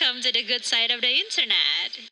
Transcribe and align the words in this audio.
Welcome 0.00 0.22
to 0.22 0.32
the 0.32 0.42
good 0.42 0.64
side 0.64 0.90
of 0.90 1.02
the 1.02 1.08
internet. 1.08 2.10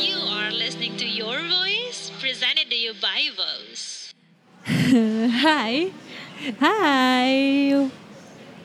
You 0.00 0.18
are 0.18 0.52
listening 0.52 0.96
to 0.98 1.06
Your 1.06 1.40
Voice, 1.48 2.12
presented 2.20 2.70
to 2.70 2.76
you 2.76 2.92
by 3.00 3.30
Voice. 3.34 4.14
Hi. 4.66 5.90
Hi. 6.60 7.90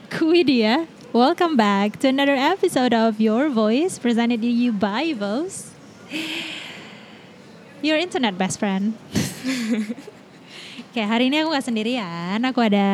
Kuidia. 0.09 0.87
Welcome 1.13 1.57
back 1.57 1.97
to 1.99 2.09
another 2.09 2.35
episode 2.35 2.93
of 2.93 3.19
Your 3.19 3.49
Voice 3.49 3.97
presented 3.97 4.41
to 4.41 4.47
you 4.47 4.71
by 4.71 5.13
Vos. 5.13 5.71
Your 7.81 7.97
internet 7.97 8.37
best 8.37 8.59
friend. 8.59 8.95
Oke, 10.93 11.01
hari 11.01 11.33
ini 11.33 11.41
aku 11.41 11.57
gak 11.57 11.65
sendirian. 11.65 12.37
Aku 12.45 12.61
ada 12.61 12.85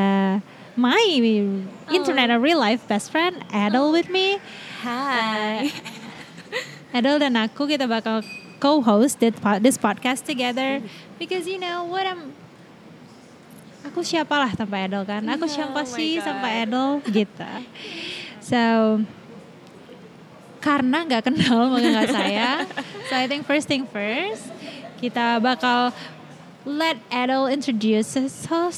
my 0.80 1.04
internet 1.92 2.32
and 2.32 2.40
real 2.40 2.56
life 2.56 2.80
best 2.88 3.12
friend, 3.12 3.44
Adel 3.52 3.92
with 3.92 4.08
me. 4.08 4.40
Hai. 4.80 5.68
Adel 6.96 7.20
dan 7.20 7.36
aku 7.36 7.68
kita 7.68 7.92
bakal 7.92 8.24
co-host 8.64 9.20
this 9.20 9.36
po- 9.36 9.60
this 9.60 9.76
podcast 9.76 10.24
together 10.24 10.80
because 11.20 11.44
you 11.44 11.60
know 11.60 11.92
what 11.92 12.08
I'm 12.08 12.32
aku 13.84 14.00
siapalah 14.00 14.56
tanpa 14.56 14.88
Adel 14.88 15.04
kan 15.04 15.28
aku 15.28 15.44
No, 15.44 15.52
siapa 15.52 15.84
oh 15.84 15.84
sih 15.84 16.24
tanpa 16.24 16.56
Adel 16.56 17.04
gitu 17.04 17.52
so 18.40 18.64
karena 20.64 21.04
nggak 21.04 21.28
kenal 21.28 21.68
maka 21.68 21.88
nggak 22.00 22.12
saya 22.16 22.64
so 23.12 23.20
I 23.20 23.28
think 23.28 23.44
first 23.44 23.68
thing 23.68 23.84
first 23.92 24.48
kita 25.04 25.44
bakal 25.44 25.92
let 26.70 26.98
Adel 27.12 27.48
introduce 27.48 28.14
herself 28.14 28.74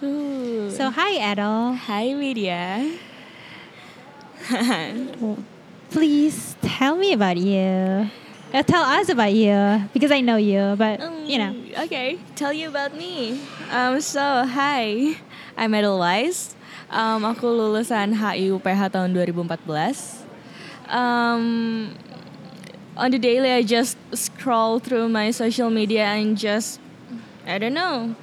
so 0.00 0.90
hi 0.96 1.12
Adel 1.20 1.74
Hi, 1.74 2.16
Widya. 2.16 2.96
please 5.90 6.56
tell 6.62 6.96
me 6.96 7.12
about 7.12 7.36
you 7.36 8.08
Uh, 8.52 8.60
tell 8.60 8.84
us 8.84 9.08
about 9.08 9.32
you 9.32 9.80
because 9.96 10.12
I 10.12 10.20
know 10.20 10.36
you 10.36 10.76
but 10.76 11.00
you 11.24 11.36
know 11.40 11.52
Okay, 11.84 12.20
tell 12.36 12.52
you 12.52 12.68
about 12.68 12.92
me. 12.92 13.40
Um, 13.72 13.96
so, 14.04 14.44
hi. 14.44 15.16
I'm 15.56 15.72
Edelweiss. 15.72 16.52
Um, 16.92 17.24
aku 17.24 17.48
lulusan 17.48 18.12
HI 18.12 18.52
UPH 18.52 18.92
tahun 18.92 19.16
2014. 19.16 20.28
Um, 20.92 21.96
on 22.92 23.08
the 23.08 23.16
daily, 23.16 23.48
I 23.48 23.64
just 23.64 23.96
scroll 24.12 24.84
through 24.84 25.08
my 25.08 25.32
social 25.32 25.72
media 25.72 26.12
and 26.12 26.36
just, 26.36 26.76
I 27.46 27.58
don't 27.58 27.74
know, 27.74 28.14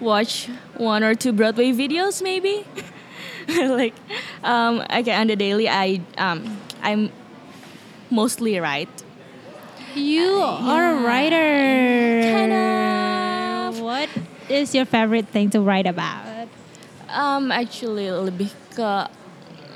watch 0.00 0.48
one 0.76 1.02
or 1.02 1.14
two 1.14 1.32
Broadway 1.32 1.72
videos 1.72 2.22
maybe. 2.22 2.64
like, 3.48 3.94
um, 4.44 4.84
okay, 4.90 5.14
on 5.14 5.26
the 5.26 5.36
daily, 5.36 5.68
I 5.68 6.00
um, 6.18 6.58
I'm 6.82 7.10
mostly 8.10 8.58
write. 8.58 8.88
You 9.94 10.38
are 10.42 10.94
a 10.94 11.02
writer. 11.02 12.22
Kind 12.30 12.52
of. 12.52 13.80
What 13.80 14.08
is 14.48 14.74
your 14.74 14.84
favorite 14.84 15.28
thing 15.28 15.50
to 15.50 15.60
write 15.60 15.86
about? 15.86 16.46
Um, 17.10 17.50
actually 17.50 18.06
lebih 18.06 18.54
ke 18.70 19.10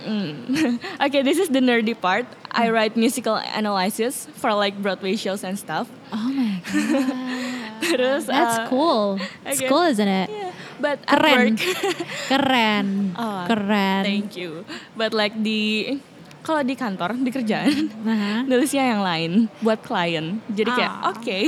mm, 0.07 0.79
Okay, 1.07 1.23
this 1.27 1.39
is 1.39 1.51
the 1.51 1.59
nerdy 1.59 1.99
part. 1.99 2.27
I 2.55 2.71
write 2.71 2.95
musical 2.95 3.35
analysis 3.35 4.31
for 4.39 4.55
like 4.55 4.79
Broadway 4.79 5.17
shows 5.19 5.43
and 5.43 5.59
stuff. 5.59 5.91
Oh 6.15 6.31
my 6.31 6.63
god. 6.71 7.44
Terus 7.87 8.25
That's 8.25 8.59
uh, 8.59 8.67
cool. 8.67 9.21
It's 9.45 9.61
okay. 9.61 9.69
cool, 9.69 9.85
isn't 9.85 10.07
it? 10.07 10.29
Yeah, 10.29 10.51
but 10.79 10.97
Keren. 11.05 11.55
work, 11.55 11.63
Keren. 12.31 12.87
Oh, 13.15 13.45
Keren. 13.45 14.03
thank 14.03 14.35
you. 14.35 14.65
But 14.93 15.13
like 15.13 15.37
di 15.37 15.95
kalau 16.41 16.61
di 16.61 16.75
kantor 16.75 17.17
di 17.17 17.31
kerjaan 17.31 17.89
Aha. 18.05 18.45
nulisnya 18.45 18.85
yang 18.87 19.01
lain 19.01 19.31
buat 19.59 19.81
klien. 19.81 20.41
Jadi 20.49 20.71
kayak 20.71 20.93
Ah. 20.95 21.13
oke. 21.13 21.41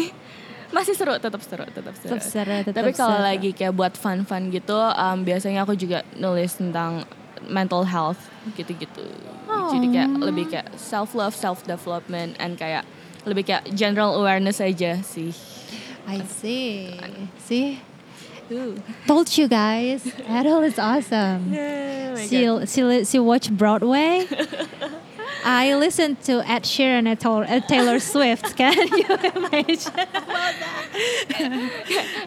Masih 0.66 0.92
seru, 0.92 1.14
tetap 1.16 1.38
seru, 1.40 1.62
tetap 1.64 1.94
seru. 1.94 2.10
Tetap 2.10 2.22
seru, 2.22 2.56
tetap 2.60 2.82
Tapi 2.82 2.92
kalau 2.92 3.22
lagi 3.22 3.54
kayak 3.54 3.70
buat 3.70 3.94
fun-fun 3.94 4.50
gitu, 4.50 4.74
um, 4.74 5.22
biasanya 5.22 5.62
aku 5.62 5.78
juga 5.78 6.02
nulis 6.12 6.58
tentang 6.58 7.06
mental 7.46 7.86
health 7.86 8.18
gitu-gitu. 8.52 9.06
Jadi 9.46 9.86
kayak 9.94 10.10
lebih 10.18 10.44
kayak 10.50 10.74
self 10.74 11.14
love, 11.14 11.38
self 11.38 11.62
development, 11.62 12.34
and 12.38 12.58
kayak 12.58 12.82
lebih 13.22 13.46
kayak 13.46 13.62
general 13.74 14.18
awareness 14.18 14.58
aja 14.58 14.98
sih. 15.02 15.30
I 16.06 16.22
see. 16.24 17.00
See? 17.38 17.80
Ooh. 18.50 18.80
Told 19.06 19.36
you 19.36 19.48
guys. 19.48 20.06
Adele 20.28 20.62
is 20.62 20.78
awesome. 20.78 21.54
Oh 22.16 22.18
my 22.18 22.26
she, 22.28 22.46
God. 22.46 22.66
she, 22.66 23.04
she 23.04 23.18
watch 23.18 23.50
Broadway. 23.50 24.26
I 25.44 25.74
listened 25.74 26.22
to 26.22 26.40
Ed 26.48 26.62
Sheeran 26.62 27.06
and 27.06 27.20
Taylor, 27.20 27.44
uh, 27.44 27.60
Taylor 27.60 28.00
Swift. 28.00 28.56
Can 28.60 28.72
you 28.88 29.04
imagine? 29.04 29.92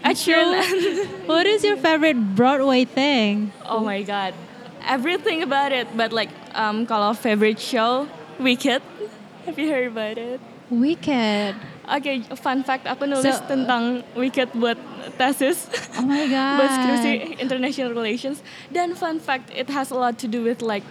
Ed 0.04 0.14
Sheeran. 0.14 1.28
what 1.28 1.48
is 1.48 1.64
your 1.64 1.76
favorite 1.78 2.36
Broadway 2.36 2.86
thing? 2.86 3.52
oh 3.66 3.80
my 3.80 4.04
god, 4.04 4.36
everything 4.86 5.42
about 5.42 5.72
it. 5.72 5.88
But 5.98 6.14
like 6.14 6.30
um, 6.54 6.86
kalau 6.86 7.18
favorite 7.18 7.60
show, 7.60 8.08
Wicked. 8.40 8.84
Have 9.46 9.58
you 9.58 9.72
heard 9.72 9.88
about 9.88 10.18
it? 10.20 10.40
Wicked. 10.70 11.56
Oke, 11.90 12.22
fun 12.38 12.62
fact, 12.62 12.86
aku 12.86 13.10
nulis 13.10 13.26
So- 13.34 13.50
tentang 13.50 14.06
Wicked 14.14 14.54
buat 14.54 14.78
tesis. 15.18 15.66
Oh 15.98 16.06
my 16.06 16.30
god. 16.30 16.56
buat 16.62 16.70
skripsi 16.72 17.12
international 17.42 17.92
relations. 17.92 18.46
Dan 18.70 18.94
fun 18.94 19.18
fact, 19.18 19.50
it 19.50 19.66
has 19.68 19.90
a 19.90 19.98
lot 19.98 20.22
to 20.22 20.30
do 20.30 20.46
with 20.46 20.62
like 20.62 20.86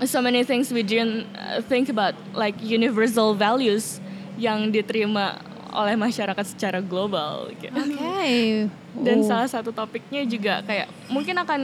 so 0.00 0.24
many 0.24 0.40
things 0.40 0.72
we 0.72 0.80
didn't 0.80 1.28
uh, 1.36 1.60
think 1.60 1.92
about, 1.92 2.16
like 2.32 2.56
universal 2.58 3.36
values 3.36 4.00
yang 4.40 4.72
diterima 4.72 5.36
oleh 5.70 5.94
masyarakat 5.94 6.44
secara 6.48 6.80
global. 6.80 7.52
Gitu. 7.60 7.76
Okay. 7.76 8.66
Dan 8.96 9.20
Oh. 9.20 9.28
salah 9.28 9.46
satu 9.46 9.70
topiknya 9.70 10.24
juga 10.24 10.64
kayak 10.64 10.88
mungkin 11.12 11.36
akan 11.36 11.60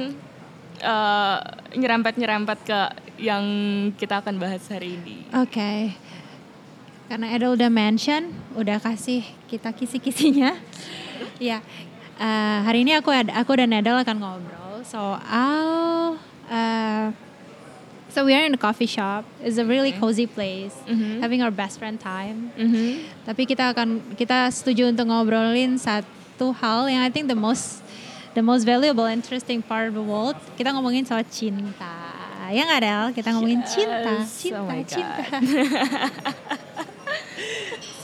uh, 0.78 1.38
nyerempet-nyerempet 1.72 2.58
ke 2.62 2.80
yang 3.16 3.42
kita 3.96 4.20
akan 4.20 4.36
bahas 4.36 4.60
hari 4.68 4.94
ini. 4.94 5.24
Oke. 5.32 5.96
Karena 7.06 7.30
Edo 7.30 7.54
udah 7.54 7.70
mention, 7.70 8.34
udah 8.58 8.82
kasih 8.82 9.22
kita 9.46 9.70
kisi-kisinya. 9.70 10.58
ya. 11.38 11.62
eh, 12.18 12.58
hari 12.66 12.82
ini 12.82 12.98
aku 12.98 13.12
aku 13.12 13.52
dan 13.54 13.70
Edel 13.70 14.00
akan 14.00 14.16
ngobrol 14.18 14.80
soal 14.82 16.16
uh, 16.50 17.06
So 18.08 18.24
we 18.24 18.32
are 18.32 18.48
in 18.48 18.56
a 18.56 18.56
coffee 18.56 18.88
shop. 18.88 19.28
It's 19.44 19.60
a 19.60 19.66
really 19.68 19.92
cozy 19.92 20.24
place. 20.24 20.72
Mhm. 20.88 21.20
Having 21.20 21.44
our 21.44 21.52
best 21.52 21.76
friend 21.76 22.00
time. 22.00 22.48
Mhm. 22.56 23.04
Tapi 23.28 23.44
kita 23.44 23.76
akan 23.76 24.00
kita 24.16 24.48
setuju 24.48 24.88
untuk 24.88 25.12
ngobrolin 25.12 25.76
satu 25.76 26.56
hal 26.56 26.88
yang 26.88 27.04
I 27.04 27.12
think 27.12 27.28
the 27.28 27.36
most 27.36 27.84
the 28.32 28.40
most 28.40 28.64
valuable, 28.64 29.04
interesting 29.04 29.60
part 29.60 29.92
of 29.92 29.94
the 29.94 30.00
world. 30.00 30.32
Kita 30.56 30.72
ngomongin 30.72 31.04
soal 31.04 31.28
cinta. 31.28 31.92
Ya 32.48 32.64
nggak 32.64 32.80
Del? 32.80 33.04
Kita 33.12 33.28
ngomongin 33.36 33.60
cinta, 33.68 34.16
Yes. 34.24 34.32
cinta, 34.40 34.64
Oh 34.64 34.70
my 34.70 34.80
cinta. 34.80 35.20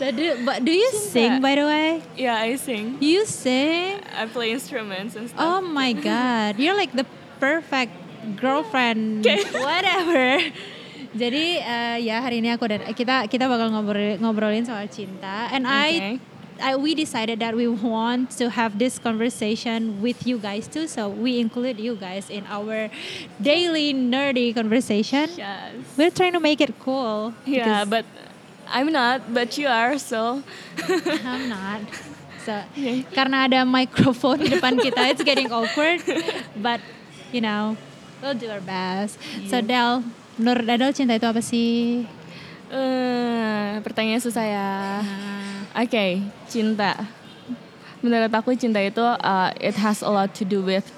So 0.02 0.10
do, 0.10 0.34
but 0.42 0.66
do 0.66 0.74
you 0.74 0.90
sing 0.98 1.38
by 1.38 1.54
the 1.54 1.62
way? 1.62 2.02
Yeah, 2.18 2.34
I 2.34 2.58
sing. 2.58 2.98
You 2.98 3.22
sing? 3.22 4.02
I 4.10 4.26
play 4.26 4.50
instruments 4.50 5.14
and 5.14 5.30
stuff. 5.30 5.38
Oh 5.38 5.62
my 5.62 5.94
god, 6.10 6.58
you're 6.58 6.74
like 6.74 6.90
the 6.90 7.06
perfect 7.38 7.94
girlfriend, 8.34 9.22
whatever. 9.62 10.42
Jadi 11.22 11.62
eh, 11.62 11.96
ya 12.02 12.18
hari 12.18 12.42
ini 12.42 12.50
aku 12.50 12.66
dan 12.66 12.82
kita 12.98 13.30
kita 13.30 13.46
bakal 13.46 13.70
ngobrol 13.70 14.18
ngobrolin 14.18 14.66
soal 14.66 14.90
cinta, 14.90 15.46
and 15.54 15.70
I, 15.70 15.86
Okay. 15.94 16.14
I 16.58 16.74
we 16.74 16.98
decided 16.98 17.38
that 17.38 17.54
we 17.54 17.70
want 17.70 18.34
to 18.42 18.50
have 18.50 18.82
this 18.82 18.98
conversation 18.98 20.02
with 20.02 20.26
you 20.26 20.34
guys 20.34 20.66
too, 20.66 20.90
so 20.90 21.06
we 21.14 21.38
include 21.38 21.78
you 21.78 21.94
guys 21.94 22.26
in 22.26 22.42
our 22.50 22.90
daily 23.38 23.94
nerdy 23.94 24.50
conversation. 24.50 25.30
Yes. 25.38 25.78
We're 25.94 26.10
trying 26.10 26.34
to 26.34 26.42
make 26.42 26.58
it 26.58 26.74
cool. 26.82 27.38
Yeah, 27.46 27.86
but 27.86 28.02
I'm 28.72 28.88
not, 28.88 29.28
but 29.28 29.52
you 29.54 29.68
are, 29.68 30.00
so 30.00 30.40
I'm 31.22 31.46
not. 31.46 31.84
So 32.42 32.56
Okay. 32.74 33.06
karena 33.12 33.46
ada 33.46 33.62
microphone 33.62 34.42
di 34.42 34.50
depan 34.50 34.74
kita, 34.76 35.12
it's 35.12 35.22
getting 35.22 35.52
awkward. 35.52 36.00
But 36.58 36.80
you 37.30 37.38
know, 37.38 37.76
we'll 38.18 38.34
do 38.34 38.48
our 38.48 38.58
best. 38.58 39.20
So 39.46 39.60
Del, 39.60 40.02
menurut 40.34 40.66
Adel 40.66 40.90
cinta 40.90 41.14
itu 41.14 41.22
apa 41.22 41.38
sih? 41.38 42.02
Eh, 42.72 43.70
pertanyaan 43.84 44.18
susah 44.18 44.42
ya. 44.42 44.72
Nah, 45.04 45.84
Oke, 45.84 46.24
cinta. 46.48 46.96
Menurut 48.00 48.32
aku 48.32 48.56
cinta 48.56 48.80
itu 48.80 48.98
uh, 49.00 49.52
it 49.60 49.76
has 49.78 50.00
a 50.00 50.08
lot 50.08 50.32
to 50.34 50.42
do 50.42 50.64
with 50.64 50.88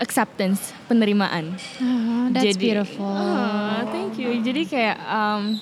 acceptance, 0.00 0.72
penerimaan. 0.88 1.54
oh, 1.78 2.26
that's 2.32 2.56
Jadi- 2.56 2.60
beautiful. 2.72 3.04
Oh, 3.06 3.84
thank 3.92 4.16
you. 4.16 4.32
Jadi 4.40 4.64
kayak 4.66 4.96
um, 5.06 5.60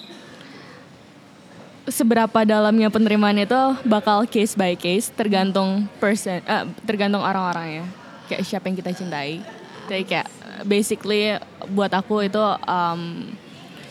seberapa 1.88 2.44
dalamnya 2.44 2.88
penerimaan 2.93 3.40
itu 3.40 3.61
bakal 3.85 4.25
case 4.29 4.55
by 4.55 4.76
case, 4.76 5.11
tergantung 5.12 5.88
person, 5.99 6.40
eh, 6.44 6.64
tergantung 6.85 7.25
orang-orangnya. 7.25 7.85
kayak 8.29 8.44
siapa 8.44 8.69
yang 8.69 8.76
kita 8.76 8.93
cintai. 8.93 9.40
Jadi 9.88 10.05
kayak 10.05 10.29
basically 10.69 11.32
buat 11.73 11.88
aku 11.88 12.29
itu 12.29 12.44
um, 12.69 13.32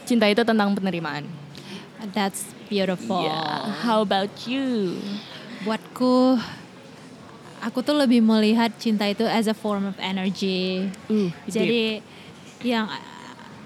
cinta 0.06 0.30
itu 0.30 0.46
tentang 0.46 0.78
penerimaan. 0.78 1.26
That's 2.14 2.46
beautiful. 2.70 3.26
Yeah. 3.26 3.74
How 3.82 4.06
about 4.06 4.46
you? 4.46 5.02
Buatku, 5.66 6.38
aku 7.66 7.82
tuh 7.82 7.98
lebih 7.98 8.22
melihat 8.22 8.70
cinta 8.78 9.10
itu 9.10 9.26
as 9.26 9.50
a 9.50 9.58
form 9.58 9.90
of 9.90 9.98
energy. 9.98 10.86
Uh, 11.10 11.34
Jadi 11.50 12.06
yang 12.62 12.86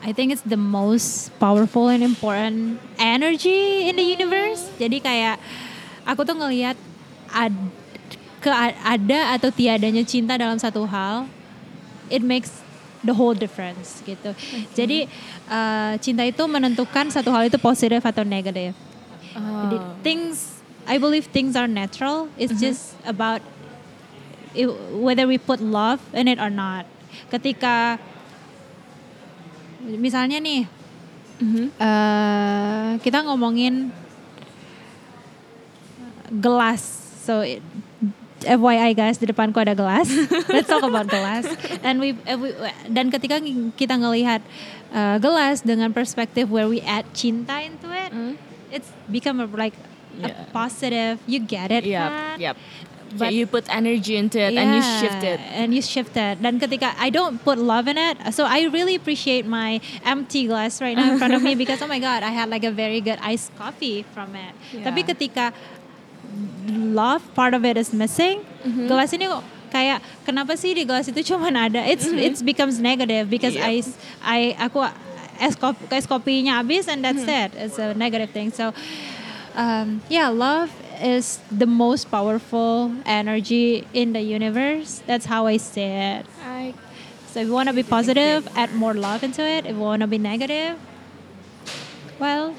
I 0.02 0.12
think 0.12 0.34
it's 0.34 0.42
the 0.42 0.58
most 0.58 1.30
powerful 1.38 1.88
and 1.88 2.02
important 2.02 2.82
energy 2.98 3.86
in 3.86 3.94
the 3.96 4.06
universe. 4.06 4.66
Jadi 4.82 4.98
kayak 4.98 5.38
aku 6.04 6.26
tuh 6.26 6.34
ngelihat 6.34 6.74
ad, 7.30 7.54
ke 8.42 8.50
ada 8.82 9.38
atau 9.38 9.54
tiadanya 9.54 10.02
cinta 10.02 10.34
dalam 10.42 10.58
satu 10.58 10.90
hal, 10.90 11.30
it 12.10 12.26
makes 12.26 12.66
the 13.06 13.14
whole 13.14 13.38
difference 13.38 14.02
gitu. 14.02 14.34
Jadi 14.74 15.06
uh, 15.46 15.94
cinta 16.02 16.26
itu 16.26 16.42
menentukan 16.50 17.14
satu 17.14 17.30
hal 17.30 17.46
itu 17.46 17.62
positif 17.62 18.02
atau 18.02 18.26
negatif. 18.26 18.74
Jadi 19.38 19.78
Oh. 19.78 19.96
things 20.04 20.60
I 20.84 20.98
believe 20.98 21.30
things 21.30 21.54
are 21.56 21.70
natural. 21.70 22.28
It's 22.36 22.58
just 22.58 22.98
about 23.06 23.40
i- 24.52 24.68
whether 24.92 25.24
we 25.24 25.38
put 25.38 25.62
love 25.62 26.02
in 26.12 26.28
it 26.28 26.36
or 26.36 26.50
not. 26.50 26.84
Ketika 27.30 27.96
misalnya 29.92 30.38
nih 30.38 30.66
Mhm. 31.38 31.66
eh, 31.74 32.92
kita 33.02 33.24
ngomongin 33.24 33.90
gelas. 36.32 36.82
So 37.22 37.42
it- 37.42 37.64
FYI 38.42 38.94
guys 38.94 39.22
di 39.22 39.26
depanku 39.26 39.58
ada 39.58 39.74
gelas. 39.74 40.10
Let's 40.50 40.66
talk 40.66 40.82
about 40.82 41.06
gelas. 41.06 41.46
And 41.82 42.02
we, 42.02 42.18
eh, 42.26 42.34
we- 42.34 42.58
dan 42.88 43.10
ketika 43.10 43.38
kita 43.76 43.94
ngelihat 43.96 44.42
eh, 44.90 45.18
gelas 45.18 45.62
dengan 45.62 45.90
perspektif 45.90 46.50
where 46.50 46.66
we 46.66 46.82
add 46.82 47.06
cinta 47.12 47.62
into 47.62 47.88
it, 47.88 48.10
Mm. 48.10 48.34
it's 48.70 48.90
become 49.08 49.38
a, 49.38 49.48
like 49.48 49.78
a 50.20 50.28
Yeah. 50.28 50.44
positive. 50.52 51.16
You 51.24 51.40
get 51.40 51.72
it, 51.72 51.88
Yep, 51.88 52.02
kan? 52.04 52.36
yep. 52.38 52.56
But- 53.18 53.34
you 53.34 53.44
put 53.46 53.68
energy 53.68 54.16
into 54.16 54.40
it 54.40 54.56
and 54.56 54.76
you 54.76 54.82
Yeah, 54.82 55.00
shift 55.04 55.24
it. 55.24 55.40
And 55.52 55.76
you 55.76 55.82
shift 55.82 56.16
it. 56.16 56.40
Dan 56.40 56.60
ketika 56.60 56.96
I 56.96 57.10
don't 57.10 57.44
put 57.44 57.60
love 57.60 57.88
in 57.88 57.98
it, 57.98 58.16
so 58.32 58.48
I 58.48 58.72
really 58.72 58.96
appreciate 58.96 59.44
my 59.44 59.80
empty 60.04 60.48
glass 60.48 60.80
right 60.80 60.96
now 60.96 61.12
in 61.12 61.20
front 61.20 61.34
of 61.34 61.44
me 61.44 61.56
because 61.62 61.82
oh 61.82 61.88
my 61.88 62.00
god, 62.00 62.24
I 62.24 62.32
had 62.32 62.48
like 62.48 62.64
a 62.64 62.72
very 62.72 63.02
good 63.02 63.20
iced 63.20 63.52
coffee 63.56 64.08
from 64.16 64.32
it. 64.36 64.54
Tapi 64.82 65.04
Yeah. 65.04 65.10
ketika 65.12 65.46
love 66.68 67.24
part 67.36 67.54
of 67.54 67.66
it 67.66 67.78
is 67.78 67.92
missing, 67.94 68.44
Mm-hmm. 68.62 68.88
gelas 68.88 69.10
ini 69.12 69.26
kok 69.26 69.42
kayak 69.74 70.00
kenapa 70.22 70.54
sih 70.54 70.76
di 70.78 70.86
gelas 70.86 71.10
itu 71.10 71.20
cuman 71.26 71.58
ada? 71.58 71.82
It's 71.82 72.06
Mm-hmm. 72.06 72.26
it's 72.30 72.42
becomes 72.46 72.78
negative 72.78 73.26
because 73.28 73.58
Yep. 73.58 73.66
I 73.66 73.74
I 74.22 74.40
aku 74.62 74.86
es 75.42 75.58
kopi 75.58 75.82
es 75.90 76.06
kopinya 76.06 76.62
habis 76.62 76.86
and 76.86 77.02
that's 77.02 77.26
Mm-hmm. 77.26 77.44
it. 77.48 77.50
It's 77.58 77.78
a 77.82 77.98
negative 77.98 78.30
thing. 78.32 78.54
So 78.54 78.72
um, 79.58 80.00
yeah, 80.08 80.30
love 80.30 80.70
is 81.02 81.40
the 81.52 81.66
most 81.66 82.10
powerful 82.10 82.94
energy 83.06 83.88
in 83.94 84.14
the 84.14 84.22
universe. 84.22 85.02
That's 85.06 85.26
how 85.26 85.46
I 85.48 85.58
see 85.58 85.82
it. 85.90 86.26
I 86.46 86.74
So 87.32 87.40
if 87.40 87.48
you 87.48 87.54
want 87.54 87.70
to 87.72 87.76
be 87.76 87.84
positive, 87.84 88.44
add 88.56 88.76
more 88.76 88.94
love 88.94 89.24
into 89.24 89.42
it. 89.42 89.66
If 89.66 89.76
you 89.76 89.82
want 89.82 90.02
to 90.04 90.08
be 90.08 90.20
negative, 90.20 90.76
well, 92.20 92.54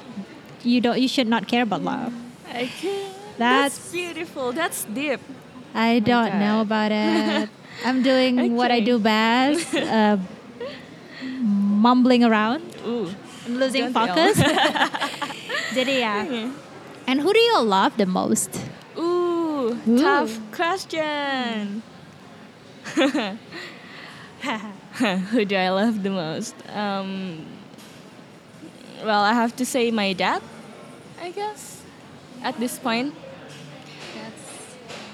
you 0.65 0.81
don't. 0.81 0.97
You 0.99 1.07
should 1.07 1.27
not 1.29 1.47
care 1.47 1.61
about 1.63 1.83
love. 1.85 2.09
Okay. 2.49 3.05
That's- 3.37 3.77
That's 3.77 3.91
beautiful. 3.91 4.51
That's 4.51 4.85
deep. 4.89 5.21
I 5.73 5.97
don't 6.01 6.29
God. 6.33 6.39
know 6.41 6.57
about 6.61 6.91
it. 6.93 7.49
I'm 7.85 8.01
doing 8.01 8.53
what 8.57 8.69
I 8.73 8.79
do 8.81 8.97
best, 8.97 9.73
uh, 9.73 10.17
mumbling 11.21 12.23
around. 12.23 12.61
Ooh. 12.85 13.09
I'm 13.45 13.57
losing 13.59 13.91
Don't 13.91 13.93
focus. 13.93 14.37
Jadi 15.77 15.93
ya. 16.01 16.25
And 17.07 17.19
who 17.21 17.33
do 17.33 17.39
you 17.39 17.61
love 17.61 17.97
the 17.97 18.05
most? 18.05 18.49
Ooh, 18.97 19.77
Ooh. 19.87 19.97
tough 19.99 20.39
question. 20.51 21.83
Who 25.31 25.45
do 25.45 25.55
I 25.55 25.69
love 25.69 26.03
the 26.03 26.09
most? 26.09 26.53
Um, 26.69 27.45
well, 29.03 29.21
I 29.21 29.33
have 29.33 29.55
to 29.57 29.65
say 29.65 29.89
my 29.91 30.13
dad, 30.13 30.41
I 31.19 31.31
guess, 31.31 31.81
at 32.43 32.59
this 32.59 32.77
point. 32.77 33.15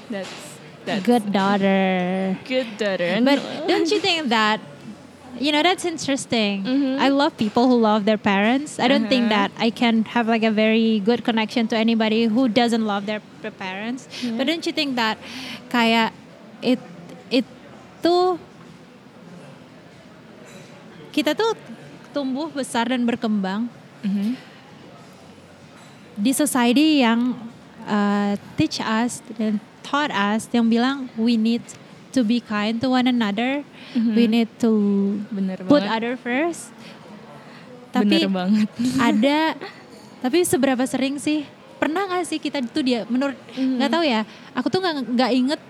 That's 0.09 0.57
that's 0.85 1.05
Good 1.05 1.31
daughter. 1.31 2.37
good 2.45 2.77
daughter. 2.77 3.21
But 3.23 3.39
don't 3.67 3.89
you 3.91 3.99
think 3.99 4.29
that 4.29 4.59
you 5.39 5.51
know 5.51 5.63
that's 5.63 5.83
interesting. 5.83 6.63
Mhm. 6.63 6.99
I 6.99 7.07
love 7.09 7.35
people 7.35 7.65
who 7.65 7.79
love 7.79 8.03
their 8.03 8.19
parents. 8.19 8.75
I 8.77 8.87
don't 8.87 9.07
think 9.07 9.31
Uh-huh. 9.31 9.47
that 9.47 9.49
I 9.55 9.71
can 9.71 10.03
have 10.11 10.27
like 10.27 10.43
a 10.43 10.51
very 10.51 10.99
good 10.99 11.23
connection 11.23 11.67
to 11.71 11.75
anybody 11.79 12.27
who 12.27 12.47
doesn't 12.47 12.83
love 12.83 13.07
their 13.07 13.23
parents. 13.55 14.05
But 14.35 14.45
don't 14.45 14.63
you 14.63 14.75
think 14.75 14.99
that 14.99 15.15
kayak 15.71 16.11
it 16.59 16.79
itu 17.31 18.17
kita 21.11 21.33
tuh 21.33 21.55
tumbuh 22.11 22.49
besar 22.51 22.89
dan 22.89 23.05
berkembang 23.05 23.69
Mhm. 24.05 24.35
di 26.15 26.31
society 26.31 26.99
yang 26.99 27.35
uh, 27.87 28.35
teach 28.59 28.79
us 28.79 29.23
dan 29.39 29.63
taught 29.81 30.11
us 30.11 30.45
yang 30.51 30.67
bilang 30.67 31.07
we 31.15 31.39
need 31.39 31.63
to 32.11 32.21
be 32.21 32.39
kind 32.39 32.77
to 32.77 32.87
one 32.87 33.05
another, 33.05 33.61
we 33.93 34.25
need 34.25 34.49
to 34.57 34.71
bener 35.29 35.57
put 35.63 35.81
banget. 35.81 35.93
other 35.93 36.13
first. 36.15 36.73
Tapi 37.89 38.21
bener 38.21 38.29
banget. 38.29 38.67
ada, 39.09 39.39
tapi 40.19 40.43
seberapa 40.43 40.83
sering 40.83 41.17
sih? 41.17 41.45
Pernah 41.77 42.05
nggak 42.05 42.25
sih 42.25 42.37
kita 42.37 42.59
tuh 42.65 42.83
dia 42.83 43.07
menurut 43.07 43.37
nggak 43.55 43.89
tahu 43.89 44.03
ya? 44.03 44.27
Aku 44.53 44.67
tuh 44.67 44.77
nggak 44.77 44.95
nggak 45.09 45.31
inget 45.33 45.61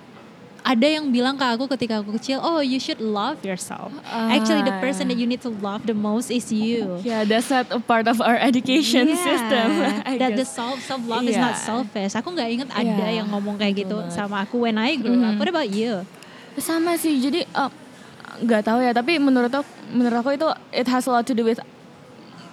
ada 0.60 0.84
yang 0.86 1.08
bilang 1.08 1.34
ke 1.34 1.46
aku 1.46 1.72
ketika 1.72 2.04
aku 2.04 2.20
kecil, 2.20 2.44
oh 2.44 2.60
you 2.60 2.78
should 2.78 3.00
love 3.00 3.40
yourself. 3.42 3.96
Actually 4.06 4.62
the 4.62 4.76
person 4.78 5.08
that 5.08 5.16
you 5.16 5.24
need 5.24 5.40
to 5.40 5.48
love 5.64 5.88
the 5.88 5.96
most 5.96 6.28
is 6.28 6.52
you. 6.52 7.00
Yeah, 7.00 7.24
that's 7.24 7.48
not 7.48 7.72
a 7.72 7.80
part 7.80 8.12
of 8.12 8.20
our 8.20 8.36
education 8.36 9.08
Yeah, 9.08 9.24
system. 9.24 9.68
I 10.10 10.20
that 10.20 10.36
the 10.36 10.44
guess. 10.44 10.52
self 10.52 10.84
self 10.84 11.00
love 11.08 11.24
is 11.24 11.40
not 11.40 11.56
Yeah. 11.56 11.64
selfish. 11.64 12.12
Aku 12.14 12.36
nggak 12.36 12.50
inget 12.52 12.70
ada 12.76 12.84
Yeah, 12.92 13.24
yang 13.24 13.32
ngomong 13.32 13.56
kayak 13.56 13.88
gitu 13.88 14.04
betul 14.04 14.12
sama 14.12 14.44
aku 14.44 14.68
when 14.68 14.76
I 14.76 15.00
grew 15.00 15.24
up. 15.24 15.40
What 15.40 15.48
about 15.48 15.72
you? 15.72 16.04
Sama 16.60 16.96
sih 16.96 17.18
jadi 17.18 17.44
eh, 17.44 17.72
nggak 18.40 18.62
tahu 18.64 18.80
ya 18.80 18.92
tapi 18.92 19.18
menurut 19.18 19.50
aku 19.50 19.68
menurut 19.90 20.18
aku 20.20 20.30
itu 20.34 20.48
it 20.72 20.86
has 20.86 21.04
a 21.06 21.12
lot 21.12 21.24
to 21.24 21.34
do 21.34 21.44
with 21.44 21.60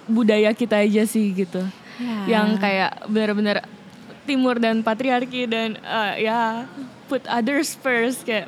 budaya 0.05 0.51
kita 0.51 0.81
aja 0.81 1.03
sih 1.03 1.31
gitu 1.31 1.63
Ya. 1.97 2.37
yang 2.37 2.61
kayak 2.61 3.09
benar-benar 3.09 3.65
timur 4.23 4.61
dan 4.61 4.85
patriarki 4.85 5.49
dan 5.49 5.81
eh, 5.81 6.29
ya 6.29 6.69
put 7.09 7.25
others 7.25 7.73
first 7.73 8.21
kayak 8.21 8.45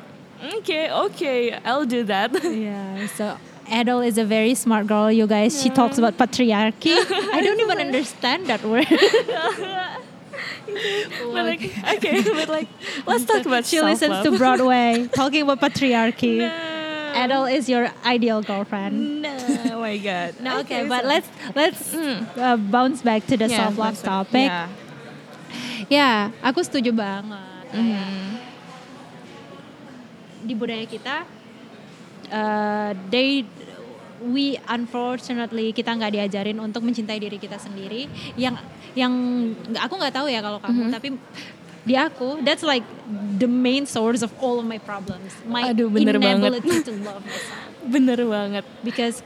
oke 0.54 0.78
oke 0.94 1.32
I'll 1.66 1.82
do 1.82 2.06
that 2.06 2.30
Yeah, 2.46 3.10
so 3.10 3.34
Adele 3.66 4.06
is 4.06 4.18
a 4.18 4.26
very 4.26 4.54
smart 4.54 4.86
girl, 4.86 5.10
you 5.10 5.26
guys. 5.26 5.54
She 5.54 5.70
talks 5.70 5.94
about 5.94 6.18
patriarchy. 6.18 6.90
I 7.30 7.38
don't 7.38 7.58
even 7.58 7.78
understand 7.86 8.46
that 8.50 8.62
word. 8.66 8.86
but 11.32 11.42
like 11.44 11.62
okay 11.94 12.22
but 12.22 12.48
like 12.48 12.68
let's 13.06 13.24
talk 13.24 13.44
about 13.44 13.64
she 13.66 13.80
listens 13.80 14.22
to. 14.22 14.36
Broadway, 14.36 15.08
talking 15.12 15.42
about 15.42 15.60
patriarchy. 15.60 16.38
no. 16.40 16.50
Adele 17.10 17.46
is 17.50 17.66
your 17.66 17.90
ideal 18.06 18.38
girlfriend. 18.40 19.22
no 19.26 19.34
oh 19.74 19.80
my 19.82 19.98
god 19.98 20.38
No, 20.44 20.62
okay, 20.62 20.86
but 20.86 21.02
so- 21.02 21.10
let's 21.10 21.28
let's 21.54 21.82
Mm. 21.90 22.22
uh, 22.38 22.54
bounce 22.56 23.02
back 23.02 23.26
to 23.26 23.34
the 23.36 23.50
Yeah, 23.50 23.66
self 23.66 23.74
love 23.76 23.98
topic. 23.98 24.46
yeah. 24.46 24.70
Ya, 25.90 26.30
aku 26.38 26.62
setuju 26.62 26.94
banget. 26.94 27.66
Mhm. 27.74 28.38
Di 30.46 30.54
budaya 30.54 30.86
kita, 30.86 31.26
uh, 32.30 32.90
they 33.10 33.42
we 34.22 34.54
unfortunately 34.68 35.72
kita 35.72 35.90
nggak 35.90 36.12
diajarin 36.14 36.56
untuk 36.60 36.84
mencintai 36.84 37.18
diri 37.18 37.36
kita 37.36 37.58
sendiri. 37.58 38.06
Yang 38.36 38.62
yang 38.92 39.12
aku 39.72 39.94
nggak 39.94 40.12
tahu 40.12 40.26
ya 40.26 40.40
kalau 40.40 40.58
kamu, 40.58 40.82
Mhm. 40.82 40.92
tapi 40.92 41.08
di 41.80 41.94
aku 41.94 42.38
that's 42.40 42.60
like 42.60 42.84
the 43.36 43.48
main 43.48 43.84
source 43.84 44.20
of 44.20 44.28
all 44.36 44.56
of 44.56 44.64
my 44.64 44.76
problems. 44.78 45.32
My 45.42 45.70
Aduh, 45.70 45.88
bener 45.88 46.16
banget. 46.16 46.52
inability 46.52 46.84
to 46.84 46.92
love 47.06 47.22
myself. 47.22 47.56
bener 47.82 48.20
banget 48.22 48.64
Because 48.80 49.24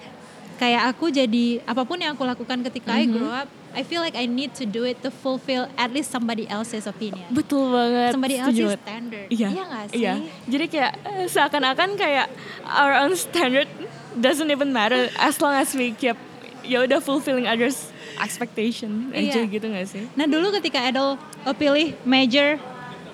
kayak 0.54 0.86
aku 0.88 1.10
jadi 1.10 1.58
apa 1.62 1.82
pun 1.82 1.98
yang 1.98 2.14
aku 2.14 2.22
lakukan 2.22 2.62
ketika 2.62 2.94
I 2.94 3.04
Mhm. 3.04 3.12
grow 3.12 3.32
up, 3.34 3.50
I 3.74 3.82
feel 3.82 3.98
like 3.98 4.14
I 4.14 4.24
need 4.24 4.54
to 4.54 4.64
do 4.64 4.86
it 4.86 5.02
to 5.02 5.10
fulfill 5.10 5.66
at 5.74 5.90
least 5.90 6.08
somebody 6.08 6.46
else's 6.46 6.86
opinion. 6.86 7.26
betul 7.28 7.68
banget 7.68 8.14
Somebody 8.14 8.38
Setuju 8.38 8.46
else's 8.46 8.62
banget. 8.62 8.80
standard. 8.80 9.26
Iya, 9.28 9.48
nggak 9.50 9.84
sih? 9.84 9.98
Iya. 9.98 10.14
Jadi 10.46 10.64
kayak 10.70 10.92
eh, 11.02 11.26
seakan-akan 11.26 11.88
kayak 11.96 12.26
our 12.64 12.94
own 12.96 13.12
standard 13.14 13.66
doesn't 14.14 14.46
even 14.46 14.70
matter 14.70 15.10
as 15.18 15.42
long 15.42 15.52
as 15.52 15.74
we 15.74 15.90
keep 15.90 16.14
ya 16.62 16.80
udah 16.80 16.96
fulfilling 16.96 17.44
others 17.44 17.90
expectation 18.22 19.10
aja 19.10 19.42
Iya. 19.42 19.50
gitu 19.50 19.66
gak 19.70 19.86
sih? 19.90 20.04
Nah 20.14 20.26
dulu 20.28 20.54
ketika 20.54 20.78
Adele 20.84 21.18
oh, 21.18 21.54
pilih 21.56 21.98
major 22.06 22.58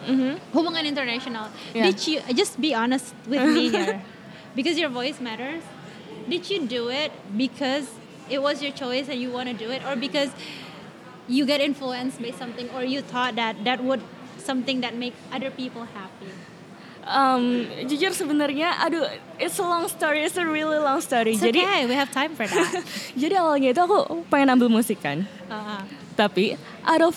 mm-hmm. 0.07 0.41
hubungan 0.53 0.85
international. 0.87 1.49
Yeah. 1.73 1.91
Did 1.91 1.99
you 2.07 2.19
uh, 2.25 2.33
just 2.33 2.61
be 2.61 2.75
honest 2.75 3.13
with 3.29 3.43
me 3.43 3.71
here? 3.75 4.03
Because 4.57 4.77
your 4.77 4.91
voice 4.91 5.21
matters. 5.21 5.63
Did 6.29 6.47
you 6.51 6.67
do 6.67 6.91
it 6.91 7.11
because 7.35 7.89
it 8.31 8.39
was 8.43 8.63
your 8.63 8.73
choice 8.73 9.11
and 9.11 9.19
you 9.19 9.31
want 9.31 9.51
to 9.51 9.57
do 9.57 9.71
it, 9.71 9.83
or 9.83 9.97
because 9.99 10.31
you 11.27 11.47
get 11.47 11.59
influenced 11.61 12.23
by 12.23 12.31
something, 12.31 12.71
or 12.71 12.87
you 12.87 13.03
thought 13.03 13.35
that 13.35 13.63
that 13.67 13.83
would 13.83 14.03
something 14.39 14.81
that 14.83 14.95
make 14.95 15.15
other 15.35 15.51
people 15.51 15.87
happy? 15.91 16.31
Um, 17.01 17.65
jujur 17.89 18.13
sebenarnya, 18.13 18.77
aduh, 18.77 19.03
it's 19.41 19.57
a 19.59 19.65
long 19.65 19.89
story, 19.89 20.23
it's 20.23 20.37
a 20.37 20.45
really 20.45 20.79
long 20.79 21.01
story. 21.01 21.33
It's 21.33 21.43
jadi, 21.43 21.65
okay, 21.65 21.81
we 21.89 21.97
have 21.97 22.13
time 22.13 22.37
for 22.37 22.45
that. 22.45 22.85
jadi 23.23 23.41
awalnya 23.41 23.73
itu 23.73 23.81
aku 23.81 24.25
pengen 24.29 24.53
ambil 24.53 24.69
musik 24.69 25.01
kan, 25.01 25.25
Uh, 25.51 25.83
tapi 26.15 26.55
out 26.87 27.03
of 27.03 27.15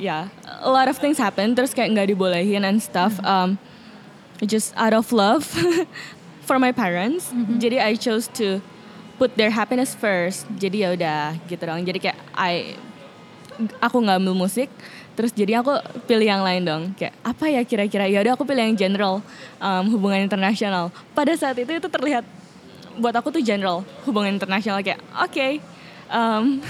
ya 0.00 0.32
a 0.64 0.70
lot 0.72 0.88
of 0.88 0.96
things 0.96 1.20
happen, 1.20 1.52
terus 1.52 1.76
kayak 1.76 1.92
nggak 1.92 2.08
dibolehin 2.16 2.64
and 2.64 2.80
stuff. 2.80 3.20
Um, 3.20 3.60
just 4.40 4.72
out 4.80 4.96
of 4.96 5.12
love 5.12 5.44
for 6.48 6.56
my 6.56 6.72
parents, 6.72 7.28
jadi 7.60 7.84
I 7.84 8.00
chose 8.00 8.30
to 8.40 8.64
put 9.20 9.36
their 9.36 9.52
happiness 9.52 9.92
first. 9.92 10.48
Jadi 10.56 10.86
ya 10.86 10.96
udah 10.96 11.36
gitu 11.46 11.62
dong. 11.62 11.84
Jadi 11.84 11.98
kayak 12.00 12.18
I 12.32 12.80
aku 13.78 14.00
nggak 14.00 14.18
ambil 14.18 14.34
musik 14.34 14.72
terus 15.12 15.32
jadi 15.32 15.60
aku 15.60 15.76
pilih 16.08 16.26
yang 16.26 16.42
lain 16.44 16.62
dong. 16.64 16.82
Kayak 16.96 17.14
apa 17.24 17.44
ya 17.48 17.62
kira-kira? 17.64 18.04
Ya 18.08 18.20
udah 18.24 18.32
aku 18.36 18.44
pilih 18.48 18.62
yang 18.64 18.76
general 18.76 19.20
um, 19.60 19.84
hubungan 19.92 20.24
internasional. 20.24 20.88
Pada 21.12 21.32
saat 21.36 21.56
itu 21.58 21.68
itu 21.68 21.88
terlihat 21.88 22.24
buat 22.96 23.14
aku 23.16 23.32
tuh 23.32 23.42
general 23.44 23.84
hubungan 24.04 24.36
internasional. 24.36 24.80
Kayak 24.80 25.00
oke 25.16 25.48
um, 26.12 26.60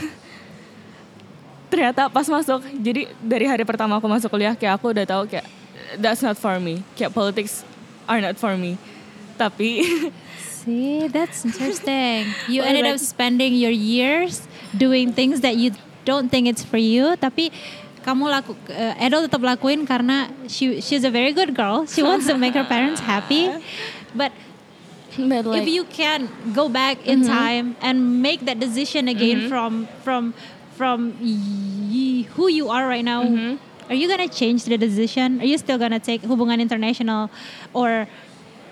ternyata 1.72 2.12
pas 2.12 2.26
masuk 2.28 2.61
jadi 2.78 3.08
dari 3.18 3.46
hari 3.49 3.64
pertama 3.64 3.96
aku 3.96 4.04
masuk 4.04 4.28
kuliah 4.28 4.52
kayak 4.52 4.76
aku 4.76 4.92
udah 4.92 5.08
tahu 5.08 5.25
kayak 5.26 5.46
that's 5.99 6.22
not 6.22 6.38
for 6.38 6.58
me. 6.62 6.87
Kayak 6.94 7.14
politics 7.16 7.66
are 8.06 8.20
not 8.22 8.38
for 8.38 8.54
me. 8.54 8.78
Tapi 9.38 9.82
See, 10.62 11.11
that's 11.11 11.42
interesting. 11.42 12.30
You 12.46 12.62
ended 12.62 12.87
up 12.87 13.02
spending 13.02 13.58
your 13.58 13.75
years 13.75 14.46
doing 14.70 15.11
things 15.11 15.42
that 15.42 15.58
you 15.58 15.75
don't 16.06 16.30
think 16.30 16.46
it's 16.46 16.62
for 16.62 16.78
you, 16.78 17.18
tapi 17.18 17.50
kamu 18.02 18.28
laku, 18.28 18.52
uh, 18.71 18.94
Edo 18.99 19.23
tetap 19.23 19.40
lakuin 19.40 19.87
karena 19.87 20.28
she 20.50 20.82
she's 20.82 21.06
a 21.06 21.11
very 21.11 21.32
good 21.32 21.54
girl. 21.54 21.87
She 21.87 22.02
wants 22.02 22.26
to 22.26 22.35
make 22.37 22.54
her 22.54 22.66
parents 22.66 23.00
happy, 23.12 23.49
but 24.14 24.35
but 25.18 25.44
like, 25.47 25.62
if 25.62 25.68
you 25.68 25.85
can 25.85 26.28
go 26.52 26.68
back 26.68 27.06
in 27.06 27.21
mm-hmm. 27.21 27.32
time 27.32 27.66
and 27.80 28.23
make 28.23 28.44
that 28.47 28.59
decision 28.59 29.09
again 29.09 29.47
mm-hmm. 29.47 29.49
from 29.49 29.88
from 30.02 30.35
from 30.75 31.14
y- 31.21 32.26
who 32.35 32.49
you 32.49 32.71
are 32.71 32.88
right 32.88 33.04
now 33.04 33.23
mm-hmm. 33.23 33.61
are 33.92 33.94
you 33.94 34.09
gonna 34.09 34.28
change 34.28 34.64
the 34.64 34.78
decision? 34.78 35.40
Are 35.40 35.44
you 35.44 35.59
still 35.59 35.76
gonna 35.76 36.00
take 36.00 36.23
hubungan 36.23 36.61
international 36.61 37.30
or 37.76 38.09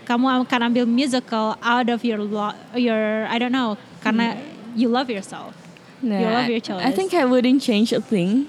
kamu 0.08 0.42
akan 0.48 0.72
ambil 0.72 0.86
musical 0.88 1.60
out 1.62 1.88
of 1.92 2.02
your 2.02 2.18
lo- 2.18 2.56
your 2.74 3.28
I 3.28 3.38
don't 3.38 3.52
know 3.52 3.76
karena 4.00 4.34
mm. 4.34 4.80
you 4.80 4.88
love 4.88 5.12
yourself. 5.12 5.54
Nah, 6.00 6.18
you 6.18 6.26
love 6.26 6.48
your 6.48 6.80
I 6.80 6.90
think 6.90 7.12
I 7.12 7.28
wouldn't 7.28 7.60
change 7.60 7.92
a 7.92 8.00
thing 8.00 8.48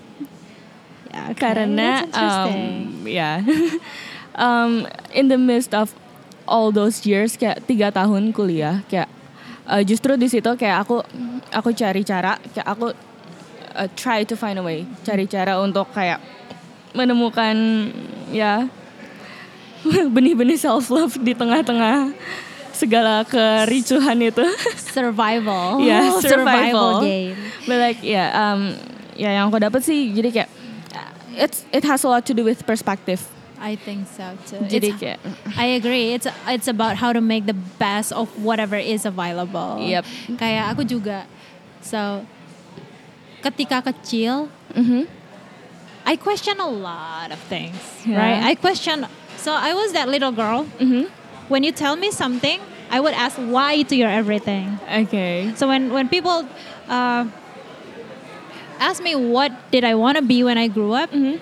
okay, 1.32 1.40
karena 1.40 2.06
um, 2.14 2.52
ya. 3.08 3.42
Um, 4.32 4.88
in 5.12 5.28
the 5.28 5.36
midst 5.36 5.76
of 5.76 5.92
all 6.48 6.72
those 6.72 7.04
years 7.04 7.36
kayak 7.36 7.68
tiga 7.68 7.92
tahun 7.92 8.32
kuliah 8.32 8.80
kayak 8.88 9.12
uh, 9.68 9.84
justru 9.84 10.16
di 10.16 10.32
situ 10.32 10.48
kayak 10.56 10.88
aku 10.88 11.04
aku 11.52 11.76
cari 11.76 12.00
cara 12.08 12.40
kayak 12.56 12.64
aku 12.64 12.96
uh, 13.76 13.90
try 14.00 14.24
to 14.24 14.40
find 14.40 14.56
a 14.56 14.64
way 14.64 14.88
cari 15.04 15.28
cara 15.28 15.60
untuk 15.60 15.84
kayak 15.92 16.24
menemukan 16.96 17.56
ya 18.32 18.72
benih-benih 20.16 20.56
self 20.56 20.88
love 20.88 21.20
di 21.20 21.36
tengah-tengah 21.36 22.16
segala 22.72 23.22
kericuhan 23.28 24.18
itu. 24.20 24.42
Survival. 24.96 25.84
Ya 25.84 26.10
survival, 26.18 27.06
game. 27.06 27.38
But 27.68 27.78
like 27.78 28.02
ya 28.02 28.32
um 28.34 28.74
ya 29.14 29.38
yang 29.38 29.54
aku 29.54 29.62
dapat 29.62 29.86
sih 29.86 30.12
jadi 30.16 30.30
kayak 30.34 30.51
it's 31.38 31.66
it 31.72 31.84
has 31.84 32.04
a 32.04 32.10
lot 32.10 32.26
to 32.28 32.34
do 32.34 32.44
with 32.44 32.66
perspective 32.66 33.22
I 33.62 33.78
think 33.78 34.10
so 34.10 34.34
too. 34.50 34.66
Jadi 34.66 34.90
It's- 34.90 34.98
kayak- 34.98 35.22
I 35.62 35.78
agree. 35.78 36.18
It's 36.18 36.26
it's 36.50 36.66
about 36.66 36.98
how 36.98 37.14
to 37.14 37.22
make 37.22 37.46
the 37.46 37.54
best 37.78 38.10
of 38.10 38.26
whatever 38.42 38.74
is 38.74 39.06
available. 39.06 39.78
Yep. 39.78 40.02
Kayak 40.42 40.74
aku 40.74 40.82
juga. 40.82 41.30
So 41.86 42.26
ketika 43.46 43.86
kecil, 43.86 44.50
Mhm. 44.74 45.06
I 46.10 46.18
question 46.18 46.58
a 46.58 46.66
lot 46.66 47.30
of 47.30 47.38
things, 47.54 47.78
Yeah. 48.02 48.18
right? 48.18 48.42
I 48.42 48.58
question. 48.58 49.06
So 49.38 49.54
I 49.54 49.78
was 49.78 49.94
that 49.94 50.10
little 50.10 50.34
girl. 50.34 50.66
Mhm. 50.82 51.06
When 51.46 51.62
you 51.62 51.70
tell 51.70 51.94
me 51.94 52.10
something, 52.10 52.58
I 52.90 52.98
would 52.98 53.14
ask 53.14 53.38
why 53.38 53.86
to 53.86 53.94
your 53.94 54.10
everything. 54.10 54.82
okay 54.90 55.54
So 55.54 55.70
when 55.70 55.94
when 55.94 56.10
people 56.10 56.50
uh, 56.90 57.30
ask 58.82 58.98
me 59.00 59.14
what 59.14 59.54
did 59.70 59.86
I 59.86 59.94
want 59.94 60.18
to 60.18 60.26
be 60.26 60.42
when 60.42 60.58
I 60.58 60.66
grew 60.66 60.92
up, 60.92 61.14
Mm-hmm. 61.14 61.38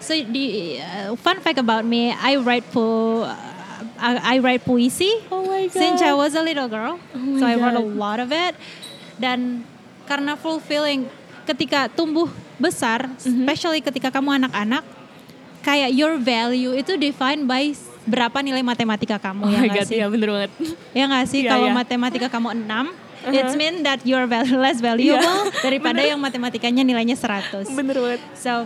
so 0.00 0.12
the 0.14 0.46
uh, 0.78 1.14
fun 1.16 1.38
fact 1.38 1.56
about 1.56 1.82
me, 1.82 2.10
I 2.10 2.36
write 2.36 2.66
po- 2.68 3.22
uh, 3.22 3.34
I, 3.96 4.34
I 4.34 4.36
write 4.38 4.62
puisi 4.62 5.10
oh 5.28 5.46
since 5.68 5.98
I 6.00 6.10
was 6.12 6.34
a 6.34 6.42
little 6.42 6.66
girl. 6.66 6.98
my 7.12 7.38
so 7.38 7.44
I 7.44 7.54
wrote 7.54 7.74
a 7.74 7.82
lot 7.82 8.18
of 8.18 8.30
it. 8.30 8.54
Dan 9.14 9.66
karena 10.04 10.34
fulfilling 10.34 11.06
ketika 11.44 11.86
tumbuh 11.88 12.26
besar, 12.56 13.06
Mm-hmm. 13.06 13.42
especially 13.42 13.80
ketika 13.80 14.08
kamu 14.10 14.38
anak-anak, 14.38 14.82
kayak 15.60 15.90
your 15.92 16.14
value 16.16 16.72
itu 16.72 16.94
defined 16.94 17.44
by 17.44 17.74
berapa 18.02 18.40
nilai 18.40 18.64
matematika 18.64 19.20
kamu 19.20 19.44
oh 19.44 19.52
ya 19.52 19.60
nggak 19.68 19.84
sih? 19.84 20.00
ya 20.00 20.08
bener 20.08 20.32
banget 20.32 20.50
Ya 20.96 21.04
nggak 21.04 21.26
sih 21.28 21.40
Iya, 21.44 21.50
kalau 21.52 21.68
iya. 21.68 21.76
matematika 21.76 22.26
kamu 22.32 22.56
6 22.64 22.64
It's 23.28 23.54
mean 23.54 23.82
that 23.82 24.06
you're 24.06 24.26
val- 24.26 24.46
less 24.62 24.78
valuable 24.78 25.18
Iya, 25.18 25.50
daripada 25.66 26.00
yang 26.00 26.18
matematikanya 26.18 26.86
nilainya 26.86 27.18
100. 27.18 27.66
bener 27.74 27.98
banget 27.98 28.20
So 28.38 28.64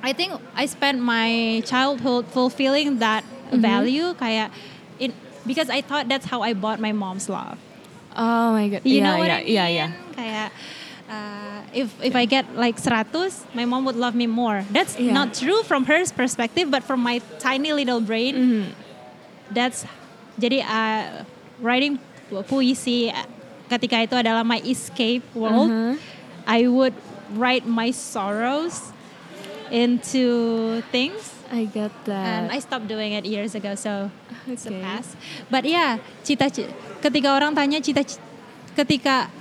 I 0.00 0.14
think 0.14 0.38
I 0.54 0.64
spent 0.64 0.98
my 0.98 1.60
childhood 1.64 2.26
fulfilling 2.30 2.98
that 2.98 3.22
Mm-hmm. 3.48 3.64
value 3.64 4.12
kayak 4.12 4.52
in 5.00 5.08
because 5.48 5.72
I 5.72 5.80
thought 5.80 6.04
that's 6.04 6.28
how 6.28 6.44
I 6.44 6.52
bought 6.52 6.76
my 6.76 6.92
mom's 6.92 7.32
love. 7.32 7.56
oh 8.12 8.52
my 8.52 8.68
god 8.68 8.84
You 8.84 9.00
Iya, 9.00 9.04
know 9.08 9.16
what 9.16 9.32
iya, 9.32 9.32
I 9.32 9.40
mean? 9.40 9.48
iya 9.48 9.64
iya 9.72 9.86
Kayak 10.12 10.48
uh, 11.08 11.60
if 11.72 11.88
if 12.04 12.12
I 12.12 12.28
get 12.28 12.44
like 12.52 12.76
100, 12.76 13.08
my 13.56 13.64
mom 13.64 13.88
would 13.88 13.96
love 13.96 14.12
me 14.12 14.28
more. 14.28 14.68
That's 14.68 15.00
Yeah. 15.00 15.16
not 15.16 15.32
true 15.32 15.64
from 15.64 15.88
her 15.88 16.04
perspective, 16.12 16.68
but 16.68 16.84
from 16.84 17.00
my 17.00 17.24
tiny 17.40 17.72
little 17.72 18.04
brain, 18.04 18.36
Mhm. 18.36 18.64
that's 19.48 19.88
jadi 20.36 20.60
uh, 20.60 21.24
writing 21.64 21.96
pu- 22.28 22.44
puisi 22.44 23.08
ketika 23.68 24.02
itu 24.02 24.14
adalah 24.16 24.42
my 24.42 24.58
escape 24.64 25.22
world. 25.36 25.68
Uh-huh. 25.68 25.94
I 26.48 26.64
would 26.64 26.96
write 27.36 27.68
my 27.68 27.92
sorrows 27.92 28.96
into 29.68 30.80
things. 30.88 31.36
I 31.48 31.64
And 31.72 31.92
that 32.04 32.52
I 32.52 32.60
stopped 32.60 32.88
doing 32.88 33.12
it 33.16 33.24
years 33.24 33.56
ago, 33.56 33.72
so 33.72 34.12
it's 34.44 34.68
a 34.68 34.72
Okay. 34.72 34.84
past. 34.84 35.16
But 35.48 35.64
yeah, 35.64 35.96
cita 36.20 36.52
ketika 37.00 37.28
orang 37.32 37.56
tanya 37.56 37.80
cita 37.80 38.04
ketika 38.76 39.32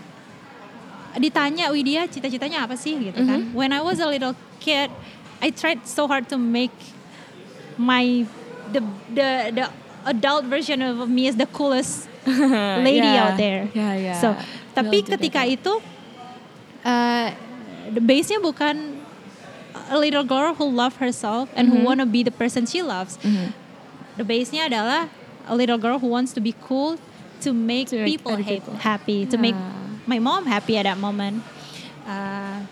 ditanya 1.19 1.67
Widya 1.73 2.07
cita-citanya 2.07 2.63
apa 2.63 2.79
sih 2.79 3.11
gitu 3.11 3.19
kan? 3.27 3.51
Mm-hmm. 3.51 3.57
When 3.57 3.75
I 3.75 3.83
was 3.83 3.99
a 3.99 4.07
little 4.07 4.39
kid, 4.63 4.87
I 5.43 5.51
tried 5.51 5.83
so 5.83 6.07
hard 6.07 6.31
to 6.31 6.39
make 6.39 6.73
my 7.75 8.23
the 8.71 8.81
the 9.11 9.29
the 9.51 9.65
adult 10.07 10.47
version 10.47 10.79
of 10.79 11.11
me 11.11 11.27
is 11.27 11.35
the 11.35 11.49
coolest 11.51 12.07
lady 12.87 13.07
Yeah. 13.07 13.23
out 13.23 13.35
there. 13.35 13.67
Yeah, 13.71 13.93
yeah. 13.95 14.17
So, 14.19 14.35
tapi 14.73 15.01
We'll 15.01 15.09
ketika 15.15 15.41
that. 15.43 15.53
itu 15.53 15.73
uh, 16.83 17.27
the 17.89 18.03
base-nya 18.03 18.37
bukan 18.37 18.99
a 19.87 19.97
little 19.97 20.23
girl 20.23 20.51
who 20.53 20.67
love 20.67 20.99
herself 20.99 21.47
and 21.55 21.67
Mm-hmm. 21.69 21.81
who 21.81 21.87
wanna 21.87 22.05
be 22.05 22.21
the 22.21 22.33
person 22.33 22.65
she 22.65 22.81
loves. 22.81 23.15
The 24.17 24.25
base-nya 24.25 24.67
adalah 24.67 25.07
a 25.47 25.55
little 25.55 25.77
girl 25.77 25.97
who 25.97 26.09
wants 26.09 26.33
to 26.35 26.41
be 26.41 26.51
cool 26.59 26.99
to 27.39 27.53
make 27.53 27.87
To 27.89 28.03
people, 28.03 28.35
people. 28.37 28.75
happy, 28.81 29.23
to 29.29 29.37
make 29.37 29.55
Yeah. 29.55 30.09
my 30.09 30.19
mom 30.19 30.45
happy 30.45 30.75
at 30.75 30.83
that 30.83 30.97
moment. 30.97 31.41
Uh, 32.03 32.65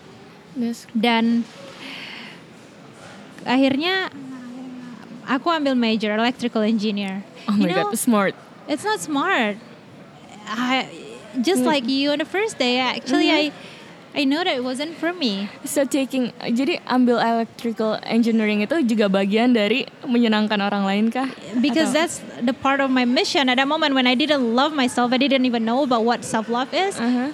Yes. 0.56 0.88
dan 0.96 1.44
akhirnya 3.44 4.08
aku 5.28 5.52
ambil 5.52 5.76
major 5.76 6.16
electrical 6.16 6.64
engineer. 6.64 7.22
oh 7.46 7.54
you 7.54 7.68
my 7.68 7.72
know, 7.76 7.92
god 7.92 7.94
smart 7.98 8.34
it's 8.68 8.84
not 8.84 9.00
smart. 9.00 9.56
I, 10.46 10.88
just 11.42 11.62
Mm. 11.62 11.66
like 11.66 11.84
you 11.88 12.10
on 12.10 12.18
the 12.18 12.28
first 12.28 12.58
day, 12.58 12.78
actually 12.78 13.28
Mm-hmm. 13.28 13.52
I 13.52 13.74
I 14.16 14.24
know 14.24 14.40
that 14.40 14.56
it 14.56 14.64
wasn't 14.64 14.96
for 14.96 15.12
me. 15.12 15.52
So 15.68 15.84
taking 15.84 16.32
jadi 16.40 16.80
ambil 16.88 17.20
electrical 17.20 18.00
engineering 18.00 18.64
itu 18.64 18.80
juga 18.88 19.12
bagian 19.12 19.52
dari 19.52 19.84
menyenangkan 20.08 20.56
orang 20.56 20.88
lain 20.88 21.04
kah? 21.12 21.28
Because 21.60 21.92
Atau- 21.92 22.00
that's 22.00 22.16
the 22.40 22.56
part 22.56 22.80
of 22.80 22.88
my 22.88 23.04
mission 23.04 23.52
at 23.52 23.60
that 23.60 23.68
moment 23.68 23.92
when 23.92 24.08
I 24.08 24.16
didn't 24.16 24.56
love 24.56 24.72
myself, 24.72 25.12
I 25.12 25.20
didn't 25.20 25.44
even 25.44 25.68
know 25.68 25.84
about 25.84 26.08
what 26.08 26.24
self 26.24 26.48
love 26.48 26.72
is. 26.72 26.96
Uh-huh. 26.96 27.32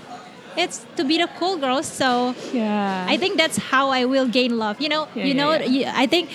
it's 0.53 0.85
to 1.01 1.05
be 1.07 1.17
the 1.17 1.25
cool 1.41 1.57
girl. 1.57 1.81
So 1.81 2.35
Yeah. 2.53 3.07
I 3.09 3.17
think 3.17 3.39
that's 3.41 3.57
how 3.73 3.89
I 3.89 4.05
will 4.05 4.27
gain 4.29 4.59
love. 4.61 4.83
You 4.85 4.91
know, 4.91 5.09
Yeah, 5.17 5.25
you 5.25 5.33
know, 5.33 5.57
yeah. 5.57 5.95
I 5.97 6.05
think 6.05 6.29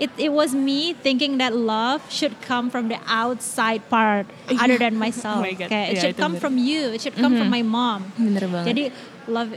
it, 0.00 0.08
it 0.16 0.32
was 0.32 0.50
me 0.50 0.96
thinking 0.96 1.36
that 1.36 1.52
love 1.52 2.00
should 2.08 2.32
come 2.40 2.72
from 2.72 2.88
the 2.88 2.96
outside 3.04 3.84
part 3.86 4.24
other 4.48 4.74
than 4.76 4.96
myself. 4.96 5.44
Oh 5.44 5.46
my 5.46 5.52
God. 5.52 5.68
Kayak, 5.68 5.86
it 5.86 5.94
Yeah, 5.94 6.02
should 6.02 6.16
come 6.16 6.34
bener. 6.34 6.40
from 6.40 6.56
you. 6.56 6.80
It 6.90 7.00
should 7.00 7.14
come 7.14 7.36
from 7.36 7.48
my 7.48 7.60
mom. 7.60 8.08
Bener 8.16 8.48
banget. 8.48 8.66
Jadi 8.66 8.82
love 9.28 9.52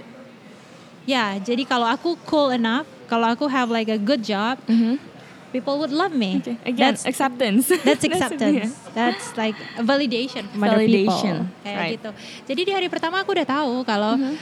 Ya, 1.03 1.35
jadi 1.35 1.67
kalau 1.67 1.83
aku 1.83 2.15
cool 2.23 2.47
enough, 2.49 2.87
kalau 3.11 3.27
aku 3.27 3.51
have 3.51 3.67
like 3.67 3.91
a 3.91 3.99
good 3.99 4.23
job, 4.23 4.55
people 5.51 5.75
would 5.75 5.91
love 5.91 6.15
me. 6.15 6.39
Okay. 6.39 6.55
Again, 6.63 6.95
That's 6.95 7.03
acceptance. 7.03 7.67
That's 7.87 8.07
acceptance. 8.07 8.71
yeah. 8.71 8.95
That's 8.95 9.35
like 9.35 9.51
validation 9.83 10.47
from 10.47 10.63
other 10.63 10.79
Validation, 10.79 11.51
people. 11.51 11.63
Kayak 11.67 11.75
right. 11.77 11.91
gitu. 11.99 12.09
Jadi 12.47 12.61
di 12.63 12.71
hari 12.71 12.87
pertama 12.87 13.19
aku 13.19 13.35
udah 13.35 13.43
tahu 13.43 13.83
kalau 13.83 14.15
Mm-hmm. 14.15 14.35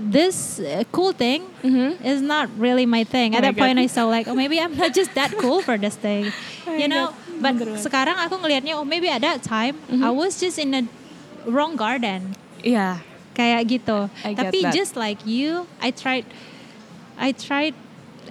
This 0.00 0.58
uh, 0.58 0.84
cool 0.90 1.12
thing 1.12 1.44
Mhm. 1.62 1.98
is 2.02 2.20
not 2.20 2.50
really 2.58 2.86
my 2.86 3.04
thing. 3.04 3.34
At 3.34 3.42
Oh 3.42 3.46
my 3.46 3.52
that 3.52 3.58
point 3.58 3.78
I 3.78 3.86
saw 3.86 4.06
like, 4.06 4.26
oh 4.30 4.34
maybe 4.34 4.60
I'm 4.60 4.74
not 4.76 4.92
just 4.92 5.14
that 5.14 5.34
cool 5.38 5.62
for 5.62 5.76
this 5.76 5.96
thing. 5.96 6.32
Oh 6.66 6.74
you 6.74 6.88
know, 6.88 7.14
God. 7.14 7.40
but 7.40 7.54
Bener 7.56 7.72
banget. 7.72 7.82
sekarang 7.82 8.16
aku 8.20 8.34
ngelihatnya 8.42 8.74
oh 8.76 8.84
maybe 8.84 9.06
at 9.08 9.22
that 9.22 9.40
time 9.40 9.78
I 10.02 10.10
was 10.10 10.36
just 10.36 10.58
in 10.58 10.74
a 10.74 10.82
wrong 11.46 11.78
garden 11.78 12.34
Yeah. 12.60 13.00
kayak 13.32 13.68
gitu. 13.70 14.08
I 14.24 14.32
Tapi 14.34 14.64
just 14.72 14.96
like 14.96 15.22
you, 15.22 15.68
I 15.78 15.92
tried, 15.92 16.24
I 17.20 17.32
tried. 17.32 17.76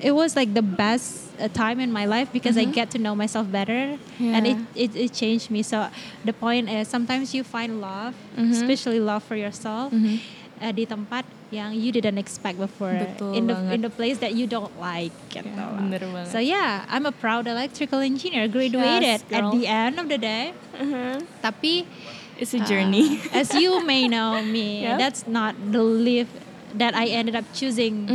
It 0.02 0.12
was 0.12 0.36
like 0.36 0.52
the 0.52 0.66
best 0.66 1.32
uh, 1.40 1.48
time 1.48 1.80
in 1.80 1.88
my 1.94 2.04
life 2.04 2.28
because 2.36 2.60
I 2.60 2.68
get 2.68 2.92
to 2.92 3.00
know 3.00 3.16
myself 3.16 3.48
better, 3.48 3.96
and 4.20 4.44
it, 4.44 4.60
Mm-hmm. 4.60 4.76
It 4.76 4.92
it 5.08 5.12
changed 5.16 5.48
me. 5.48 5.64
So 5.64 5.88
the 6.28 6.36
point 6.36 6.68
is, 6.68 6.92
sometimes 6.92 7.32
you 7.32 7.48
find 7.48 7.80
love, 7.80 8.12
Mm-hmm. 8.36 8.52
especially 8.52 9.00
love 9.00 9.24
for 9.24 9.40
yourself, 9.40 9.96
uh, 9.96 10.72
di 10.76 10.84
tempat 10.84 11.24
yang 11.56 11.72
you 11.72 11.90
didn't 11.90 12.20
expect 12.20 12.60
before, 12.60 12.92
Betul 12.92 13.32
in 13.34 13.48
the 13.48 13.56
banget. 13.56 13.72
in 13.72 13.80
the 13.82 13.90
place 13.90 14.20
that 14.20 14.36
you 14.36 14.44
don't 14.46 14.76
like. 14.76 15.16
Gitu 15.32 15.48
Yeah, 15.48 15.72
lah. 15.72 15.80
bener 15.80 16.04
banget. 16.12 16.30
So 16.30 16.38
yeah, 16.38 16.84
I'm 16.86 17.08
a 17.08 17.16
proud 17.16 17.48
electrical 17.48 18.04
engineer, 18.04 18.52
graduated 18.52 19.24
Yes, 19.24 19.32
at 19.32 19.48
the 19.50 19.64
end 19.64 19.96
of 19.96 20.12
the 20.12 20.20
day. 20.20 20.52
huh? 20.76 21.24
Tapi 21.40 21.88
It's 22.36 22.52
a 22.52 22.60
journey. 22.60 23.24
uh, 23.32 23.40
as 23.40 23.56
you 23.56 23.80
may 23.82 24.12
know 24.12 24.44
me, 24.56 24.84
that's 25.00 25.24
not 25.24 25.56
the 25.56 25.80
life 25.80 26.28
that 26.76 26.92
I 26.92 27.08
ended 27.08 27.32
up 27.32 27.48
choosing 27.56 28.12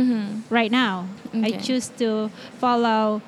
right 0.47 0.69
now. 0.69 1.09
I 1.33 1.57
choose 1.57 1.89
to 1.97 2.29
follow 2.61 3.25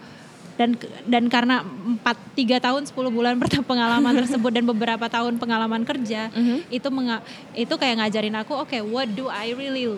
dan 0.53 0.77
dan 1.03 1.23
karena 1.27 1.61
empat 1.63 2.13
tiga 2.33 2.57
tahun 2.57 2.85
10 2.85 2.93
bulan 3.09 3.35
pertama 3.41 3.65
pengalaman 3.65 4.13
tersebut 4.15 4.51
dan 4.51 4.63
beberapa 4.63 5.05
tahun 5.07 5.37
pengalaman 5.37 5.81
kerja 5.81 6.29
itu 6.69 6.87
menga- 6.87 7.25
itu 7.53 7.73
kayak 7.73 7.99
ngajarin 7.99 8.37
aku 8.37 8.53
oke 8.55 8.77
what 8.85 9.09
do 9.09 9.27
I 9.27 9.51
really 9.51 9.89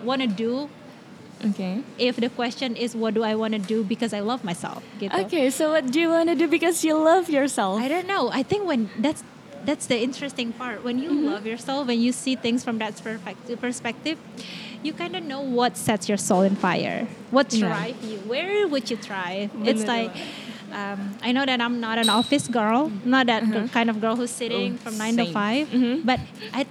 wanna 0.00 0.26
do 0.26 0.70
okay. 1.42 1.82
if 1.98 2.16
the 2.16 2.28
question 2.28 2.74
is 2.74 2.94
what 2.94 3.12
do 3.12 3.26
I 3.26 3.34
wanna 3.34 3.58
do 3.58 3.82
because 3.82 4.14
I 4.14 4.22
love 4.22 4.42
myself 4.42 4.80
gitu 4.96 5.10
Okay, 5.12 5.50
so 5.50 5.74
what 5.74 5.90
do 5.90 5.98
you 5.98 6.08
want 6.08 6.28
to 6.28 6.36
do 6.36 6.46
because 6.46 6.82
you 6.82 6.94
love 6.94 7.26
yourself? 7.26 7.82
I 7.82 7.88
don't 7.88 8.06
know. 8.06 8.30
I 8.30 8.46
think 8.46 8.64
when 8.64 8.86
that's 8.96 9.26
that's 9.66 9.90
the 9.90 9.98
interesting 9.98 10.54
part. 10.54 10.86
When 10.86 11.02
you 11.02 11.10
Mm-hmm. 11.10 11.26
love 11.26 11.42
yourself, 11.42 11.90
when 11.90 11.98
you 11.98 12.14
see 12.14 12.38
things 12.38 12.62
from 12.62 12.78
that 12.78 12.94
perspective 13.58 14.14
you 14.82 14.92
kind 14.92 15.16
of 15.16 15.22
know 15.24 15.40
what 15.40 15.76
sets 15.76 16.08
your 16.08 16.18
soul 16.18 16.42
in 16.42 16.56
fire. 16.56 17.06
What 17.30 17.52
Yeah. 17.52 17.68
drive 17.68 17.96
you? 18.04 18.18
Where 18.26 18.66
would 18.68 18.90
you 18.90 18.96
thrive? 18.96 19.50
It's 19.64 19.84
like. 19.86 20.10
Um, 20.66 21.14
I 21.22 21.30
know 21.30 21.46
that 21.46 21.62
I'm 21.62 21.78
not 21.78 21.96
an 21.96 22.10
office 22.10 22.50
girl, 22.50 22.90
not 23.06 23.30
that 23.30 23.46
kind 23.70 23.86
of 23.88 24.02
girl 24.02 24.18
who's 24.18 24.34
sitting 24.34 24.74
Oh, 24.74 24.82
from 24.82 24.98
nine 24.98 25.14
to 25.16 25.24
same. 25.24 25.32
five. 25.32 25.64
Mhm. 25.70 26.02
But 26.02 26.18
I, 26.52 26.66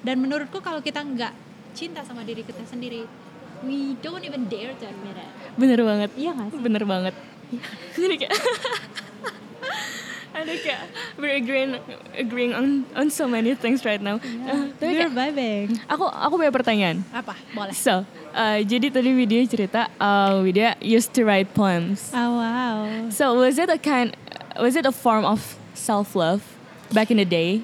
dan 0.00 0.16
menurutku 0.18 0.64
kalau 0.64 0.80
kita 0.80 1.04
nggak 1.04 1.30
cinta 1.76 2.00
sama 2.08 2.24
diri 2.24 2.40
kita 2.40 2.64
sendiri, 2.64 3.04
we 3.62 3.94
don't 4.00 4.24
even 4.24 4.48
dare 4.48 4.72
to 4.80 4.88
admit 4.88 5.20
it. 5.20 5.28
Bener 5.60 5.76
banget. 5.84 6.10
Iya 6.16 6.30
nggak 6.34 6.48
sih? 6.56 6.60
Bener 6.64 6.82
banget. 6.88 7.14
Jadi 8.00 8.14
kayak 8.16 8.32
ada 10.34 10.50
kayak 10.58 10.82
we're 11.14 11.38
agreeing 11.38 11.78
agreeing 12.18 12.52
on 12.52 12.82
on 12.98 13.06
so 13.08 13.30
many 13.30 13.54
things 13.54 13.86
right 13.86 14.02
now. 14.02 14.18
Uh, 14.18 14.66
tapi 14.76 14.98
We're 14.98 15.06
kayak, 15.06 15.14
vibing. 15.14 15.66
aku 15.86 16.04
aku 16.04 16.34
punya 16.36 16.50
pertanyaan. 16.50 16.96
Apa? 17.14 17.38
Boleh. 17.54 17.70
So, 17.70 18.02
uh, 18.34 18.58
jadi 18.60 18.90
tadi 18.90 19.14
Widya 19.14 19.46
cerita 19.46 19.86
uh, 19.96 20.42
Widya 20.42 20.74
used 20.82 21.14
to 21.14 21.22
write 21.22 21.54
poems. 21.54 22.10
Oh 22.10 22.42
wow. 22.42 23.08
So 23.14 23.38
was 23.38 23.62
it 23.62 23.70
a 23.70 23.78
kind 23.78 24.10
was 24.58 24.74
it 24.74 24.82
a 24.84 24.92
form 24.92 25.22
of 25.22 25.38
self 25.72 26.18
love 26.18 26.42
back 26.90 27.14
in 27.14 27.22
the 27.22 27.28
day? 27.28 27.62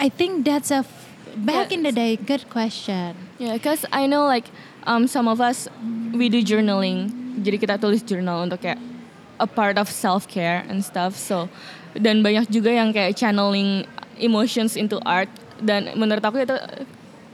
I 0.00 0.08
think 0.08 0.48
that's 0.48 0.72
a 0.72 0.88
back 1.36 1.68
Yeah. 1.68 1.76
in 1.76 1.80
the 1.84 1.92
day. 1.92 2.16
Good 2.16 2.48
question. 2.48 3.14
Yeah, 3.36 3.54
cause 3.60 3.84
I 3.92 4.08
know 4.08 4.24
like 4.24 4.48
um, 4.88 5.06
some 5.06 5.28
of 5.28 5.44
us 5.44 5.68
we 6.10 6.32
do 6.32 6.40
journaling. 6.40 7.12
Jadi 7.44 7.60
kita 7.60 7.76
tulis 7.76 8.00
journal 8.02 8.48
untuk 8.48 8.64
kayak 8.64 8.80
a 9.38 9.46
part 9.46 9.78
of 9.78 9.86
self 9.86 10.26
care 10.26 10.66
and 10.66 10.82
stuff. 10.82 11.14
So 11.14 11.46
dan 11.98 12.22
banyak 12.22 12.46
juga 12.48 12.70
yang 12.70 12.90
kayak 12.90 13.14
channeling 13.14 13.84
emotions 14.16 14.74
into 14.74 14.98
art. 15.02 15.28
Dan 15.58 15.90
menurut 15.94 16.22
aku 16.22 16.38
itu 16.38 16.54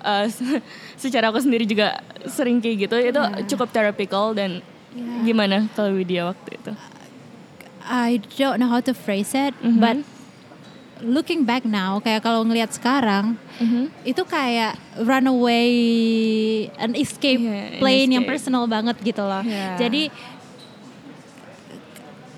uh, 0.00 0.26
secara 1.02 1.28
aku 1.28 1.38
sendiri 1.38 1.64
juga 1.64 2.00
sering 2.24 2.58
kayak 2.58 2.88
gitu. 2.88 2.96
Itu 2.98 3.20
cukup 3.52 3.68
therapical 3.70 4.32
dan 4.32 4.64
gimana 5.22 5.68
kalau 5.72 5.92
Widya 5.92 6.26
waktu 6.26 6.56
itu? 6.56 6.72
I 7.84 8.16
don't 8.32 8.56
know 8.56 8.68
how 8.68 8.80
to 8.80 8.96
phrase 8.96 9.36
it, 9.36 9.52
Mhm. 9.60 9.76
but 9.76 9.96
looking 11.04 11.44
back 11.44 11.68
now, 11.68 12.00
kayak 12.00 12.24
kalau 12.24 12.40
ngelihat 12.40 12.72
sekarang, 12.72 13.36
itu 14.02 14.24
kayak 14.24 14.72
runaway, 14.96 15.68
an 16.78 16.96
escape 16.96 17.40
Yeah, 17.40 17.76
an 17.76 17.78
plane 17.78 18.10
yang 18.10 18.24
escape. 18.24 18.32
personal 18.32 18.64
banget 18.64 18.96
gitu 19.02 19.20
loh. 19.20 19.42
Yeah. 19.42 19.76
Jadi 19.76 20.08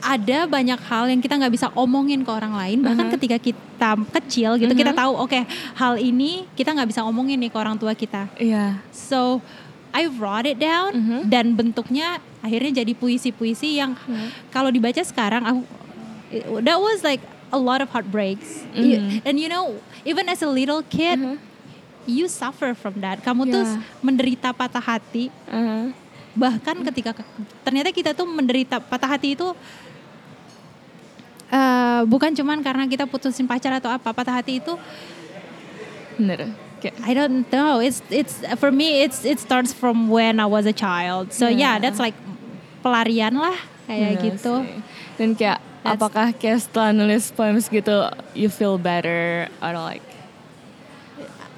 ada 0.07 0.47
banyak 0.47 0.79
hal 0.79 1.11
yang 1.11 1.19
kita 1.19 1.35
nggak 1.35 1.51
bisa 1.51 1.66
omongin 1.75 2.23
ke 2.23 2.31
orang 2.31 2.55
lain 2.55 2.79
bahkan 2.79 3.11
ketika 3.11 3.37
kita 3.37 3.90
kecil 4.14 4.55
gitu 4.55 4.71
kita 4.71 4.95
tahu 4.95 5.19
oke 5.19 5.40
hal 5.75 5.99
ini 5.99 6.47
kita 6.55 6.71
nggak 6.71 6.88
bisa 6.88 7.03
omongin 7.03 7.42
nih 7.42 7.51
ke 7.51 7.59
orang 7.59 7.75
tua 7.75 7.90
kita 7.90 8.31
Iya. 8.38 8.79
So 8.95 9.42
I 9.90 10.07
wrote 10.07 10.47
it 10.47 10.57
down 10.57 10.95
Mhm. 10.95 11.21
dan 11.27 11.45
bentuknya 11.53 12.23
akhirnya 12.38 12.81
jadi 12.81 12.92
puisi-puisi 12.92 13.75
yang 13.75 13.99
kalau 14.49 14.71
dibaca 14.71 15.03
sekarang 15.03 15.42
aku 15.42 15.61
that 16.62 16.79
was 16.79 17.03
like 17.03 17.19
a 17.49 17.59
lot 17.59 17.79
of 17.79 17.88
heartbreaks. 17.88 18.62
You- 18.73 18.99
Mhm. 18.99 19.23
and 19.25 19.35
you 19.37 19.47
know, 19.47 19.79
even 20.03 20.27
as 20.27 20.42
a 20.42 20.51
little 20.51 20.83
kid, 20.85 21.19
you 22.05 22.27
suffer 22.27 22.75
from 22.75 22.99
that. 23.01 23.23
Kamu 23.23 23.47
tuh 23.47 23.62
Yeah. 23.62 23.83
menderita 23.99 24.51
patah 24.51 24.83
hati. 24.85 25.31
Uh-huh. 25.47 25.95
Bahkan 26.35 26.85
ketika 26.85 27.16
ternyata 27.62 27.88
kita 27.88 28.12
tuh 28.12 28.27
menderita 28.27 28.77
patah 28.79 29.09
hati 29.09 29.33
itu 29.33 29.47
eh, 31.49 32.01
bukan 32.05 32.33
cuman 32.33 32.59
karena 32.61 32.85
kita 32.85 33.05
putusin 33.05 33.45
pacar 33.45 33.73
atau 33.75 33.89
apa. 33.89 34.11
Patah 34.11 34.41
hati 34.41 34.59
itu 34.59 34.75
Bener. 36.17 36.49
Kayak 36.81 36.97
I 37.05 37.13
don't 37.13 37.45
know. 37.49 37.77
It's 37.79 38.01
it's 38.09 38.41
for 38.57 38.73
me 38.73 39.05
it's 39.05 39.25
it 39.25 39.37
starts 39.37 39.73
from 39.73 40.09
when 40.09 40.37
I 40.37 40.47
was 40.47 40.65
a 40.65 40.73
child. 40.73 41.33
So 41.33 41.47
yeah, 41.47 41.77
Yeah. 41.77 41.85
that's 41.85 42.01
like 42.01 42.17
pelarian 42.81 43.37
lah 43.37 43.57
kayak 43.85 44.17
Bener 44.17 44.25
gitu. 44.33 44.55
sih. 44.65 44.81
Dan 45.17 45.29
kayak 45.35 45.59
That's- 45.85 45.97
apakah 45.97 46.27
kayak 46.35 46.59
setelah 46.61 46.91
nulis 46.91 47.31
poems 47.31 47.69
gitu 47.69 48.11
you 48.33 48.49
feel 48.49 48.77
better 48.77 49.47
or 49.61 49.77
like 49.77 50.03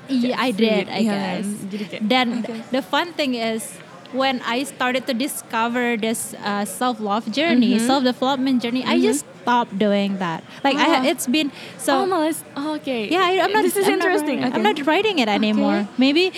Yeah, 0.08 0.40
I 0.40 0.56
did, 0.56 0.88
I 0.88 1.04
guess. 1.04 1.44
Kayak, 1.68 2.00
Dan 2.00 2.40
oke. 2.40 2.72
the 2.72 2.80
fun 2.80 3.12
thing 3.12 3.36
is 3.36 3.76
when 4.08 4.40
I 4.40 4.64
started 4.64 5.04
to 5.04 5.12
discover 5.12 6.00
this 6.00 6.32
uh, 6.40 6.64
self 6.64 6.96
love 6.96 7.28
journey, 7.28 7.76
Mm-hmm. 7.76 7.84
self 7.84 8.08
development 8.08 8.64
journey, 8.64 8.88
I 8.88 9.04
just 9.04 9.27
stopped 9.48 9.72
doing 9.80 10.20
that. 10.20 10.44
Like 10.60 10.76
Oh. 10.76 10.84
I, 10.84 11.08
it's 11.08 11.24
been 11.24 11.48
so. 11.80 12.04
malas 12.04 12.44
oh, 12.52 12.76
oke 12.76 12.84
yeah, 13.08 13.24
I, 13.24 13.40
I'm 13.40 13.52
not. 13.56 13.64
this 13.64 13.80
is 13.80 13.88
I'm 13.88 13.96
not 13.96 14.04
interesting 14.04 14.44
I'm 14.44 14.52
Okay. 14.60 14.60
not 14.68 14.76
writing 14.84 15.16
it 15.24 15.28
anymore. 15.32 15.88
Maybe 15.96 16.36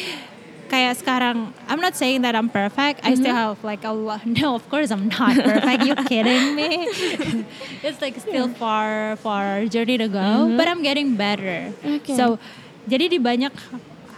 kayak 0.70 1.03
sekarang 1.03 1.51
I'm 1.66 1.83
not 1.83 1.99
saying 1.99 2.23
that 2.23 2.38
I'm 2.38 2.46
perfect. 2.46 3.03
I 3.03 3.18
Mm-hmm. 3.18 3.27
still 3.27 3.35
have 3.35 3.59
like 3.66 3.83
a 3.83 3.90
lot. 3.90 4.23
No, 4.38 4.55
of 4.55 4.62
course 4.70 4.94
I'm 4.94 5.11
not 5.11 5.35
perfect. 5.35 5.83
you 5.83 5.99
kidding 6.07 6.55
me? 6.55 6.87
it's 7.87 7.99
like 7.99 8.14
still 8.23 8.46
far, 8.55 9.18
far 9.18 9.66
journey 9.66 9.99
to 9.99 10.07
go. 10.07 10.55
But 10.55 10.70
I'm 10.70 10.87
getting 10.87 11.18
better. 11.18 11.75
Mm-hmm. 11.83 12.07
Okay. 12.07 12.14
So 12.14 12.38
jadi 12.87 13.11
di 13.11 13.18
banyak 13.18 13.51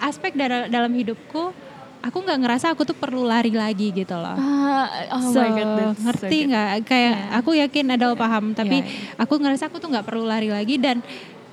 aspek 0.04 0.36
dalam 0.36 0.92
hidupku, 0.92 1.56
aku 2.02 2.18
nggak 2.18 2.38
ngerasa 2.38 2.66
aku 2.68 2.82
tuh 2.82 2.94
perlu 2.94 3.22
lari 3.22 3.50
lagi 3.50 3.90
gitu 3.90 4.14
loh. 4.14 4.34
Ah, 4.34 4.86
oh 5.14 5.30
so, 5.30 5.38
my 5.38 5.50
god 5.50 5.68
that's 5.72 5.96
so 5.96 6.04
ngerti 6.04 6.38
good. 6.38 6.48
nggak? 6.50 6.68
Kayak 6.84 7.14
aku 7.32 7.50
yakin 7.54 7.84
Adel 7.90 8.12
paham, 8.14 8.44
tapi 8.52 8.82
Yeah, 8.82 9.16
aku 9.16 9.38
ngerasa 9.38 9.66
aku 9.66 9.78
tuh 9.78 9.88
nggak 9.88 10.04
perlu 10.04 10.24
lari 10.24 10.48
lagi 10.48 10.76
dan 10.76 11.00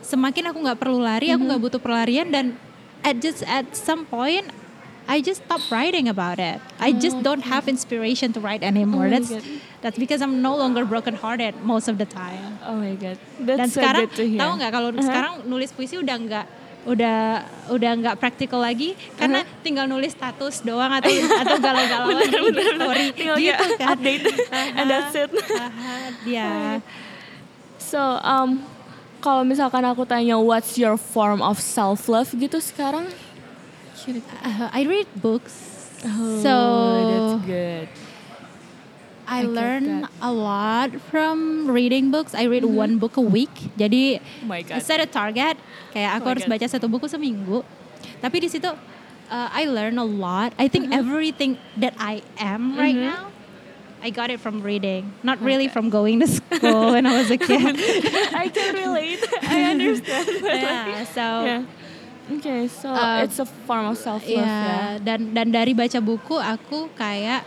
semakin 0.02 0.50
aku 0.50 0.58
nggak 0.60 0.78
perlu 0.78 1.00
lari, 1.00 1.30
aku 1.30 1.38
Mm-hmm. 1.38 1.48
nggak 1.48 1.62
butuh 1.62 1.80
pelarian 1.80 2.28
dan 2.28 2.58
at 3.00 3.18
just 3.18 3.46
at 3.46 3.70
some 3.72 4.04
point 4.04 4.50
I 5.10 5.22
just 5.22 5.42
stop 5.42 5.58
writing 5.70 6.06
about 6.06 6.38
it. 6.38 6.62
I 6.78 6.94
just 6.94 7.18
don't 7.20 7.42
have 7.44 7.66
inspiration 7.66 8.30
to 8.34 8.40
write 8.40 8.62
Oh 8.62 8.70
anymore. 8.70 9.10
that's 9.10 9.30
God. 9.32 9.42
that's 9.82 9.98
because 9.98 10.22
I'm 10.22 10.38
no 10.40 10.54
longer 10.54 10.82
broken-hearted 10.84 11.62
most 11.64 11.90
of 11.90 11.98
the 11.98 12.06
time. 12.06 12.62
oh 12.62 12.78
my 12.78 12.94
god 12.94 13.18
Dan 13.38 13.58
that's 13.58 13.74
so 13.74 13.82
sekarang 13.82 14.06
good 14.06 14.14
to 14.16 14.26
hear 14.28 14.38
tahu 14.38 14.52
nggak 14.58 14.70
kalau 14.70 14.90
Uh-huh. 14.90 15.02
sekarang 15.02 15.34
nulis 15.46 15.70
puisi 15.72 15.98
udah 15.98 16.14
nggak 16.16 16.46
udah 16.90 17.46
udah 17.70 17.92
nggak 18.02 18.16
praktikal 18.18 18.58
lagi 18.58 18.98
karena 19.14 19.46
tinggal 19.62 19.86
nulis 19.86 20.18
status 20.18 20.66
doang 20.66 20.90
atau 20.90 21.06
atau 21.14 21.58
galau-galauan 21.66 22.26
di 22.26 22.64
story 22.66 23.06
Tinggal 23.14 23.38
gitu 23.38 23.66
kan. 23.78 23.94
update 23.94 24.24
and 24.74 24.88
that's 24.90 25.14
it. 25.14 25.30
Aha, 25.30 25.94
ya. 26.26 26.50
So, 27.80 27.98
um, 28.22 28.62
kalau 29.18 29.42
misalkan 29.42 29.82
aku 29.82 30.06
tanya 30.06 30.38
what's 30.38 30.78
your 30.78 30.94
form 30.94 31.42
of 31.42 31.58
self 31.58 32.06
love 32.06 32.30
gitu 32.38 32.62
sekarang? 32.62 33.10
Uh, 34.46 34.70
I 34.70 34.86
read 34.86 35.10
books. 35.18 35.58
Oh, 36.06 36.38
so 36.40 36.54
that's 37.10 37.36
good. 37.50 37.88
I, 39.30 39.46
learn 39.46 39.86
a 40.20 40.32
lot 40.34 40.90
from 41.14 41.70
reading 41.70 42.10
books. 42.10 42.34
I 42.34 42.50
read 42.50 42.66
one 42.66 42.98
book 42.98 43.16
a 43.16 43.24
week. 43.24 43.54
Jadi 43.78 44.18
Oh 44.44 44.52
I 44.52 44.82
set 44.82 44.98
a 44.98 45.06
target 45.06 45.56
kayak 45.94 46.18
aku 46.18 46.26
Oh 46.26 46.32
harus 46.34 46.46
God. 46.50 46.58
baca 46.58 46.66
satu 46.66 46.90
buku 46.90 47.06
seminggu. 47.06 47.62
Tapi 48.20 48.42
di 48.42 48.50
situ 48.50 48.68
uh, 49.30 49.48
I 49.54 49.70
learn 49.70 49.96
a 49.96 50.08
lot. 50.08 50.52
I 50.58 50.66
think 50.66 50.90
everything 50.90 51.62
that 51.78 51.94
I 51.96 52.26
am 52.36 52.74
right 52.74 52.98
Mhm. 52.98 53.06
now 53.06 53.24
I 54.00 54.16
got 54.16 54.32
it 54.32 54.40
from 54.40 54.64
reading, 54.64 55.12
not 55.22 55.44
really 55.44 55.68
from 55.68 55.92
going 55.92 56.24
to 56.24 56.28
school 56.32 56.96
when 56.96 57.04
I 57.04 57.20
was 57.20 57.28
a 57.28 57.36
kid. 57.36 57.76
I 58.32 58.48
can 58.48 58.72
relate. 58.72 59.20
I 59.44 59.68
understand. 59.76 60.40
yeah, 60.40 61.04
so 61.04 61.26
Yeah. 61.44 61.62
Okay, 62.30 62.70
so 62.70 62.94
Uh, 62.94 63.26
it's 63.26 63.42
a 63.42 63.48
form 63.66 63.90
of 63.90 63.98
self 63.98 64.22
love 64.24 64.38
ya 64.40 64.46
ya. 64.46 65.02
dan 65.02 65.34
dan 65.34 65.50
dari 65.50 65.74
baca 65.74 65.98
buku 65.98 66.38
aku 66.38 66.86
kayak 66.94 67.42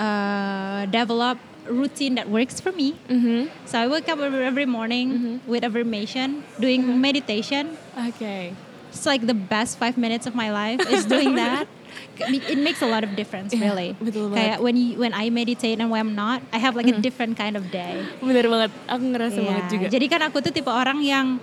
uh, 0.00 0.88
develop 0.88 1.36
routine 1.68 2.16
that 2.16 2.26
works 2.28 2.58
for 2.58 2.72
me. 2.72 2.96
Mhm. 3.06 3.52
So 3.68 3.78
I 3.78 3.86
wake 3.86 4.08
up 4.08 4.18
every, 4.18 4.64
morning 4.66 5.38
with 5.46 5.62
affirmation, 5.62 6.42
doing 6.58 6.82
meditation. 7.00 7.76
Okay. 7.94 8.56
It's 8.90 9.06
like 9.06 9.22
the 9.28 9.36
best 9.36 9.78
five 9.78 9.94
minutes 9.94 10.26
of 10.26 10.34
my 10.34 10.50
life 10.50 10.80
is 10.90 11.04
doing 11.06 11.36
that. 11.36 11.68
It 12.20 12.60
makes 12.60 12.82
a 12.82 12.88
lot 12.90 13.02
of 13.02 13.16
difference, 13.16 13.50
Yeah, 13.50 13.72
really. 13.72 13.96
betul 13.98 14.30
Kayak 14.30 14.60
when 14.60 14.76
you, 14.76 15.00
when 15.00 15.10
I 15.16 15.26
meditate 15.32 15.80
and 15.80 15.90
when 15.90 16.00
I'm 16.00 16.14
not, 16.14 16.38
I 16.52 16.58
have 16.60 16.76
like 16.76 16.86
a 16.86 16.94
different 17.00 17.34
kind 17.40 17.56
of 17.56 17.72
day. 17.72 18.04
Bener 18.20 18.44
banget. 18.46 18.70
Aku 18.86 19.04
ngerasa 19.10 19.38
Iya, 19.40 19.46
banget 19.48 19.64
juga. 19.72 19.86
Jadi 19.90 20.06
kan 20.06 20.20
aku 20.22 20.38
tuh 20.44 20.52
tipe 20.52 20.70
orang 20.70 21.00
yang 21.02 21.40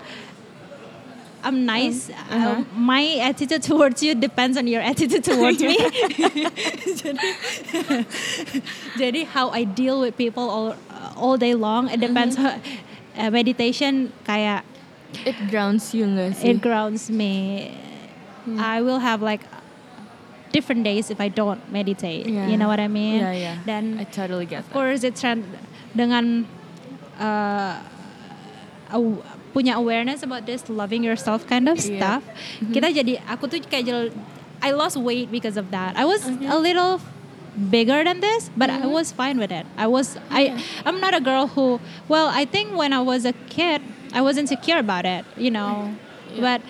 I'm 1.43 1.65
nice. 1.65 2.09
uh-huh. 2.09 2.35
uh, 2.35 2.63
my 2.73 3.17
attitude 3.21 3.63
towards 3.63 4.01
you 4.01 4.15
depends 4.15 4.57
on 4.57 4.67
your 4.67 4.81
attitude 4.81 5.23
towards 5.23 5.61
me. 5.61 5.77
jadi, 6.99 7.23
jadi 9.01 9.21
how 9.27 9.49
I 9.53 9.63
deal 9.63 10.01
with 10.01 10.17
people 10.17 10.49
all 10.49 10.75
all 11.15 11.37
day 11.37 11.53
long 11.53 11.89
it 11.89 11.99
depends. 11.99 12.35
Mm-hmm. 12.37 12.59
Uh, 13.17 13.29
meditation 13.33 14.13
kayak 14.25 14.61
It 15.25 15.35
grounds 15.49 15.95
you 15.95 16.05
nggak 16.05 16.35
sih? 16.35 16.51
it 16.51 16.59
grounds 16.61 17.09
me. 17.09 17.71
Hmm. 18.43 18.59
I 18.59 18.83
will 18.83 18.99
have 18.99 19.23
like 19.23 19.41
different 20.51 20.83
days 20.83 21.09
if 21.09 21.19
I 21.19 21.29
don't 21.31 21.63
meditate. 21.71 22.27
Yeah. 22.27 22.47
You 22.47 22.57
know 22.57 22.67
what 22.67 22.79
I 22.79 22.87
mean? 22.91 23.23
Yeah, 23.23 23.31
yeah. 23.31 23.55
Dan 23.65 23.97
I 23.99 24.03
totally 24.03 24.45
get 24.45 24.67
of 24.67 24.69
that. 24.69 24.75
course 24.75 25.03
it's 25.07 25.23
dengan 25.95 26.45
uh, 27.19 27.79
punya 29.57 29.73
awareness 29.73 30.21
about 30.21 30.45
this 30.45 30.69
loving 30.69 31.01
yourself 31.01 31.49
kind 31.49 31.65
of 31.65 31.81
Iya. 31.81 31.97
stuff. 31.97 32.21
Kita 32.61 32.93
jadi 32.93 33.17
aku 33.25 33.49
tuh 33.49 33.57
kayak 33.65 33.83
jel- 33.83 34.13
I 34.61 34.69
lost 34.69 34.93
weight 34.95 35.33
because 35.33 35.57
of 35.57 35.73
that. 35.73 35.97
I 35.97 36.05
was 36.05 36.21
Mm-hmm. 36.21 36.45
a 36.45 36.57
little 36.57 37.01
bigger 37.57 38.05
than 38.05 38.21
this 38.21 38.53
but 38.53 38.69
I 38.69 38.85
was 38.85 39.09
fine 39.09 39.41
with 39.41 39.49
it. 39.49 39.65
I 39.73 39.89
was 39.89 40.13
I 40.29 40.53
I'm 40.85 41.01
not 41.01 41.17
a 41.17 41.21
girl 41.21 41.49
who 41.49 41.81
well 42.05 42.29
I 42.29 42.45
think 42.45 42.77
when 42.77 42.93
I 42.93 43.01
was 43.01 43.25
a 43.25 43.33
kid 43.49 43.81
I 44.13 44.21
was 44.21 44.37
insecure 44.37 44.77
about 44.77 45.09
it 45.09 45.25
you 45.33 45.49
know? 45.49 45.89
But 46.37 46.61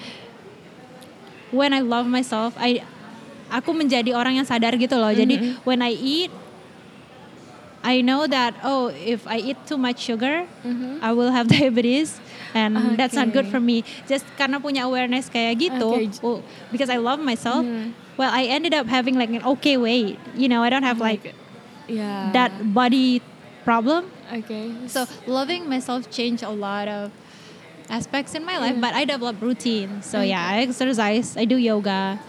when 1.52 1.76
I 1.76 1.84
love 1.84 2.08
myself 2.08 2.56
I 2.56 2.88
aku 3.52 3.76
menjadi 3.76 4.16
orang 4.16 4.40
yang 4.40 4.48
sadar 4.48 4.80
gitu 4.80 4.96
loh. 4.96 5.12
Jadi 5.12 5.60
when 5.64 5.84
I 5.84 5.92
eat 5.92 6.32
I 7.84 8.00
know 8.00 8.28
that 8.28 8.56
oh 8.64 8.88
if 8.92 9.24
I 9.28 9.40
eat 9.40 9.60
too 9.64 9.76
much 9.76 10.04
sugar 10.04 10.48
I 11.00 11.12
will 11.12 11.32
have 11.32 11.48
diabetes 11.56 12.20
and 12.54 12.96
that's 13.00 13.16
not 13.16 13.32
good 13.34 13.48
for 13.48 13.60
me 13.60 13.84
just 14.08 14.24
karena 14.38 14.60
punya 14.60 14.86
awareness 14.88 15.28
kayak 15.28 15.60
gitu 15.60 15.90
Okay. 16.04 16.08
oh, 16.24 16.40
because 16.72 16.88
I 16.92 16.98
love 17.02 17.20
myself 17.20 17.66
Mhm. 17.66 17.92
well 18.16 18.32
I 18.32 18.48
ended 18.48 18.74
up 18.74 18.88
having 18.88 19.16
like 19.20 19.30
an 19.32 19.44
okay 19.58 19.76
weight 19.76 20.16
you 20.36 20.48
know 20.48 20.64
I 20.64 20.70
don't 20.70 20.86
have 20.88 21.00
like 21.02 21.34
Yeah. 21.88 22.36
that 22.36 22.52
body 22.76 23.24
problem 23.64 24.12
Okay. 24.28 24.68
so 24.92 25.08
loving 25.24 25.72
myself 25.72 26.12
changed 26.12 26.44
a 26.44 26.52
lot 26.52 26.92
of 26.92 27.16
aspects 27.88 28.36
in 28.36 28.44
my 28.44 28.60
life 28.60 28.76
but 28.84 28.92
I 28.92 29.08
developed 29.08 29.40
routine 29.40 30.04
so 30.04 30.20
yeah 30.20 30.52
I 30.52 30.68
exercise 30.68 31.40
I 31.40 31.48
do 31.48 31.56
yoga 31.56 32.20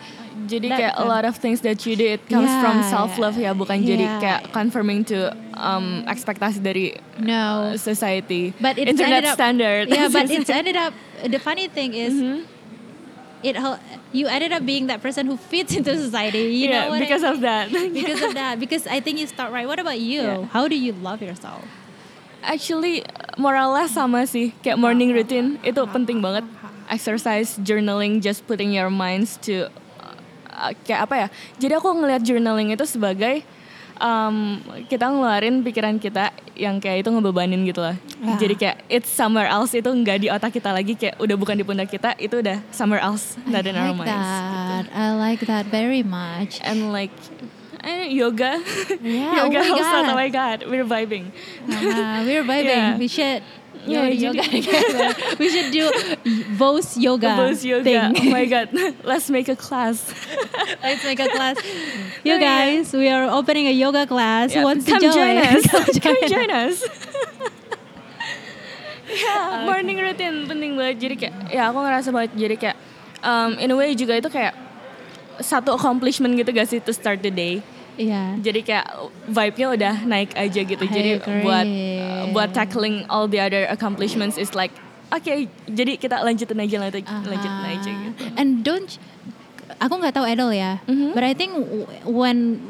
Jadi 0.46 0.70
That- 0.70 0.78
kayak 0.78 0.94
a 0.96 1.04
lot 1.04 1.24
of 1.24 1.34
things 1.36 1.60
that 1.66 1.82
you 1.82 1.98
do 1.98 2.06
it 2.06 2.22
comes 2.28 2.46
Yeah, 2.46 2.62
from 2.62 2.76
self 2.86 3.18
love 3.18 3.34
ya, 3.34 3.50
bukan 3.52 3.82
jadi 3.82 4.06
yeah. 4.06 4.20
kayak 4.22 4.40
confirming 4.54 5.02
to 5.08 5.34
um, 5.52 6.06
ekspektasi 6.06 6.62
dari 6.62 6.94
no 7.18 7.74
uh, 7.74 7.76
society, 7.76 8.54
but 8.62 8.78
it's 8.78 8.94
internet 8.94 9.26
ended 9.26 9.32
up, 9.32 9.36
standard. 9.36 9.84
Yeah, 9.90 10.06
but 10.06 10.30
it's 10.30 10.46
ended 10.48 10.78
up. 10.78 10.94
The 11.20 11.42
funny 11.42 11.66
thing 11.66 11.92
is, 11.92 12.14
Mhm. 12.14 12.46
it 13.42 13.54
hel- 13.54 13.82
you 14.10 14.26
ended 14.26 14.52
up 14.52 14.62
being 14.62 14.86
that 14.86 15.02
person 15.02 15.26
who 15.26 15.34
fits 15.34 15.74
into 15.74 15.98
society. 15.98 16.54
You 16.54 16.70
yeah, 16.70 16.86
know 16.86 16.94
what 16.94 17.02
I 17.02 17.04
because 17.06 17.22
mean? 17.26 17.32
of 17.34 17.38
that. 17.42 17.64
because 17.72 18.20
of 18.22 18.32
that. 18.34 18.54
Because 18.56 18.84
I 18.86 19.02
think 19.02 19.18
you 19.18 19.26
start 19.26 19.50
right. 19.50 19.66
What 19.66 19.78
about 19.78 19.98
you? 19.98 20.22
Yeah. 20.22 20.46
How 20.50 20.66
do 20.66 20.78
you 20.78 20.94
love 20.94 21.18
yourself? 21.18 21.66
Actually, 22.42 23.02
more 23.36 23.52
or 23.52 23.66
less 23.74 23.92
sama 23.92 24.22
sih. 24.24 24.54
Kayak 24.62 24.78
morning 24.78 25.10
routine 25.10 25.58
itu 25.60 25.82
penting 25.90 26.22
banget. 26.22 26.46
Exercise, 26.88 27.58
journaling, 27.60 28.22
just 28.22 28.46
putting 28.46 28.72
your 28.72 28.88
minds 28.88 29.36
to 29.44 29.68
kayak 30.84 31.00
apa 31.06 31.14
ya? 31.16 31.28
Jadi 31.58 31.72
aku 31.76 31.88
ngelihat 31.92 32.22
journaling 32.22 32.74
itu 32.74 32.84
sebagai 32.84 33.42
um, 33.98 34.58
kita 34.86 35.10
ngeluarin 35.10 35.62
pikiran 35.62 35.98
kita 35.98 36.30
yang 36.54 36.78
kayak 36.78 37.06
itu 37.06 37.10
ngebebanin 37.10 37.62
gitu 37.66 37.82
lah. 37.82 37.94
Ah. 38.22 38.38
Jadi 38.38 38.54
kayak 38.58 38.76
it's 38.90 39.10
somewhere 39.10 39.46
else 39.46 39.74
itu 39.74 39.86
nggak 39.86 40.18
di 40.22 40.28
otak 40.30 40.54
kita 40.54 40.70
lagi 40.74 40.94
kayak 40.94 41.18
udah 41.18 41.36
bukan 41.38 41.54
di 41.54 41.64
pundak 41.66 41.90
kita 41.90 42.14
itu 42.18 42.42
udah 42.42 42.58
somewhere 42.70 43.02
else 43.02 43.38
not 43.46 43.62
in 43.62 43.78
our 43.78 43.94
minds. 43.94 44.10
that. 44.10 44.84
I 44.94 45.14
like 45.14 45.42
that 45.46 45.66
very 45.70 46.02
much. 46.02 46.58
And 46.62 46.90
like 46.90 47.14
I 47.78 47.94
know, 47.94 48.10
yoga, 48.10 48.58
Yeah, 48.98 49.38
yoga 49.46 49.62
oh 49.62 49.62
my 49.62 49.70
helps. 49.70 49.86
God. 49.86 50.04
Oh 50.10 50.14
my 50.18 50.28
god, 50.28 50.58
we're 50.66 50.84
vibing. 50.84 51.30
Uh, 51.70 52.26
we're 52.26 52.42
vibing. 52.52 52.74
Yeah. 52.74 52.98
We 52.98 53.06
should. 53.06 53.42
Yeah, 53.88 54.08
yoga 54.08 54.42
together. 54.44 55.08
we 55.40 55.48
should 55.48 55.72
do 55.72 55.88
Vos 56.54 56.96
yoga. 56.96 57.36
Bose 57.36 57.64
yoga. 57.64 57.84
Thing. 57.84 58.28
Oh 58.28 58.30
my 58.30 58.44
god. 58.44 58.68
Let's 59.04 59.30
make 59.30 59.48
a 59.48 59.56
class. 59.56 60.04
Let's 60.82 61.02
make 61.04 61.20
a 61.20 61.28
class. 61.28 61.56
You 62.26 62.34
Oh, 62.34 62.42
yeah. 62.42 62.82
guys, 62.82 62.92
we 62.92 63.08
are 63.08 63.30
opening 63.30 63.70
a 63.70 63.74
yoga 63.74 64.04
class. 64.04 64.52
Yeah, 64.52 64.66
wants 64.66 64.84
Come 64.84 65.00
to 65.00 65.08
join 65.08 65.38
us. 65.38 65.62
Come 65.70 65.86
Come 65.86 66.18
join 66.26 66.28
join 66.28 66.50
us. 66.50 66.82
yeah, 69.24 69.64
morning 69.64 69.96
routine 69.96 70.44
penting 70.44 70.76
banget. 70.76 70.96
Jadi 71.00 71.14
kayak 71.16 71.34
ya 71.48 71.72
aku 71.72 71.78
ngerasa 71.80 72.08
banget 72.12 72.32
jadi 72.36 72.54
kayak 72.60 72.76
um, 73.24 73.56
in 73.56 73.70
a 73.72 73.76
way 73.76 73.96
juga 73.96 74.18
itu 74.20 74.28
kayak 74.28 74.52
satu 75.38 75.78
accomplishment 75.78 76.34
gitu 76.34 76.50
gak 76.50 76.66
sih 76.66 76.82
to 76.82 76.92
start 76.92 77.22
the 77.22 77.30
day. 77.30 77.62
Iya. 77.98 78.38
Jadi 78.38 78.60
kayak 78.62 78.86
vibe-nya 79.26 79.66
udah 79.74 79.94
naik 80.06 80.30
aja 80.32 80.60
gitu. 80.62 80.84
I 80.86 80.88
Jadi 80.88 81.10
agree. 81.18 81.42
buat 81.42 81.66
uh, 81.66 82.22
buat 82.30 82.50
tackling 82.54 83.02
all 83.10 83.26
the 83.26 83.42
other 83.42 83.66
accomplishments 83.66 84.38
is 84.38 84.54
like 84.54 84.70
oke, 85.10 85.26
jadi 85.66 85.98
kita 85.98 86.22
lanjutin 86.22 86.56
aja 86.56 86.76
lanjutin, 86.78 87.04
lanjutin 87.26 87.64
aja 87.66 87.90
gitu. 87.90 88.22
And 88.38 88.62
don't 88.62 88.86
aku 89.82 89.98
nggak 89.98 90.14
tahu 90.14 90.26
Edel 90.30 90.54
ya, 90.54 90.78
Mhm. 90.86 91.12
but 91.12 91.26
I 91.26 91.34
think 91.34 91.52
when 92.06 92.62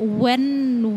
when 0.00 0.42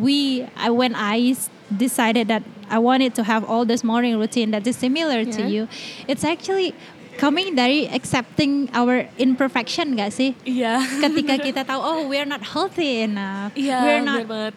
we 0.02 0.48
I 0.56 0.70
when 0.70 0.96
I 0.96 1.36
decided 1.70 2.28
that 2.30 2.44
I 2.70 2.80
wanted 2.80 3.14
to 3.16 3.24
have 3.24 3.44
all 3.44 3.66
this 3.66 3.84
morning 3.84 4.18
routine 4.18 4.52
that 4.52 4.66
is 4.66 4.78
similar 4.78 5.26
to 5.26 5.42
Yeah. 5.44 5.48
you, 5.48 5.62
it's 6.08 6.24
actually 6.24 6.74
coming 7.16 7.54
dari 7.54 7.86
accepting 7.88 8.68
our 8.74 9.06
imperfection 9.18 9.94
gak 9.94 10.12
sih? 10.12 10.34
Iya. 10.44 10.82
Ketika 11.00 11.36
kita 11.48 11.62
tahu 11.64 11.80
oh 11.80 12.00
we're 12.06 12.28
not 12.28 12.42
healthy 12.44 13.04
enough, 13.04 13.54
Iya, 13.54 13.78
we're 13.82 14.00
bener 14.02 14.06
not 14.06 14.28
banget. 14.28 14.56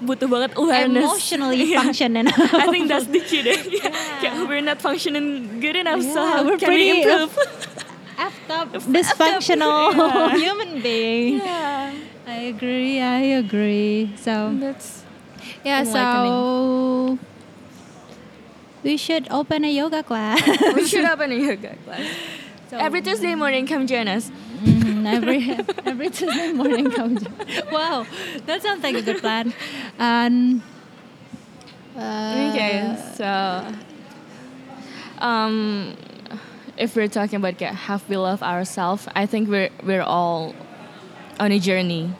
Butuh 0.00 0.26
banget 0.26 0.50
awareness. 0.56 1.04
emotionally 1.04 1.60
Iya. 1.70 1.78
function 1.84 2.10
enough. 2.16 2.40
I 2.56 2.66
think 2.72 2.88
that's 2.88 3.04
the 3.04 3.20
key 3.20 3.44
deh. 3.44 3.60
Kayak 4.18 4.48
we're 4.48 4.64
not 4.64 4.80
functioning 4.80 5.60
good 5.60 5.76
enough, 5.76 6.00
so 6.00 6.20
Yeah, 6.20 6.30
how 6.30 6.40
we're 6.42 6.56
can 6.56 6.68
pretty 6.72 6.88
we 6.88 7.04
improve? 7.04 7.32
effed 8.16 8.48
up, 8.48 8.68
dysfunctional 8.88 9.92
Yeah. 9.96 10.36
human 10.36 10.80
being. 10.80 11.40
yeah, 11.40 11.92
I 12.28 12.52
agree. 12.52 13.00
I 13.00 13.40
agree. 13.40 14.12
So 14.16 14.52
that's 14.56 15.04
yeah. 15.64 15.84
So 15.84 16.00
we 18.82 18.96
should 18.96 19.26
open 19.30 19.64
a 19.64 19.70
yoga 19.72 20.02
class 20.02 20.40
we 20.74 20.86
should 20.86 21.04
open 21.04 21.32
a 21.32 21.34
yoga 21.48 21.76
class. 21.84 22.06
So 22.70 22.76
Every 22.78 23.02
Tuesday 23.02 23.34
morning, 23.34 23.66
come 23.66 23.86
join 23.88 24.06
us. 24.06 24.30
Mhm, 24.62 25.04
every 25.04 25.40
every 25.90 26.08
Tuesday 26.10 26.52
morning. 26.52 26.88
Come. 26.90 27.18
join. 27.18 27.34
Wow, 27.72 28.06
that 28.46 28.62
sounds 28.62 28.82
like 28.82 28.94
a 28.94 29.02
good 29.02 29.18
plan. 29.18 29.52
And 29.98 30.62
uh, 31.98 32.50
okay, 32.52 32.96
so 33.16 33.66
um, 35.18 35.96
if 36.76 36.94
we're 36.94 37.08
talking 37.08 37.36
about 37.42 37.60
how 37.60 38.00
we 38.08 38.16
love 38.16 38.42
ourselves, 38.42 39.08
I 39.16 39.26
think 39.26 39.48
we're 39.48 39.70
we're 39.82 40.02
all 40.02 40.54
on 41.40 41.50
a 41.52 41.58
journey. 41.58 42.12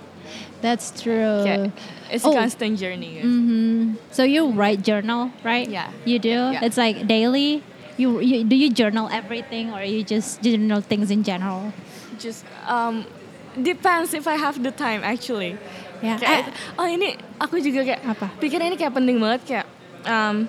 That's 0.61 0.93
true. 0.93 1.71
It's 2.11 2.27
Oh. 2.27 2.33
a 2.33 2.43
constant 2.45 2.77
journey. 2.79 3.23
hmm 3.23 3.95
So 4.11 4.23
you 4.27 4.51
write 4.53 4.83
journal, 4.83 5.31
right? 5.45 5.69
Yeah. 5.69 5.88
You 6.05 6.19
do. 6.19 6.53
Yeah. 6.53 6.64
It's 6.66 6.77
like 6.77 7.07
daily. 7.07 7.62
You, 8.01 8.21
you 8.21 8.45
do 8.49 8.57
you 8.57 8.73
journal 8.73 9.09
everything 9.12 9.71
or 9.73 9.85
you 9.85 10.01
just 10.03 10.40
journal 10.40 10.81
things 10.81 11.12
in 11.12 11.21
general? 11.23 11.73
Just 12.19 12.45
um, 12.64 13.05
depends 13.57 14.12
if 14.16 14.25
I 14.25 14.37
have 14.40 14.57
the 14.62 14.73
time 14.73 15.05
actually. 15.05 15.57
Ya. 16.01 16.16
Kayak, 16.16 16.49
eh, 16.49 16.81
oh 16.81 16.88
ini 16.88 17.12
aku 17.37 17.61
juga 17.61 17.85
kayak 17.85 18.01
Apa? 18.09 18.33
pikir 18.40 18.57
ini 18.57 18.81
kayak 18.81 18.97
penting 18.97 19.21
banget 19.21 19.40
kayak 19.45 19.66
um, 20.09 20.49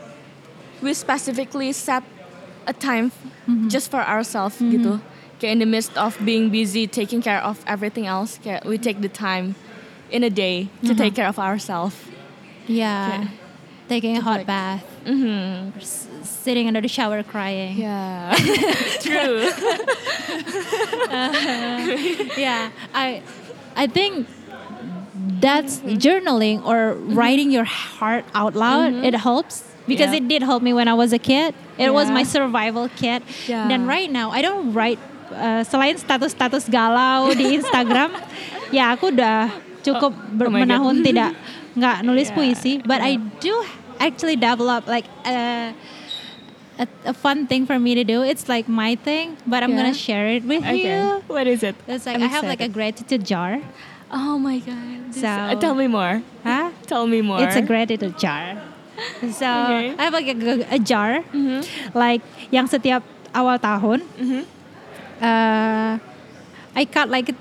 we 0.79 0.95
specifically 0.95 1.75
set 1.75 2.03
a 2.67 2.73
time 2.73 3.11
Mm-hmm. 3.49 3.67
just 3.73 3.89
for 3.89 3.99
ourselves 4.05 4.55
gitu. 4.61 5.01
Kayak 5.41 5.51
in 5.57 5.59
the 5.59 5.67
midst 5.67 5.91
of 5.97 6.13
being 6.23 6.53
busy 6.53 6.85
taking 6.85 7.19
care 7.19 7.41
of 7.41 7.59
everything 7.65 8.05
else, 8.05 8.37
kayak 8.39 8.63
we 8.69 8.77
take 8.77 9.01
the 9.01 9.09
time 9.11 9.57
in 10.11 10.23
a 10.23 10.29
day 10.29 10.67
to 10.83 10.93
take 10.93 11.13
mm-hmm. 11.13 11.15
care 11.15 11.27
of 11.27 11.39
ourselves. 11.39 11.95
yeah. 12.67 13.27
Taking 13.89 14.15
a 14.15 14.21
hot 14.21 14.47
like- 14.47 14.47
bath, 14.47 14.87
hmm 15.03 15.75
s- 15.75 16.07
sitting 16.23 16.67
under 16.67 16.79
the 16.79 16.87
shower 16.87 17.23
crying. 17.27 17.75
Yeah, 17.75 18.31
true. 19.03 19.51
Uh, 21.11 21.31
yeah. 22.39 22.71
I 22.95 23.19
i 23.75 23.87
think 23.87 24.27
that's 25.43 25.79
mm-hmm. 25.79 25.99
journaling 25.99 26.63
or 26.63 26.95
mm-hmm. 26.95 27.15
writing 27.19 27.51
your 27.51 27.63
heart 27.67 28.23
out 28.33 28.55
loud 28.55 28.93
it 29.03 29.15
helps 29.15 29.67
because 29.87 30.11
Yeah. 30.11 30.23
it 30.23 30.27
did 30.27 30.43
help 30.43 30.63
me 30.63 30.71
when 30.71 30.87
i 30.87 30.95
was 30.95 31.11
a 31.11 31.19
kid. 31.19 31.51
It 31.75 31.91
was 31.91 32.07
my 32.07 32.23
survival 32.23 32.87
kit. 32.95 33.23
Yeah. 33.47 33.67
dan 33.67 33.87
right 33.87 34.07
now 34.07 34.31
i 34.31 34.39
don't 34.39 34.71
write 34.71 34.99
uh, 35.35 35.63
selain 35.67 35.99
status-status 35.99 36.67
galau 36.71 37.31
di 37.35 37.59
instagram. 37.59 38.15
Ya 38.71 38.95
aku 38.95 39.11
udah 39.11 39.51
cukup 39.81 40.13
oh 40.13 40.37
God. 40.37 40.49
menahun 40.53 40.95
tidak 41.07 41.33
nggak 41.75 41.97
nulis 42.03 42.29
Yeah. 42.29 42.37
puisi 42.37 42.73
but 42.83 43.01
i 43.01 43.15
do 43.39 43.53
actually 43.97 44.35
develop 44.35 44.85
like 44.85 45.05
a, 45.23 45.71
a, 46.81 46.85
a 47.09 47.13
fun 47.13 47.45
thing 47.45 47.65
for 47.65 47.77
me 47.77 47.93
to 47.95 48.03
do 48.03 48.21
it's 48.21 48.49
like 48.49 48.65
my 48.65 48.95
thing 48.97 49.37
but 49.45 49.61
i'm 49.61 49.73
Yeah. 49.73 49.85
gonna 49.85 49.97
share 49.97 50.27
it 50.29 50.43
with 50.43 50.61
okay, 50.65 50.81
you 50.85 51.21
what 51.29 51.45
is 51.45 51.61
it? 51.63 51.75
it's 51.87 52.05
like 52.05 52.17
I'm 52.17 52.25
I 52.25 52.29
have 52.29 52.43
like 52.43 52.59
a 52.61 52.69
excited. 52.69 52.73
gratitude 52.73 53.23
jar. 53.25 53.61
Oh 54.11 54.35
my 54.35 54.59
god. 54.59 55.07
This- 55.15 55.23
So- 55.23 55.31
uh, 55.31 55.55
tell 55.55 55.71
me 55.71 55.87
more. 55.87 56.19
Huh? 56.43 56.75
Tell 56.91 57.07
me 57.07 57.23
more. 57.23 57.39
It's 57.39 57.55
a 57.55 57.63
gratitude 57.63 58.19
jar. 58.19 58.59
So 59.23 59.47
Okay. 59.47 59.95
I 59.95 60.01
have 60.03 60.11
like 60.11 60.27
a, 60.27 60.35
a 60.67 60.79
jar, 60.83 61.23
Mhm. 61.31 61.63
like 61.95 62.19
yang 62.51 62.67
setiap 62.67 63.07
awal 63.31 63.55
tahun, 63.55 64.03
Mhm. 64.19 64.43
uh, 65.23 65.95
I 66.75 66.83
cut 66.91 67.07
like 67.07 67.31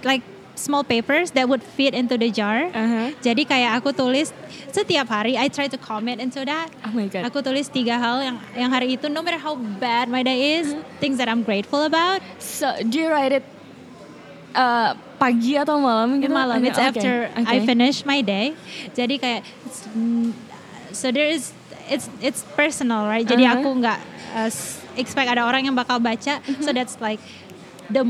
like 0.00 0.24
small 0.60 0.84
papers 0.84 1.32
that 1.32 1.48
would 1.48 1.64
fit 1.64 1.96
into 1.96 2.14
the 2.14 2.28
jar. 2.28 2.68
Uh-huh. 2.68 3.08
Jadi 3.18 3.42
kayak 3.42 3.80
aku 3.80 3.90
tulis 3.90 4.28
setiap 4.68 5.08
hari 5.08 5.34
I 5.34 5.48
try 5.48 5.66
to 5.66 5.74
comment 5.74 6.20
into 6.20 6.44
that. 6.44 6.68
Oh 6.84 6.92
my 6.92 7.08
god. 7.08 7.24
Aku 7.24 7.40
tulis 7.40 7.66
tiga 7.66 7.96
hal 7.96 8.20
yang 8.20 8.36
yang 8.52 8.70
hari 8.70 8.94
itu 8.94 9.08
no 9.08 9.24
matter 9.24 9.40
how 9.40 9.56
bad 9.56 10.06
my 10.06 10.20
day 10.20 10.60
is, 10.60 10.70
Mm-hmm. 10.70 11.00
things 11.00 11.16
that 11.16 11.26
I'm 11.26 11.40
grateful 11.40 11.82
about. 11.82 12.20
So 12.36 12.68
do 12.84 12.94
you 12.94 13.08
write 13.08 13.32
it 13.32 13.44
uh, 14.52 14.92
pagi 15.16 15.56
atau 15.56 15.80
malam 15.80 16.20
gitu? 16.20 16.30
malam. 16.30 16.60
Okay, 16.60 16.68
It's 16.68 16.78
okay, 16.78 16.90
after 16.92 17.14
I 17.34 17.42
okay. 17.58 17.66
finish 17.66 18.04
my 18.04 18.20
day. 18.20 18.52
Jadi 18.92 19.16
kayak 19.16 19.42
so 20.92 21.08
there 21.10 21.26
is 21.26 21.50
it's 21.88 22.06
it's 22.20 22.44
personal, 22.54 23.08
right? 23.08 23.24
Jadi 23.24 23.48
Uh-huh. 23.48 23.64
aku 23.64 23.68
nggak 23.80 23.98
uh, 24.36 24.50
expect 24.94 25.26
ada 25.26 25.42
orang 25.42 25.66
yang 25.66 25.74
bakal 25.74 25.98
baca. 25.98 26.38
Mm-hmm. 26.38 26.62
So 26.62 26.70
that's 26.70 27.00
like 27.00 27.18
the 27.88 28.04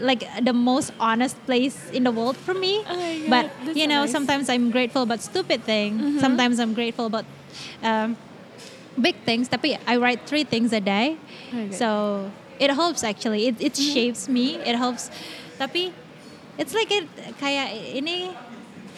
like 0.00 0.22
the 0.44 0.52
most 0.52 0.92
honest 1.00 1.36
place 1.46 1.90
in 1.90 2.04
the 2.04 2.10
world 2.12 2.36
for 2.36 2.54
me. 2.54 2.82
Oh 2.88 2.96
but 3.28 3.50
that's 3.64 3.76
you 3.76 3.84
so 3.84 3.90
know, 3.90 4.00
nice. 4.02 4.12
sometimes 4.12 4.48
I'm 4.48 4.70
grateful 4.70 5.02
about 5.02 5.20
stupid 5.20 5.64
things. 5.64 6.00
Mm-hmm. 6.00 6.18
Sometimes 6.20 6.58
I'm 6.60 6.74
grateful 6.74 7.06
about 7.06 7.24
um, 7.82 8.16
big 9.00 9.16
things. 9.24 9.48
Tapi 9.48 9.78
I 9.86 9.96
write 9.96 10.26
three 10.26 10.44
things 10.44 10.72
a 10.72 10.80
day. 10.80 11.16
Okay. 11.48 11.72
So 11.72 12.30
it 12.58 12.70
helps 12.70 13.04
actually. 13.04 13.46
It 13.48 13.56
it 13.60 13.72
Mm-hmm. 13.74 13.92
shapes 13.94 14.28
me. 14.28 14.56
It 14.62 14.76
helps. 14.76 15.10
Tapi 15.58 15.92
it's 16.58 16.74
like 16.74 16.90
it 16.90 17.06
kayak 17.40 17.72
ini. 17.94 18.34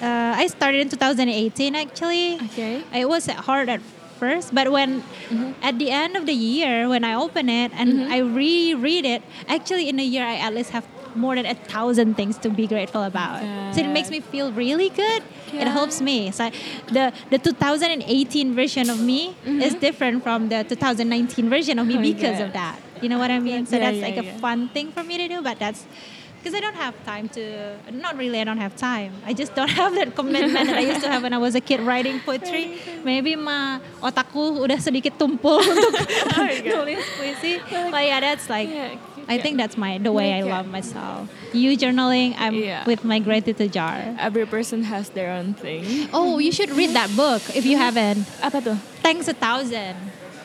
Uh, 0.01 0.33
I 0.33 0.49
started 0.49 0.81
in 0.81 0.89
2018 0.89 1.77
actually. 1.77 2.41
Okay. 2.53 2.81
It 2.89 3.05
was 3.05 3.29
hard 3.45 3.69
at 3.69 3.85
first, 4.21 4.55
but 4.55 4.71
when 4.71 5.01
mm-hmm. 5.01 5.53
at 5.63 5.79
the 5.79 5.91
end 5.91 6.17
of 6.17 6.27
the 6.27 6.37
year 6.37 6.89
when 6.89 7.03
I 7.03 7.15
open 7.15 7.49
it 7.49 7.73
and 7.75 7.89
mm-hmm. 7.89 8.13
I 8.13 8.19
reread 8.19 9.05
it, 9.05 9.23
actually 9.49 9.89
in 9.89 9.99
a 9.99 10.05
year 10.15 10.25
I 10.25 10.37
at 10.37 10.55
least 10.55 10.71
have 10.71 10.87
more 11.15 11.35
than 11.35 11.47
a 11.47 11.55
thousand 11.55 12.15
things 12.15 12.39
to 12.39 12.51
be 12.51 12.67
grateful 12.67 13.03
about. 13.03 13.43
So 13.75 13.81
it 13.81 13.89
makes 13.89 14.11
me 14.11 14.21
feel 14.21 14.53
really 14.53 14.91
good. 14.91 15.23
It 15.53 15.67
helps 15.67 16.01
me. 16.01 16.31
So 16.31 16.51
the 16.87 17.13
the 17.31 17.39
2018 17.39 18.55
version 18.55 18.91
of 18.91 19.01
me 19.01 19.35
mm-hmm. 19.45 19.61
is 19.61 19.75
different 19.75 20.23
from 20.23 20.49
the 20.49 20.63
2019 20.65 21.51
version 21.51 21.79
of 21.79 21.87
me 21.87 21.99
Oh 21.99 22.03
because 22.03 22.41
of 22.41 22.53
that. 22.53 22.79
You 23.03 23.09
know 23.09 23.19
what 23.19 23.31
I 23.31 23.41
mean? 23.41 23.67
So 23.67 23.77
Yeah, 23.77 23.91
that's 23.91 23.99
yeah, 23.99 24.09
like 24.09 24.19
a 24.19 24.39
fun 24.39 24.69
thing 24.69 24.93
for 24.93 25.03
me 25.03 25.17
to 25.19 25.29
do, 25.29 25.43
but 25.43 25.59
that's 25.59 25.87
because 26.41 26.57
I 26.57 26.61
don't 26.61 26.77
have 26.77 26.97
time 27.05 27.29
to. 27.37 27.77
Not 27.93 28.17
really, 28.17 28.41
I 28.41 28.45
don't 28.45 28.59
have 28.59 28.75
time. 28.75 29.13
I 29.29 29.37
just 29.37 29.55
don't 29.55 29.69
have 29.81 29.95
that 29.95 30.17
commitment 30.17 30.67
that 30.67 30.77
I 30.77 30.81
used 30.81 31.05
to 31.05 31.09
have 31.13 31.23
when 31.23 31.33
I 31.33 31.39
was 31.39 31.55
a 31.55 31.61
kid 31.61 31.81
writing 31.81 32.21
poetry. 32.21 32.81
Maybe 33.05 33.37
ma 33.37 33.79
otakku 34.01 34.65
udah 34.65 34.81
sedikit 34.81 35.21
tumpul 35.21 35.61
untuk 35.73 36.01
oh, 36.01 36.49
nulis 36.49 37.05
puisi. 37.21 37.61
But 37.93 38.05
yeah, 38.09 38.21
that's 38.21 38.49
like. 38.49 38.69
Yeah, 38.73 38.97
I 39.29 39.39
think 39.39 39.59
that's 39.59 39.77
my 39.77 39.99
the 39.99 40.11
way 40.11 40.33
I 40.35 40.43
love 40.43 40.67
myself. 40.67 41.31
You 41.53 41.77
journaling, 41.79 42.35
I'm 42.35 42.55
Yeah. 42.55 42.83
with 42.83 43.05
my 43.05 43.21
gratitude 43.21 43.71
jar. 43.71 44.03
Every 44.19 44.43
person 44.43 44.83
has 44.83 45.11
their 45.15 45.31
own 45.31 45.55
thing. 45.55 46.09
Oh, 46.11 46.43
you 46.43 46.51
should 46.51 46.71
read 46.75 46.99
that 46.99 47.15
book 47.15 47.39
if 47.55 47.63
you 47.63 47.77
haven't. 47.79 48.27
Apa 48.43 48.59
tuh? 48.59 48.79
Thanks 49.07 49.29
a 49.31 49.37
thousand. 49.37 49.95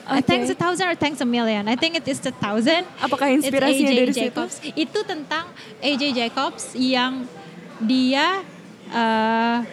Uh, 0.06 0.22
Okay. 0.22 0.38
thanks 0.38 0.50
a 0.50 0.56
thousand 0.56 0.86
or 0.86 0.94
thanks 0.94 1.18
a 1.18 1.26
million. 1.26 1.66
I 1.66 1.74
think 1.76 1.98
it 1.98 2.06
is 2.06 2.22
a 2.22 2.32
thousand. 2.32 2.86
Apakah 3.02 3.26
inspirasinya 3.34 3.90
AJ 3.90 3.98
dari 3.98 4.14
situ? 4.14 4.22
Jacobs. 4.30 4.56
Itu 4.78 5.00
tentang 5.02 5.50
AJ 5.82 6.04
Jacobs 6.14 6.78
yang 6.78 7.26
dia 7.82 8.46
uh, 8.90 9.66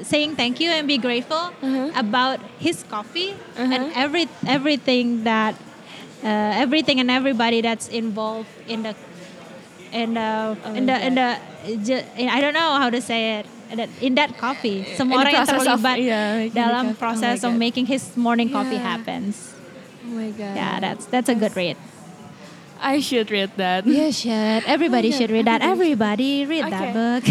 saying 0.00 0.38
thank 0.38 0.62
you 0.62 0.70
and 0.70 0.86
be 0.86 0.94
grateful 0.94 1.50
Uh-huh. 1.58 1.90
about 1.94 2.38
his 2.58 2.86
coffee 2.86 3.34
and 3.58 3.74
Uh-huh. 3.74 3.98
every 3.98 4.30
everything 4.46 5.26
that 5.26 5.58
uh, 6.22 6.54
everything 6.54 7.02
and 7.02 7.10
everybody 7.10 7.58
that's 7.58 7.90
involved 7.90 8.46
in 8.66 8.86
the 8.86 8.94
in 9.90 10.14
the 10.14 10.54
Oh 10.54 10.74
in 10.74 10.86
the 10.86 10.96
in 10.98 11.12
the 11.14 11.28
in- 12.14 12.30
I 12.30 12.38
don't 12.38 12.54
know 12.54 12.78
how 12.78 12.90
to 12.90 13.02
say 13.02 13.42
it 13.42 13.46
in 14.02 14.14
that- 14.14 14.34
coffee 14.38 14.82
semua 14.94 15.18
In 15.18 15.20
orang 15.22 15.32
yang 15.34 15.46
process 15.46 15.66
of- 15.66 15.82
terlibat 15.82 15.96
yeah, 15.98 16.46
dalam 16.50 16.84
coffee. 16.90 16.94
Oh 16.94 17.02
proses 17.02 17.38
of 17.42 17.52
making 17.54 17.86
his 17.86 18.02
morning 18.14 18.50
coffee 18.50 18.78
Yeah. 18.78 18.98
happens 18.98 19.53
Oh 20.04 20.08
my 20.08 20.30
god. 20.30 20.56
yeah 20.56 20.80
that's 20.80 21.06
that's 21.06 21.28
a 21.28 21.34
good 21.34 21.56
read 21.56 21.76
I 22.84 23.00
should 23.00 23.30
read 23.30 23.52
that. 23.56 23.86
You 23.86 24.12
should. 24.12 24.60
Everybody 24.68 25.10
should 25.10 25.30
read 25.30 25.46
that. 25.46 25.62
everybody 25.62 26.44
read 26.44 26.68
that 26.68 26.92
book. 26.92 27.24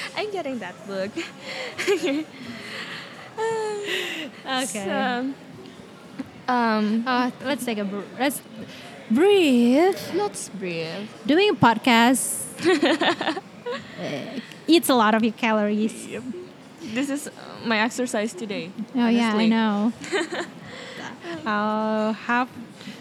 I'm 0.16 0.30
getting 0.32 0.58
that 0.60 0.72
book. 0.88 1.10
Okay. 4.46 4.84
So, 4.84 5.32
um, 6.48 7.04
Uh, 7.06 7.30
let's 7.44 7.64
take 7.64 7.78
a 7.78 7.84
br- 7.84 8.08
let's 8.18 8.40
breathe. 9.10 9.96
let's 10.14 10.48
breathe. 10.50 11.08
Doing 11.26 11.50
a 11.50 11.54
podcast 11.54 12.44
uh, 14.00 14.40
eats 14.66 14.88
a 14.88 14.94
lot 14.94 15.14
of 15.14 15.22
your 15.24 15.32
calories. 15.34 16.08
This 16.82 17.08
is 17.10 17.30
my 17.64 17.78
exercise 17.80 18.32
today. 18.32 18.70
Oh 18.94 19.08
yeah, 19.08 19.34
I 19.34 19.46
know. 19.46 19.92
I'll 21.46 22.12
have. 22.12 22.48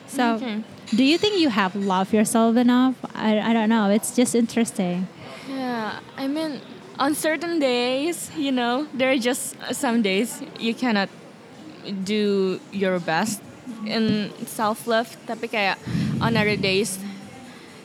So, 0.08 0.36
Okay. 0.42 0.64
do 0.96 1.04
you 1.04 1.18
think 1.18 1.40
you 1.40 1.50
have 1.50 1.76
loved 1.76 2.14
yourself 2.14 2.58
enough? 2.58 2.96
I, 3.14 3.40
I 3.40 3.54
don't 3.54 3.70
know. 3.70 3.90
It's 3.90 4.16
just 4.16 4.34
interesting. 4.36 5.08
Yeah, 5.50 6.00
I 6.18 6.28
mean, 6.28 6.62
on 6.98 7.16
certain 7.16 7.60
days, 7.60 8.30
you 8.38 8.52
know, 8.52 8.88
there 8.94 9.12
are 9.12 9.18
just 9.18 9.56
some 9.72 10.02
days 10.02 10.42
you 10.60 10.74
cannot 10.74 11.10
do 12.04 12.60
your 12.72 13.00
best 13.00 13.42
in 13.86 14.30
self 14.46 14.86
love. 14.86 15.10
Tapi 15.26 15.48
kayak 15.50 15.78
on 16.22 16.36
other 16.38 16.58
days 16.58 17.00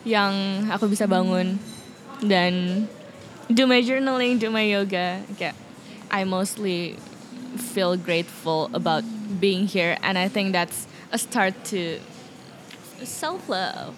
yang 0.05 0.67
aku 0.69 0.89
bisa 0.89 1.09
bangun 1.09 1.57
dan 2.21 2.85
do 3.49 3.65
my 3.65 3.81
journaling, 3.81 4.37
do 4.41 4.49
my 4.53 4.65
yoga, 4.65 5.21
kayak 5.37 5.57
I 6.13 6.25
mostly 6.25 6.97
feel 7.59 7.97
grateful 7.97 8.71
about 8.73 9.05
being 9.41 9.67
here, 9.67 9.97
and 10.03 10.19
I 10.19 10.29
think 10.29 10.53
that's 10.53 10.87
a 11.13 11.19
start 11.19 11.55
to 11.75 12.01
self 13.03 13.49
love. 13.49 13.95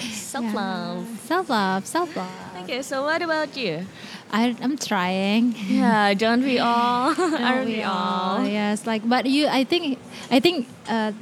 Self 0.00 0.54
love. 0.54 1.06
Self 1.24 1.48
love. 1.50 1.86
Self 1.86 2.16
love. 2.16 2.62
Okay, 2.62 2.82
so 2.82 3.04
what 3.04 3.20
about 3.20 3.56
you? 3.56 3.86
I, 4.32 4.56
I'm 4.62 4.78
trying. 4.78 5.54
Yeah, 5.66 6.14
don't 6.14 6.42
we 6.42 6.58
all? 6.58 7.14
Aren't 7.18 7.66
we 7.66 7.76
we 7.76 7.82
all? 7.82 8.46
Yes, 8.46 8.86
like 8.86 9.02
but 9.06 9.26
you 9.26 9.48
I 9.48 9.64
think 9.64 9.98
I 10.30 10.40
think 10.40 10.70
uh 10.86 11.12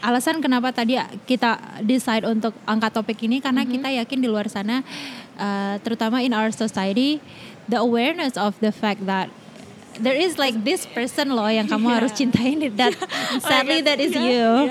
alasan 0.00 0.40
kenapa 0.40 0.72
tadi 0.72 0.96
kita 1.28 1.60
decide 1.84 2.24
untuk 2.24 2.56
angkat 2.64 2.92
topik 2.96 3.20
ini 3.24 3.40
karena 3.40 3.68
kita 3.68 3.88
yakin 4.00 4.18
di 4.24 4.28
luar 4.28 4.48
sana 4.48 4.80
uh, 5.36 5.76
terutama 5.84 6.24
in 6.24 6.32
our 6.32 6.48
society 6.48 7.20
the 7.68 7.76
awareness 7.76 8.34
of 8.40 8.56
the 8.64 8.72
fact 8.72 9.04
that 9.04 9.28
there 9.98 10.14
is 10.14 10.38
like 10.38 10.54
this 10.62 10.86
person 10.86 11.34
loh 11.34 11.50
yang 11.50 11.66
kamu 11.66 11.90
harus 11.90 12.14
cintain 12.14 12.60
that 12.78 12.94
sadly 13.50 13.82
that 13.82 13.98
is 13.98 14.14
you 14.14 14.70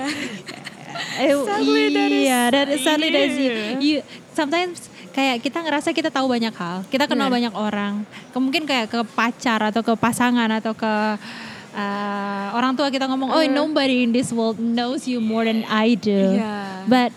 Eh, 1.20 1.32
Sadly, 1.32 1.86
that 1.94 2.10
is 2.10 2.22
iya, 2.26 2.40
that 2.50 2.68
is 2.68 2.80
sadly 2.82 3.08
that 3.14 3.24
is 3.30 3.36
you. 3.38 3.52
you. 3.52 3.64
You 3.78 3.96
sometimes 4.34 4.90
kayak 5.12 5.40
kita 5.40 5.62
ngerasa 5.62 5.92
kita 5.92 6.10
tahu 6.10 6.28
banyak 6.28 6.52
hal, 6.52 6.82
kita 6.88 7.06
kenal 7.06 7.28
Yeah. 7.30 7.36
banyak 7.40 7.54
orang. 7.56 7.94
Mungkin 8.34 8.64
kayak 8.66 8.90
ke 8.90 9.00
pacar 9.16 9.60
atau 9.70 9.80
ke 9.80 9.92
pasangan 9.96 10.50
atau 10.50 10.74
ke 10.74 10.92
uh, 11.76 12.46
orang 12.52 12.74
tua 12.74 12.90
kita 12.90 13.06
ngomong, 13.06 13.32
oh 13.32 13.42
nobody 13.48 14.02
in 14.02 14.10
this 14.12 14.34
world 14.34 14.58
knows 14.58 15.06
you 15.06 15.22
more 15.22 15.46
than 15.46 15.62
I 15.68 15.94
do. 15.94 16.36
Yeah. 16.36 16.84
But 16.84 17.14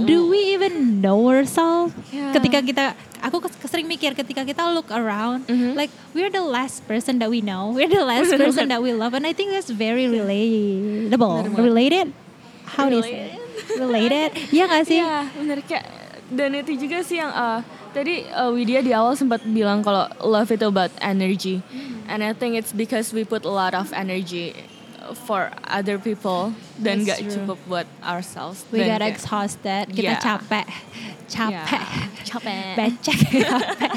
do 0.00 0.28
we 0.30 0.54
even 0.56 1.00
know 1.02 1.20
ourselves? 1.26 1.92
Yeah. 2.10 2.32
Ketika 2.32 2.64
kita, 2.64 2.84
aku 3.24 3.40
sering 3.64 3.88
mikir 3.88 4.12
ketika 4.12 4.44
kita 4.44 4.68
look 4.70 4.92
around, 4.92 5.48
Mhm. 5.48 5.72
like 5.72 5.88
we're 6.12 6.28
the 6.28 6.44
last 6.44 6.84
person 6.84 7.16
that 7.18 7.32
we 7.32 7.40
know, 7.40 7.72
we're 7.72 7.88
the 7.88 8.04
last 8.04 8.28
person 8.40 8.68
that 8.68 8.84
we 8.84 8.92
love, 8.92 9.16
and 9.16 9.24
I 9.24 9.32
think 9.32 9.56
that's 9.56 9.72
very 9.72 10.04
relatable. 10.04 11.48
Benar. 11.48 11.64
Related? 11.64 12.06
How 12.68 12.92
do 12.92 13.00
you 13.00 13.04
say? 13.04 13.32
it? 13.32 13.40
Related? 13.80 14.28
Iya 14.52 14.64
gak 14.68 14.84
sih? 14.84 15.00
Iya, 15.00 15.18
bener 15.40 15.58
kayak 15.64 15.84
dan 16.28 16.50
itu 16.56 16.72
juga 16.76 17.04
sih 17.04 17.20
yang 17.20 17.30
uh, 17.30 17.60
tadi 17.92 18.24
uh, 18.28 18.50
Widya 18.50 18.80
di 18.80 18.92
awal 18.92 19.14
sempat 19.14 19.44
bilang 19.44 19.80
kalau 19.80 20.08
love 20.24 20.50
itu 20.50 20.66
about 20.66 20.90
energy. 21.00 21.60
And 22.04 22.20
I 22.20 22.36
think 22.36 22.56
it's 22.58 22.72
because 22.72 23.12
we 23.16 23.24
put 23.24 23.48
a 23.48 23.52
lot 23.52 23.72
of 23.72 23.92
energy 23.96 24.52
for 25.12 25.52
other 25.68 26.00
people 26.00 26.56
dan 26.80 27.04
nggak 27.04 27.20
cukup 27.28 27.60
buat 27.68 27.84
ourselves. 28.00 28.64
We 28.72 28.80
got 28.88 29.04
exhausted, 29.04 29.92
kita 29.92 30.16
Yeah. 30.16 30.24
capek, 30.24 30.64
capek, 31.28 31.52
Yeah. 31.52 31.68
Capek. 32.24 32.72
becek, 32.80 33.20
capek. 33.28 33.92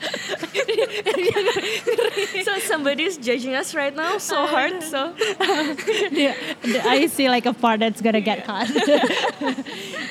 so 2.44 2.58
somebody's 2.60 3.16
judging 3.18 3.54
us 3.54 3.74
right 3.74 3.94
now 3.94 4.18
so 4.18 4.46
hard. 4.46 4.82
So 4.82 5.12
the- 5.16 6.34
I 6.84 7.06
see 7.06 7.28
like 7.28 7.46
a 7.46 7.52
part 7.52 7.80
that's 7.80 8.00
gonna 8.00 8.20
get 8.20 8.44
cut. 8.44 8.68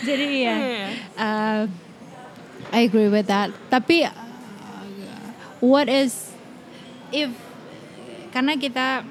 Jadi 0.06 0.46
ya, 0.46 0.56
uh, 1.18 1.68
I 2.72 2.80
agree 2.86 3.10
with 3.10 3.28
that. 3.28 3.52
Tapi 3.70 4.06
uh, 4.06 4.12
what 5.60 5.90
is 5.90 6.32
if 7.12 7.30
karena 8.30 8.54
kita 8.56 9.04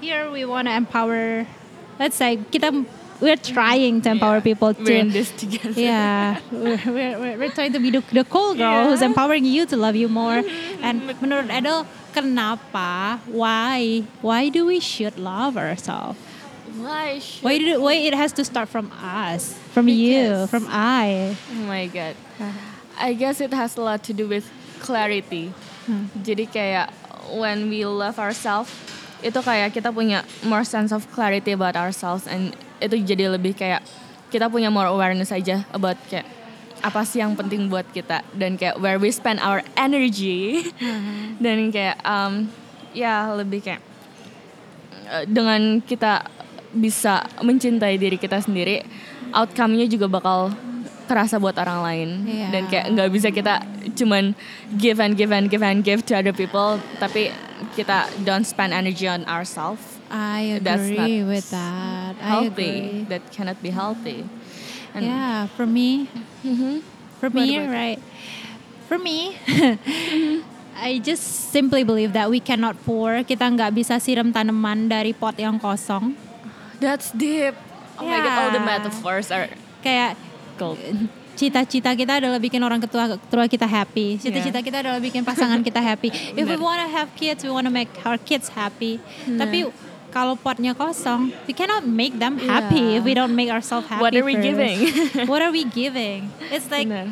here 0.00 0.30
we 0.30 0.44
wanna 0.44 0.72
empower. 0.72 1.46
Let's 1.98 2.16
say 2.16 2.36
kita 2.36 2.84
we're 3.20 3.36
trying 3.38 4.02
to 4.02 4.10
empower 4.10 4.40
people 4.40 4.74
we're 4.78 4.98
in 5.00 5.08
to. 5.08 5.12
this 5.12 5.30
together. 5.32 5.80
Yeah, 5.80 6.40
we're, 6.50 6.80
we're, 6.86 7.38
we're- 7.38 7.54
trying 7.54 7.72
to 7.72 7.78
be 7.80 7.90
the, 7.90 8.02
the 8.12 8.24
cool 8.24 8.54
girl 8.54 8.90
who's 8.90 9.00
Yeah. 9.00 9.06
empowering 9.14 9.44
you 9.46 9.64
to 9.66 9.76
love 9.76 9.94
you 9.96 10.08
more. 10.08 10.42
And 10.82 11.02
menurut 11.22 11.48
Edel, 11.48 11.86
kenapa? 12.12 13.20
Why? 13.30 14.02
Why 14.20 14.48
do 14.50 14.66
we 14.66 14.80
should 14.80 15.16
love 15.18 15.56
ourselves? 15.56 16.18
Why? 16.74 17.22
Should, 17.22 17.44
Why 17.46 17.54
do 17.58 17.80
why 17.80 17.94
it 18.02 18.14
has 18.18 18.32
to 18.34 18.44
start 18.44 18.68
from 18.68 18.90
us, 18.98 19.54
from 19.72 19.86
you, 19.88 20.44
Because- 20.44 20.50
from 20.50 20.66
I? 20.68 21.36
Oh 21.54 21.64
my 21.70 21.86
god. 21.86 22.16
I 22.98 23.14
guess 23.14 23.40
it 23.40 23.54
has 23.54 23.78
a 23.78 23.80
lot 23.80 24.02
to 24.04 24.12
do 24.12 24.26
with 24.26 24.50
clarity. 24.82 25.54
Hmm. 25.86 26.10
Jadi 26.18 26.50
kayak 26.50 26.90
when 27.32 27.72
we 27.72 27.86
love 27.88 28.20
ourselves 28.20 28.72
itu 29.24 29.40
kayak 29.40 29.72
kita 29.72 29.88
punya 29.88 30.20
more 30.44 30.66
sense 30.66 30.92
of 30.92 31.08
clarity 31.16 31.56
about 31.56 31.78
ourselves 31.80 32.28
and 32.28 32.52
itu 32.82 33.00
jadi 33.00 33.32
lebih 33.32 33.56
kayak 33.56 33.80
kita 34.28 34.50
punya 34.52 34.68
more 34.68 34.90
awareness 34.90 35.32
aja 35.32 35.64
about 35.72 35.96
kayak 36.12 36.28
apa 36.84 37.00
sih 37.08 37.24
yang 37.24 37.32
penting 37.32 37.72
buat 37.72 37.88
kita 37.96 38.20
dan 38.36 38.60
kayak 38.60 38.76
where 38.76 39.00
we 39.00 39.08
spend 39.08 39.40
our 39.40 39.64
energy. 39.72 40.68
Dan 41.40 41.72
kayak 41.72 41.96
um, 42.04 42.46
ya 42.92 43.32
lebih 43.32 43.64
kayak 43.64 43.80
eh, 45.08 45.24
dengan 45.24 45.80
kita 45.80 46.28
bisa 46.76 47.24
mencintai 47.40 47.96
diri 47.96 48.20
kita 48.20 48.42
sendiri 48.44 48.84
outcome-nya 49.32 49.88
juga 49.88 50.06
bakal 50.06 50.52
kerasa 51.08 51.40
buat 51.40 51.56
orang 51.56 51.80
lain. 51.80 52.08
Iya. 52.28 52.48
dan 52.52 52.62
kayak 52.68 52.86
nggak 52.92 53.10
bisa 53.12 53.28
kita 53.32 53.64
cuman 53.94 54.34
give 54.74 54.98
and 54.98 55.14
give 55.14 55.30
and 55.30 55.46
give 55.48 55.62
and 55.62 55.80
give 55.80 56.02
to 56.02 56.12
other 56.12 56.30
people 56.30 56.76
tapi 56.98 57.30
kita 57.72 58.10
don't 58.22 58.44
spend 58.44 58.70
energy 58.70 59.06
on 59.06 59.22
ourselves 59.24 59.82
I 60.10 60.62
That's 60.62 60.90
not 60.94 61.10
agree 61.10 61.26
with 61.26 61.50
that. 61.50 62.14
I 62.22 62.28
healthy 62.38 62.70
agree. 62.70 63.06
that 63.10 63.22
cannot 63.30 63.58
be 63.58 63.70
healthy 63.70 64.22
and 64.94 65.02
yeah, 65.02 65.50
for 65.50 65.66
me, 65.66 66.06
Mhm. 66.46 66.86
for 67.18 67.26
me, 67.30 67.58
right? 67.66 67.98
For 68.86 68.94
me, 68.94 69.34
I 70.78 70.98
just 70.98 71.50
simply 71.50 71.82
believe 71.82 72.12
that 72.14 72.30
we 72.30 72.38
cannot 72.38 72.78
pour. 72.86 73.26
Kita 73.26 73.46
nggak 73.48 73.74
bisa 73.74 73.98
siram 73.98 74.30
tanaman 74.30 74.86
dari 74.86 75.10
pot 75.10 75.34
yang 75.34 75.58
kosong. 75.58 76.14
that's 76.78 77.10
deep 77.10 77.54
oh 77.96 78.04
my 78.04 78.18
god 78.20 78.34
all 78.36 78.50
the 78.50 78.60
Yeah. 78.60 78.70
metaphors 78.76 79.30
are 79.30 79.46
Kayak 79.80 80.18
gold 80.58 80.78
cita-cita 81.34 81.90
kita 81.92 82.22
adalah 82.22 82.38
bikin 82.38 82.62
orang 82.62 82.78
ketua 82.78 83.18
tua 83.18 83.44
kita 83.46 83.66
happy. 83.66 84.16
Cita-cita 84.16 84.58
Yeah. 84.58 84.66
kita 84.66 84.76
adalah 84.86 85.00
bikin 85.02 85.22
pasangan 85.22 85.60
kita 85.60 85.78
happy. 85.78 86.08
If 86.38 86.46
we 86.46 86.56
wanna 86.56 86.86
have 86.86 87.10
kids, 87.14 87.42
we 87.42 87.50
wanna 87.50 87.70
make 87.70 87.90
our 88.02 88.16
kids 88.16 88.48
happy. 88.48 89.02
Tapi 89.26 89.66
kalau 90.08 90.38
potnya 90.38 90.72
kosong, 90.72 91.34
we 91.44 91.52
cannot 91.52 91.82
make 91.82 92.14
them 92.16 92.38
happy 92.38 92.94
Yeah. 92.94 92.98
if 92.98 93.02
we 93.02 93.12
don't 93.12 93.34
make 93.34 93.50
ourselves 93.50 93.90
happy. 93.90 93.98
What 93.98 94.14
are 94.14 94.22
we 94.22 94.38
first. 94.38 94.46
giving? 94.46 94.78
What 95.30 95.42
are 95.42 95.50
we 95.50 95.66
giving? 95.66 96.30
It's 96.54 96.70
like 96.70 96.86
Benar. 96.86 97.10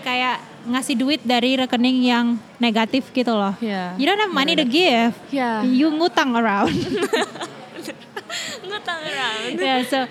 kayak 0.00 0.40
ngasih 0.64 0.96
duit 0.96 1.20
dari 1.20 1.60
rekening 1.60 2.08
yang 2.08 2.40
negatif 2.56 3.12
gitu 3.12 3.32
loh. 3.32 3.52
Yeah. 3.60 3.92
You 4.00 4.08
don't 4.08 4.20
have 4.20 4.32
money 4.32 4.56
to 4.56 4.64
give. 4.64 5.12
Yeah. 5.28 5.60
You 5.60 5.92
ngutang 5.92 6.32
around. 6.32 6.72
ngutang 8.68 9.00
around 9.00 9.56
yeah, 9.56 9.80
so 9.88 10.04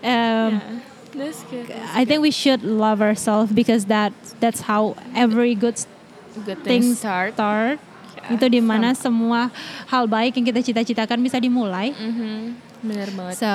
um, 0.00 0.80
that's 1.14 1.42
good 1.50 1.66
I 1.94 2.04
think 2.04 2.22
we 2.22 2.30
should 2.30 2.62
love 2.62 3.02
ourselves 3.02 3.52
because 3.52 3.86
that 3.86 4.12
that's 4.38 4.66
how 4.70 4.94
every 5.14 5.54
good 5.54 5.76
good 6.46 6.62
things 6.62 6.94
things 6.94 6.98
start 7.02 7.34
start. 7.34 7.78
Yeah, 8.16 8.34
Itu 8.36 8.46
di 8.50 8.60
mana 8.62 8.94
semua 8.94 9.50
hal 9.90 10.06
baik 10.10 10.38
yang 10.38 10.46
kita 10.46 10.60
cita-citakan 10.62 11.18
bisa 11.22 11.38
dimulai. 11.38 11.94
Mhm, 11.94 12.69
Bener 12.80 13.12
banget. 13.12 13.36
So 13.36 13.52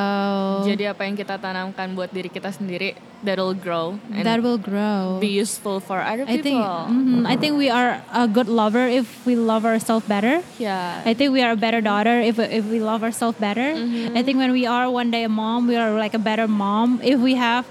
Jadi 0.63 0.85
apa 0.85 1.01
yang 1.01 1.13
kita 1.13 1.35
tanamkan 1.35 1.93
buat 1.93 2.09
diri 2.09 2.29
kita 2.29 2.49
sendiri, 2.49 2.93
that'll 3.19 3.57
grow 3.57 3.97
and 4.13 4.21
that 4.21 4.38
will 4.38 4.61
grow. 4.61 5.17
be 5.17 5.27
useful 5.27 5.81
for 5.81 5.97
other 5.97 6.29
I 6.29 6.38
think 6.38 6.61
mhm, 6.61 7.25
I 7.25 7.33
think 7.33 7.57
we 7.57 7.67
are 7.67 8.05
a 8.13 8.29
good 8.29 8.45
lover 8.45 8.85
if 8.85 9.09
we 9.25 9.33
love 9.33 9.65
ourselves 9.65 10.05
better. 10.05 10.45
Yeah. 10.61 11.01
I 11.01 11.17
think 11.17 11.33
we 11.33 11.41
are 11.41 11.57
a 11.57 11.59
better 11.59 11.81
daughter 11.81 12.21
if 12.21 12.38
if 12.38 12.69
we 12.69 12.77
love 12.77 13.01
ourselves 13.01 13.35
better. 13.38 13.73
Mm-hmm. 13.73 14.13
I 14.13 14.21
think 14.21 14.38
when 14.38 14.53
we 14.53 14.69
are 14.69 14.85
one 14.88 15.09
day 15.09 15.25
a 15.25 15.31
mom, 15.31 15.65
we 15.65 15.73
are 15.73 15.89
like 15.91 16.13
a 16.13 16.21
better 16.21 16.45
mom 16.45 17.01
if 17.01 17.17
we 17.17 17.33
have 17.33 17.65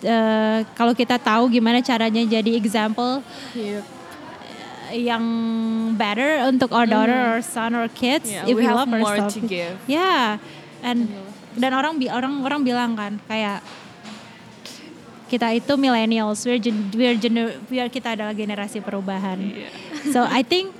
uh, 0.00 0.64
kalau 0.72 0.92
kita 0.92 1.20
tahu 1.20 1.52
gimana 1.52 1.84
caranya 1.84 2.24
jadi 2.24 2.56
example 2.56 3.20
Yep. 3.52 3.84
yang 4.94 5.24
better 5.96 6.46
untuk 6.46 6.70
our 6.70 6.86
daughter 6.86 7.16
or 7.34 7.42
son 7.42 7.74
or 7.74 7.90
kids 7.90 8.30
Yeah, 8.30 8.46
if 8.46 8.54
we 8.54 8.62
we, 8.62 8.64
have 8.64 8.78
love 8.78 8.88
more 8.88 9.10
ourselves. 9.10 9.34
to 9.34 9.42
give. 9.42 9.74
Yeah, 9.90 10.38
and 10.84 11.08
dan 11.56 11.72
orang 11.72 11.96
bi- 11.96 12.12
orang 12.12 12.44
orang 12.44 12.60
bilang 12.60 12.92
kan 12.92 13.16
kayak 13.24 13.64
kita 15.24 15.50
itu 15.56 15.72
millennials, 15.74 16.44
we're 16.44 16.60
gen, 16.60 16.92
we're 16.94 17.16
gener, 17.16 17.56
we 17.72 17.80
are 17.80 17.88
kita 17.88 18.14
adalah 18.14 18.36
generasi 18.36 18.78
perubahan. 18.78 19.40
Iya. 19.40 19.68
So 20.12 20.20
I 20.22 20.44
think 20.44 20.70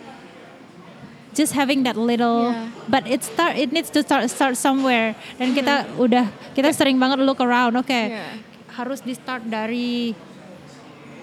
just 1.33 1.57
having 1.57 1.83
that 1.89 1.97
little, 1.99 2.53
Yeah. 2.53 2.71
but 2.87 3.09
it 3.09 3.25
start 3.25 3.57
it 3.57 3.73
needs 3.73 3.91
to 3.91 4.05
start 4.05 4.29
start 4.31 4.55
somewhere. 4.55 5.17
Dan 5.41 5.57
kita 5.57 5.89
udah 5.99 6.29
kita 6.55 6.71
sering 6.71 7.01
banget 7.01 7.25
look 7.25 7.41
around, 7.41 7.75
oke 7.75 7.89
Yeah. 7.91 8.39
harus 8.77 9.03
di 9.03 9.17
start 9.17 9.49
dari 9.49 10.15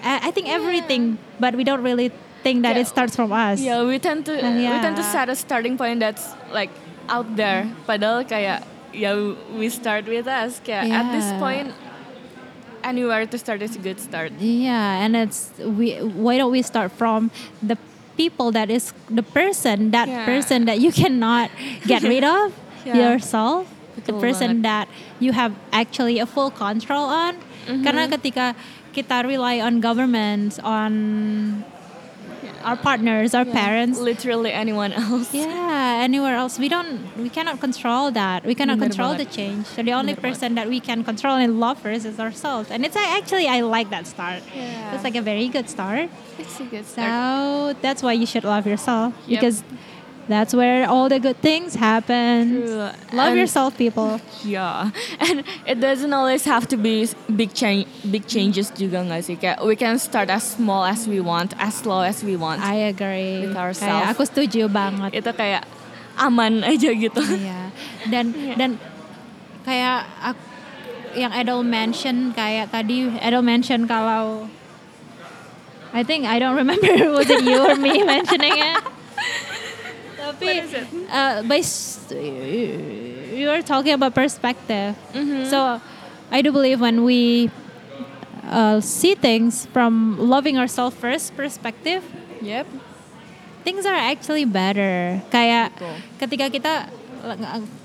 I, 0.02 0.28
I 0.28 0.30
think 0.34 0.50
everything, 0.50 1.14
but 1.38 1.54
we 1.54 1.62
don't 1.62 1.80
really 1.80 2.10
think 2.42 2.66
that 2.66 2.74
Yeah. 2.74 2.82
it 2.84 2.90
starts 2.90 3.14
from 3.14 3.30
us. 3.30 3.62
Yeah, 3.62 3.86
we 3.86 4.02
tend 4.02 4.26
to 4.28 4.34
we 4.34 4.66
tend 4.82 4.98
to 4.98 5.04
Yeah. 5.06 5.14
set 5.14 5.30
a 5.30 5.36
starting 5.38 5.78
point 5.78 6.02
that's 6.02 6.34
like 6.50 6.74
out 7.12 7.28
there. 7.36 7.68
Padahal 7.84 8.24
kayak 8.24 8.64
ya 8.96 9.12
we 9.52 9.68
start 9.68 10.08
with 10.08 10.24
us. 10.24 10.56
Kayak 10.64 10.88
at 10.88 11.06
this 11.12 11.28
Yeah. 11.28 11.36
point 11.36 11.68
anywhere 12.82 13.28
to 13.28 13.36
start 13.36 13.60
is 13.60 13.76
a 13.76 13.82
good 13.82 14.00
start. 14.00 14.32
Yeah, 14.40 15.04
and 15.04 15.12
it's 15.14 15.52
we. 15.60 16.00
Why 16.00 16.40
don't 16.40 16.50
we 16.50 16.64
start 16.64 16.90
from 16.90 17.28
the 17.60 17.76
people 18.16 18.52
that 18.52 18.68
is 18.68 18.92
the 19.08 19.22
person 19.24 19.92
that 19.92 20.08
Yeah. 20.08 20.24
person 20.24 20.64
that 20.68 20.80
you 20.80 20.92
cannot 20.92 21.48
get 21.84 22.02
rid 22.12 22.24
of 22.24 22.52
Yeah. 22.82 22.96
yourself, 22.98 23.68
the 23.94 24.12
Betul 24.12 24.20
person 24.20 24.50
that 24.66 24.88
you 25.22 25.32
have 25.32 25.52
actually 25.70 26.18
a 26.18 26.26
full 26.26 26.50
control 26.50 27.06
on. 27.06 27.38
Mm-hmm. 27.68 27.82
Karena 27.86 28.10
ketika 28.10 28.46
kita 28.92 29.24
rely 29.24 29.62
on 29.62 29.78
governments, 29.80 30.58
on 30.60 30.92
our 32.64 32.76
partners, 32.76 33.34
our 33.34 33.44
parents. 33.44 33.98
literally 33.98 34.52
anyone 34.52 34.92
else. 34.92 35.32
Yeah, 35.34 36.00
anywhere 36.08 36.34
else 36.36 36.58
we 36.58 36.68
don't 36.68 37.00
we 37.16 37.28
cannot 37.28 37.60
control 37.60 38.10
that. 38.12 38.44
We 38.44 38.54
cannot 38.54 38.78
control 38.78 39.14
the 39.14 39.24
change. 39.24 39.66
So 39.66 39.82
the 39.82 39.92
only 39.92 40.14
person 40.14 40.54
that 40.54 40.68
we 40.68 40.80
can 40.80 41.04
control 41.04 41.36
and 41.36 41.60
love 41.60 41.78
first 41.78 42.04
is 42.06 42.18
ourselves. 42.20 42.70
And 42.70 42.84
it's 42.84 42.96
actually 42.96 43.46
I 43.48 43.60
like 43.60 43.90
that 43.90 44.06
start. 44.06 44.42
Yeah. 44.54 44.94
It's 44.94 45.04
like 45.04 45.16
a 45.16 45.22
very 45.22 45.48
good 45.48 45.68
start. 45.68 46.08
It's 46.38 46.58
a 46.60 46.64
good 46.64 46.86
start. 46.86 47.08
So 47.10 47.80
that's 47.80 48.02
why 48.02 48.12
you 48.14 48.26
should 48.26 48.44
love 48.44 48.66
yourself 48.66 49.14
Yep. 49.26 49.40
because 49.40 49.62
that's 50.28 50.54
where 50.54 50.86
all 50.86 51.08
the 51.08 51.18
good 51.18 51.36
things 51.40 51.74
happen. 51.74 52.62
True. 52.62 52.90
Love 53.12 53.34
And- 53.34 53.38
yourself, 53.38 53.76
people. 53.76 54.20
Yeah, 54.42 54.90
and 55.20 55.42
it 55.66 55.78
doesn't 55.78 56.12
always 56.12 56.44
have 56.44 56.66
to 56.70 56.76
be 56.76 57.06
big 57.30 57.54
change, 57.54 57.86
big 58.04 58.26
changes 58.26 58.70
juga 58.70 59.02
nggak 59.06 59.22
sih? 59.22 59.36
Kayak 59.38 59.62
we 59.62 59.74
can 59.74 59.98
start 59.98 60.30
as 60.30 60.42
small 60.44 60.82
as 60.82 61.06
we 61.06 61.18
want, 61.22 61.54
as 61.58 61.78
slow 61.78 62.02
as 62.02 62.22
we 62.22 62.34
want. 62.34 62.62
I 62.62 62.90
agree. 62.90 63.46
With 63.46 63.54
Kayak 63.54 63.66
ourselves. 63.78 64.08
aku 64.14 64.22
setuju 64.26 64.66
banget. 64.66 65.10
Itu 65.22 65.30
kayak 65.34 65.66
aman 66.18 66.62
aja 66.70 66.90
gitu. 66.92 67.22
Iya. 67.22 67.70
Dan 68.10 68.34
dan 68.58 68.70
kayak 69.62 70.06
ak- 70.20 70.50
yang 71.12 71.30
Edel 71.30 71.60
mention 71.60 72.32
kayak 72.32 72.72
tadi 72.72 73.04
Edel 73.20 73.44
mention 73.44 73.84
kalau 73.84 74.48
I 75.92 76.00
think 76.02 76.24
I 76.24 76.40
don't 76.40 76.56
remember 76.56 76.88
was 77.16 77.28
it 77.28 77.44
you 77.44 77.60
or 77.60 77.76
me 77.76 78.00
mentioning 78.00 78.56
it. 78.56 78.80
Tapi 80.42 80.58
uh, 81.08 81.42
by 81.46 81.60
you 83.32 83.46
were 83.48 83.62
talking 83.62 83.94
about 83.94 84.14
perspective. 84.14 84.94
So 85.48 85.80
I 86.30 86.42
do 86.42 86.50
believe 86.50 86.80
when 86.80 87.04
we 87.04 87.48
uh, 88.44 88.80
see 88.80 89.14
things 89.14 89.66
from 89.70 90.18
loving 90.18 90.58
ourselves 90.58 90.96
first 90.96 91.36
perspective, 91.36 92.02
Yep. 92.42 92.66
things 93.62 93.86
are 93.86 93.94
actually 93.94 94.42
better. 94.44 95.22
Kayak 95.30 95.70
Betul. 95.78 95.96
ketika 96.18 96.46
kita 96.50 96.72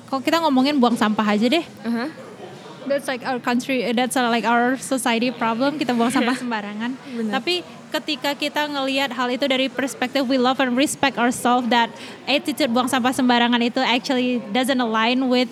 kalau 0.09 0.21
kita 0.23 0.37
ngomongin 0.41 0.81
buang 0.81 0.97
sampah 0.97 1.37
aja 1.37 1.45
deh. 1.45 1.65
Uh-huh. 1.85 2.09
That's 2.87 3.03
like 3.05 3.19
our 3.27 3.37
country, 3.43 3.83
that's 3.91 4.15
uh, 4.15 4.31
like 4.31 4.47
our 4.47 4.79
society 4.79 5.29
problem. 5.29 5.75
Kita 5.75 5.91
buang 5.91 6.09
sampah 6.09 6.33
sembarangan. 6.41 6.95
Bener. 7.13 7.31
Tapi 7.35 7.61
ketika 7.89 8.31
kita 8.33 8.61
ngelihat 8.65 9.09
hal 9.09 9.27
itu 9.27 9.43
dari 9.43 9.67
perspektif 9.67 10.23
we 10.23 10.35
love 10.35 10.57
and 10.57 10.73
respect 10.73 11.15
ourselves, 11.15 11.67
that 11.67 11.87
attitude 12.23 12.67
buang 12.67 12.85
sampah 12.85 13.11
sembarangan 13.11 13.59
itu 13.59 13.79
actually 13.79 14.43
doesn't 14.49 14.77
align 14.77 15.25
with 15.25 15.47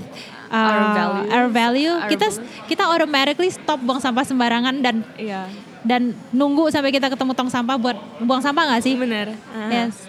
uh, 0.48 0.56
Our 0.56 0.84
values, 0.92 1.30
our 1.30 1.48
value. 1.48 1.94
our 1.94 2.08
kita 2.08 2.28
belief. 2.30 2.68
kita 2.68 2.84
automatically 2.86 3.50
stop 3.50 3.80
buang 3.80 3.98
sampah 3.98 4.24
sembarangan 4.24 4.76
dan 4.80 4.96
Iya. 5.16 5.48
dan 5.82 6.02
nunggu 6.30 6.68
sampai 6.68 6.90
kita 6.90 7.08
ketemu 7.08 7.32
tong 7.32 7.48
sampah 7.48 7.76
buat 7.76 7.96
buang 8.20 8.40
sampah 8.40 8.64
nggak 8.68 8.82
sih? 8.82 8.96
Bener. 8.96 9.32
Uh-huh. 9.32 9.70
Yes, 9.70 10.06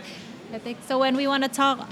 I 0.48 0.58
think 0.58 0.80
so. 0.82 0.98
When 0.98 1.14
we 1.14 1.24
want 1.24 1.42
to 1.42 1.50
talk 1.50 1.84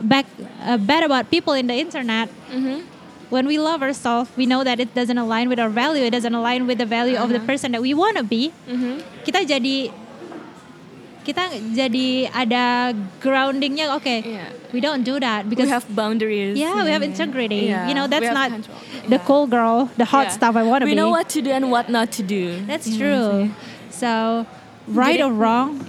back 0.00 0.26
uh, 0.60 0.76
bad 0.76 1.02
about 1.02 1.28
people 1.28 1.52
in 1.52 1.66
the 1.66 1.74
internet, 1.74 2.26
Mhm. 2.48 2.93
When 3.34 3.50
we 3.50 3.58
love 3.58 3.82
ourselves, 3.82 4.30
we 4.38 4.46
know 4.46 4.62
that 4.62 4.78
it 4.78 4.94
doesn't 4.94 5.18
align 5.18 5.50
with 5.50 5.58
our 5.58 5.68
value. 5.68 6.06
It 6.06 6.14
doesn't 6.14 6.34
align 6.34 6.70
with 6.70 6.78
the 6.78 6.86
value 6.86 7.18
of 7.18 7.34
the 7.34 7.42
Uh-huh. 7.42 7.50
person 7.50 7.74
that 7.74 7.82
we 7.82 7.90
want 7.92 8.14
to 8.14 8.22
be. 8.22 8.54
Mhm. 8.70 9.02
Kita 9.26 9.42
jadi 9.42 9.90
kita 11.24 11.40
jadi 11.72 12.28
ada 12.30 12.92
groundingnya. 13.18 13.96
Okay, 13.96 14.20
Yeah. 14.20 14.52
we 14.76 14.80
don't 14.84 15.02
do 15.08 15.16
that 15.18 15.48
because 15.48 15.66
We 15.66 15.72
have 15.72 15.88
boundaries. 15.88 16.52
yeah, 16.60 16.84
we 16.84 16.92
have 16.92 17.00
integrity. 17.00 17.72
Yeah, 17.72 17.88
You 17.88 17.96
know, 17.96 18.04
that's 18.06 18.28
not 18.28 18.52
control. 18.52 18.76
the 19.08 19.18
cool 19.24 19.46
girl, 19.48 19.88
the 19.96 20.04
hot 20.04 20.30
stuff 20.36 20.52
I 20.52 20.62
want 20.62 20.84
to 20.84 20.86
We 20.86 20.92
be. 20.92 21.00
We 21.00 21.00
know 21.00 21.08
what 21.08 21.32
to 21.32 21.40
do 21.40 21.48
and 21.50 21.72
what 21.72 21.88
not 21.88 22.12
to 22.20 22.22
do. 22.22 22.60
That's 22.68 22.84
true. 22.92 23.48
sih. 23.48 23.56
So, 23.88 24.44
right 24.84 25.16
or 25.16 25.32
wrong, 25.32 25.80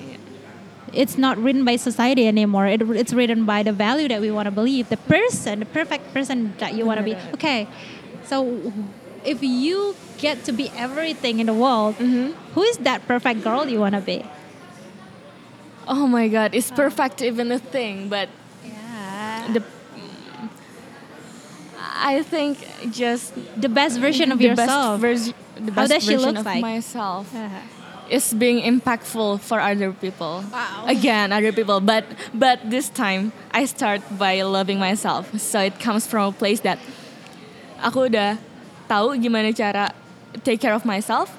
it's 0.95 1.17
not 1.17 1.37
written 1.37 1.63
by 1.65 1.75
society 1.75 2.27
anymore. 2.27 2.67
It, 2.67 2.81
it's 2.81 3.13
written 3.13 3.45
by 3.45 3.63
the 3.63 3.71
value 3.73 4.07
that 4.07 4.21
we 4.21 4.31
want 4.31 4.45
to 4.47 4.51
believe, 4.51 4.89
the 4.89 4.97
person, 4.97 5.59
the 5.59 5.65
perfect 5.65 6.13
person 6.13 6.53
that 6.59 6.73
you 6.73 6.85
want 6.85 6.99
to 6.99 7.03
be. 7.03 7.15
Okay, 7.35 7.67
so 8.23 8.71
if 9.23 9.43
you 9.43 9.95
get 10.17 10.43
to 10.45 10.51
be 10.51 10.71
everything 10.75 11.39
in 11.39 11.47
the 11.47 11.53
world, 11.53 11.95
Mhm. 11.99 12.33
who 12.53 12.63
is 12.63 12.77
that 12.87 13.05
perfect 13.07 13.43
girl 13.43 13.67
you 13.67 13.79
want 13.79 13.95
to 13.95 14.01
be? 14.01 14.23
Oh 15.87 16.07
my 16.07 16.27
god, 16.27 16.55
it's 16.55 16.71
perfect 16.71 17.21
even 17.21 17.51
a 17.51 17.59
thing, 17.59 18.09
but 18.09 18.29
Yeah. 18.65 19.53
the 19.53 19.61
I 21.97 22.23
think 22.23 22.57
just 22.91 23.33
The 23.59 23.69
best 23.69 23.99
version 23.99 24.31
of 24.31 24.37
the 24.39 24.47
yourself. 24.49 25.01
best 25.01 25.01
version 25.01 25.33
the 25.55 25.71
How 25.71 25.81
best 25.87 25.91
does 25.93 26.03
she 26.03 26.17
look 26.17 26.35
of 26.37 26.45
like? 26.45 26.61
myself 26.61 27.33
Uh-huh. 27.33 27.59
Is 28.09 28.33
being 28.33 28.61
impactful 28.61 29.41
for 29.41 29.59
other 29.59 29.91
people. 29.91 30.43
Wow. 30.51 30.85
Again, 30.85 31.31
other 31.31 31.51
people, 31.51 31.79
but 31.79 32.05
but 32.33 32.59
this 32.69 32.89
time 32.89 33.31
I 33.51 33.65
start 33.65 34.01
by 34.17 34.41
loving 34.41 34.79
myself. 34.79 35.29
So 35.39 35.59
it 35.61 35.79
comes 35.79 36.05
from 36.05 36.29
a 36.29 36.35
place 36.35 36.61
that 36.61 36.77
aku 37.81 38.09
udah 38.11 38.37
tahu 38.85 39.17
gimana 39.17 39.49
cara 39.55 39.93
take 40.43 40.61
care 40.61 40.73
of 40.73 40.85
myself 40.85 41.33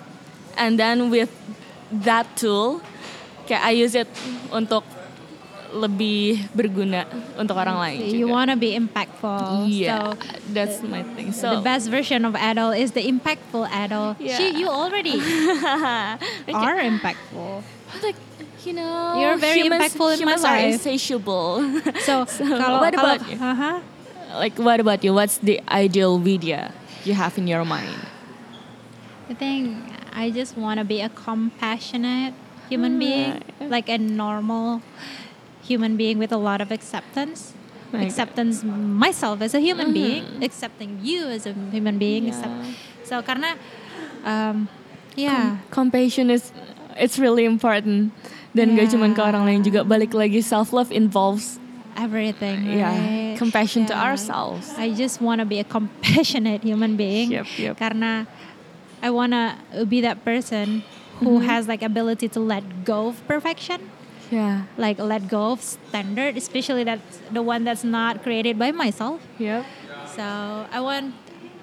and 0.57 0.81
then 0.81 1.11
with 1.13 1.31
that 1.91 2.27
tool 2.35 2.83
kayak 3.47 3.63
I 3.63 3.73
use 3.79 3.95
it 3.95 4.11
untuk 4.51 4.83
lebih 5.77 6.49
berguna 6.57 7.05
untuk 7.37 7.55
orang 7.55 7.77
lain 7.77 8.01
You 8.09 8.25
juga. 8.27 8.33
want 8.33 8.49
to 8.51 8.57
be 8.57 8.73
impactful. 8.73 9.69
yeah, 9.69 10.17
So, 10.17 10.17
that's 10.51 10.81
my 10.81 11.05
thing. 11.13 11.37
So 11.37 11.61
the 11.61 11.63
best 11.63 11.93
version 11.93 12.25
of 12.25 12.33
adult 12.33 12.81
is 12.81 12.97
the 12.97 13.05
impactful 13.05 13.69
adult. 13.69 14.17
Yeah. 14.17 14.41
She, 14.41 14.57
you 14.57 14.73
already 14.73 15.17
are 16.53 16.81
impactful. 16.81 17.63
like 18.03 18.17
you 18.65 18.73
know 18.73 19.21
You're 19.21 19.37
very 19.39 19.63
humans, 19.63 19.93
impactful 19.95 20.19
in 20.19 20.25
my 20.25 20.35
humans 20.35 20.43
are 20.45 20.57
life. 20.59 20.75
insatiable. 20.75 21.63
So, 22.09 22.25
So, 22.37 22.43
kalau 22.45 22.81
what 22.83 22.95
kalau- 22.95 23.15
about 23.17 23.21
you? 23.29 23.37
Uh-huh. 23.39 23.77
like 24.37 24.57
what 24.59 24.81
about 24.81 25.05
you? 25.05 25.15
What's 25.15 25.39
the 25.39 25.61
ideal 25.69 26.19
video 26.19 26.73
you 27.05 27.15
have 27.15 27.39
in 27.39 27.47
your 27.47 27.65
mind? 27.65 27.95
I 29.31 29.35
think 29.35 29.77
I 30.13 30.31
just 30.31 30.57
want 30.57 30.79
to 30.81 30.87
be 30.87 31.01
a 31.03 31.11
compassionate 31.11 32.35
human 32.69 32.99
being, 32.99 33.39
Right. 33.63 33.71
like 33.71 33.87
a 33.89 33.99
normal 33.99 34.83
human 35.67 35.99
being 35.99 36.19
with 36.23 36.31
a 36.31 36.39
lot 36.39 36.63
of 36.63 36.71
acceptance. 36.71 37.53
Acceptance 37.97 38.61
myself 38.67 39.41
as 39.41 39.55
a 39.57 39.61
human 39.63 39.95
being, 39.95 40.45
accepting 40.45 41.01
you 41.01 41.27
as 41.33 41.47
a 41.47 41.55
human 41.73 41.97
being. 41.97 42.29
Yeah. 42.29 42.37
accept- 42.37 42.61
so 43.09 43.15
karena, 43.23 43.57
um, 44.27 44.69
yeah, 45.17 45.65
Compassion 45.73 46.29
is 46.29 46.53
it's 46.99 47.17
really 47.17 47.49
important. 47.49 48.13
Dan 48.53 48.77
gak 48.77 48.93
cuma 48.93 49.09
ke 49.13 49.21
orang 49.21 49.45
lain 49.49 49.61
juga 49.65 49.85
balik 49.85 50.13
lagi 50.13 50.41
self 50.45 50.73
love 50.73 50.89
involves 50.93 51.61
everything. 51.97 52.69
yeah 52.69 52.93
right? 52.93 53.37
compassion 53.41 53.85
to 53.89 53.97
ourselves. 53.97 54.73
I 54.77 54.93
just 54.93 55.21
want 55.21 55.41
to 55.41 55.47
be 55.49 55.61
a 55.61 55.65
compassionate 55.65 56.65
human 56.65 56.97
being. 56.97 57.33
Yep, 57.33 57.47
yep. 57.57 57.75
Karena 57.77 58.25
I 59.01 59.09
want 59.13 59.33
to 59.33 59.85
be 59.85 60.01
that 60.05 60.25
person 60.25 60.85
who 61.21 61.41
has 61.41 61.69
like 61.69 61.81
ability 61.81 62.29
to 62.37 62.41
let 62.41 62.85
go 62.85 63.09
of 63.09 63.21
perfection. 63.29 63.89
Yeah. 64.31 64.65
Like 64.77 64.99
let 64.99 65.29
go 65.29 65.53
of 65.53 65.63
standard, 65.63 66.37
especially 66.37 66.85
that 66.85 67.01
the 67.31 67.43
one 67.43 67.65
that's 67.65 67.85
not 67.85 68.23
created 68.23 68.59
by 68.59 68.73
myself. 68.73 69.21
Yep. 69.39 69.65
So 70.15 70.23
I 70.73 70.81
want, 70.81 71.15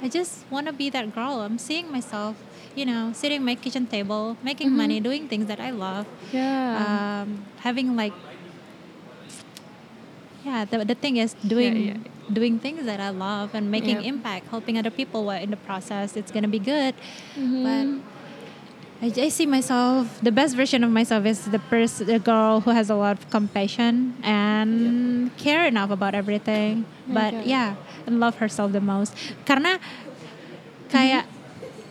I 0.01 0.07
just 0.07 0.45
want 0.49 0.67
to 0.67 0.73
be 0.73 0.89
that 0.91 1.13
girl. 1.13 1.41
I'm 1.41 1.57
seeing 1.57 1.91
myself, 1.91 2.35
you 2.75 2.85
know, 2.85 3.11
sitting 3.13 3.37
at 3.37 3.43
my 3.43 3.55
kitchen 3.55 3.85
table, 3.87 4.37
making 4.43 4.71
money, 4.71 4.99
doing 4.99 5.27
things 5.27 5.47
that 5.47 5.59
I 5.59 5.71
love, 5.71 6.05
Yeah. 6.31 7.21
um, 7.23 7.45
having 7.59 7.95
like, 7.95 8.13
yeah. 10.45 10.65
The, 10.65 10.83
the 10.85 10.95
thing 10.95 11.17
is 11.17 11.33
doing 11.45 11.75
yeah. 11.87 11.97
doing 12.31 12.59
things 12.59 12.85
that 12.85 12.99
I 12.99 13.09
love 13.09 13.55
and 13.55 13.71
making 13.71 13.97
Yep. 14.03 14.05
impact, 14.05 14.47
helping 14.49 14.77
other 14.77 14.89
people 14.91 15.23
while 15.25 15.41
in 15.41 15.51
the 15.51 15.57
process. 15.57 16.15
It's 16.15 16.31
gonna 16.31 16.47
be 16.51 16.59
good, 16.59 16.95
Mm-hmm. 17.35 17.63
but. 17.63 18.12
I, 19.03 19.11
I 19.19 19.29
see 19.29 19.45
myself. 19.45 20.07
The 20.23 20.31
best 20.31 20.55
version 20.55 20.79
of 20.83 20.89
myself 20.89 21.25
is 21.25 21.43
the 21.43 21.59
person, 21.59 22.07
the 22.07 22.19
girl 22.19 22.61
who 22.61 22.71
has 22.71 22.89
a 22.89 22.95
lot 22.95 23.19
of 23.19 23.29
compassion 23.29 24.15
and 24.23 25.27
care 25.35 25.67
enough 25.67 25.91
about 25.91 26.15
everything. 26.15 26.85
But 27.07 27.33
Okay. 27.35 27.51
yeah, 27.51 27.75
and 28.07 28.23
love 28.23 28.39
herself 28.39 28.71
the 28.71 28.79
most. 28.79 29.11
Karena 29.43 29.75
kayak 30.87 31.27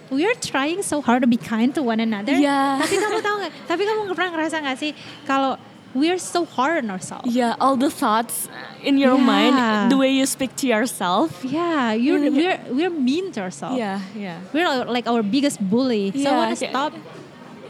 we 0.09 0.25
are 0.25 0.33
trying 0.41 0.81
so 0.81 1.05
hard 1.05 1.21
to 1.21 1.29
be 1.29 1.37
kind 1.37 1.77
to 1.77 1.85
one 1.85 2.01
another. 2.01 2.33
Yeah. 2.33 2.81
Tapi 2.81 2.97
kamu 2.97 3.19
tahu 3.21 3.37
nggak? 3.45 3.53
Tapi 3.69 3.83
kamu 3.85 4.01
pernah 4.17 4.31
ngerasa 4.33 4.57
nggak 4.65 4.79
sih 4.81 4.97
kalau 5.29 5.61
we 5.95 6.09
are 6.11 6.19
so 6.19 6.45
hard 6.45 6.85
on 6.85 6.91
ourselves? 6.91 7.29
yeah, 7.29 7.55
all 7.61 7.77
the 7.77 7.91
thoughts 7.91 8.49
in 8.83 8.97
your 8.97 9.17
Yeah. 9.17 9.29
mind, 9.29 9.55
the 9.93 9.99
way 10.01 10.11
you 10.11 10.25
speak 10.25 10.57
to 10.63 10.67
yourself. 10.67 11.45
Yeah, 11.45 11.93
you're 11.93 12.19
Yeah. 12.19 12.33
we're 12.33 12.59
we're 12.89 12.95
mean 12.95 13.31
to 13.37 13.45
ourselves. 13.45 13.77
Yeah, 13.77 14.01
yeah. 14.17 14.41
We're 14.53 14.69
like 14.89 15.05
our 15.07 15.21
biggest 15.23 15.61
bully. 15.61 16.11
so 16.17 16.29
I 16.29 16.37
want 16.37 16.51
to 16.53 16.61
stop. 16.61 16.93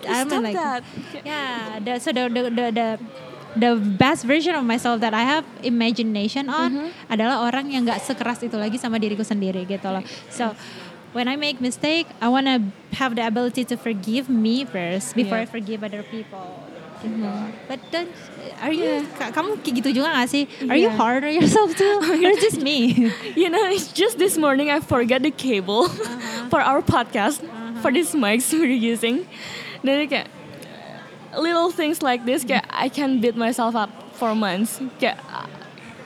I 0.02 0.26
Stop 0.26 0.42
like, 0.42 0.58
that. 0.58 0.82
Yeah, 1.22 1.78
the, 1.78 2.02
so 2.02 2.10
the, 2.10 2.26
the 2.26 2.42
the 2.50 2.66
the 2.74 2.88
the 3.54 3.70
best 3.78 4.26
version 4.26 4.56
of 4.58 4.66
myself 4.66 4.98
that 4.98 5.14
I 5.14 5.22
have 5.22 5.46
imagination 5.62 6.50
on 6.50 6.70
Mm-hmm. 6.74 7.12
adalah 7.12 7.46
orang 7.46 7.70
yang 7.70 7.86
nggak 7.86 8.02
sekeras 8.02 8.42
itu 8.42 8.58
lagi 8.58 8.82
sama 8.82 8.98
diriku 8.98 9.22
sendiri 9.22 9.62
gitu 9.62 9.86
loh. 9.86 10.02
So 10.26 10.58
when 11.14 11.30
I 11.30 11.38
make 11.38 11.62
mistake, 11.62 12.10
I 12.18 12.26
wanna 12.26 12.66
have 12.98 13.14
the 13.14 13.22
ability 13.22 13.62
to 13.70 13.78
forgive 13.78 14.26
me 14.26 14.66
first 14.66 15.14
before 15.14 15.38
I 15.38 15.46
forgive 15.46 15.86
other 15.86 16.02
people. 16.02 16.50
Gitu. 17.02 17.26
But 17.66 17.80
don't, 17.90 18.10
are 18.62 18.70
you, 18.70 19.02
ka- 19.18 19.34
kamu 19.34 19.58
kayak 19.60 19.74
gitu 19.82 19.88
juga 20.00 20.14
gak 20.14 20.28
sih? 20.30 20.46
Are 20.70 20.78
you 20.78 20.88
Yeah. 20.88 20.96
hard 20.96 21.26
on 21.26 21.34
yourself 21.34 21.74
too? 21.74 21.98
or 22.26 22.32
just 22.38 22.62
me? 22.62 23.10
You 23.40 23.50
know, 23.50 23.62
it's 23.68 23.90
just 23.90 24.16
this 24.16 24.38
morning 24.38 24.70
I 24.70 24.78
forgot 24.78 25.22
the 25.26 25.34
cable 25.34 25.90
for 26.52 26.62
our 26.62 26.80
podcast 26.80 27.42
for 27.82 27.90
these 27.90 28.14
mics 28.14 28.48
we're 28.54 28.70
using. 28.70 29.26
Then 29.82 30.06
kayak 30.06 30.30
little 31.34 31.70
things 31.70 32.02
like 32.02 32.24
this 32.24 32.44
kayak 32.44 32.66
I 32.70 32.86
can 32.88 33.18
beat 33.20 33.34
myself 33.34 33.74
up 33.74 33.90
for 34.14 34.34
months. 34.36 34.78
Kayak 35.02 35.18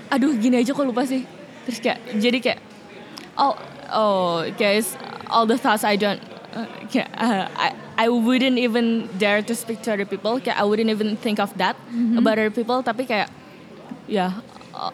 aduh 0.08 0.32
gini 0.38 0.62
aja 0.62 0.72
kok 0.72 0.86
lupa 0.86 1.04
sih. 1.04 1.26
Terus 1.66 1.78
kayak 1.82 1.98
jadi 2.22 2.38
kayak 2.40 2.60
oh 3.36 3.58
oh 3.92 4.46
guys 4.54 4.94
all 5.28 5.44
the 5.44 5.58
thoughts 5.58 5.82
I 5.84 5.98
don't 5.98 6.22
uh, 6.54 6.64
kayak 6.88 7.10
uh, 7.18 7.50
I 7.52 7.74
I 7.96 8.08
wouldn't 8.08 8.58
even 8.58 9.08
dare 9.16 9.40
to 9.42 9.54
speak 9.56 9.80
to 9.88 9.92
other 9.92 10.04
people. 10.04 10.36
Kayak 10.38 10.60
I 10.60 10.64
wouldn't 10.64 10.90
even 10.90 11.16
think 11.16 11.40
of 11.40 11.56
that 11.56 11.76
about 12.16 12.36
other 12.36 12.52
people. 12.52 12.82
Tapi 12.82 13.08
kayak 13.08 13.32
yeah 14.06 14.44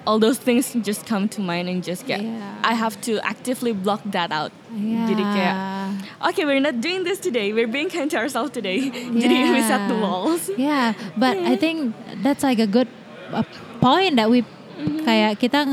all 0.07 0.23
those 0.23 0.39
things 0.39 0.71
just 0.87 1.03
come 1.05 1.27
to 1.27 1.43
mind 1.43 1.67
and 1.67 1.83
just 1.83 2.07
kayak 2.07 2.23
Yeah. 2.23 2.63
I 2.63 2.79
have 2.79 2.95
to 3.11 3.19
actively 3.27 3.75
block 3.75 4.07
that 4.15 4.31
out. 4.31 4.55
Jadi 4.73 5.19
kayak 5.19 5.57
Yeah. 5.59 6.31
okay 6.31 6.47
we're 6.47 6.63
not 6.63 6.79
doing 6.79 7.03
this 7.03 7.19
today. 7.19 7.51
We're 7.51 7.67
being 7.67 7.91
kind 7.91 8.07
to 8.15 8.19
ourselves 8.23 8.55
today. 8.55 8.79
Jadi 9.23 9.37
we 9.51 9.61
set 9.67 9.91
the 9.91 9.99
Yeah. 9.99 10.07
walls. 10.07 10.43
Yeah, 10.55 10.89
but 11.19 11.35
I 11.35 11.59
think 11.59 11.99
that's 12.23 12.47
like 12.47 12.63
a 12.63 12.71
good 12.71 12.87
uh, 13.35 13.43
point 13.83 14.15
that 14.17 14.31
we 14.31 14.47
Mm-hmm. 14.73 15.05
kayak 15.05 15.37
kita 15.37 15.69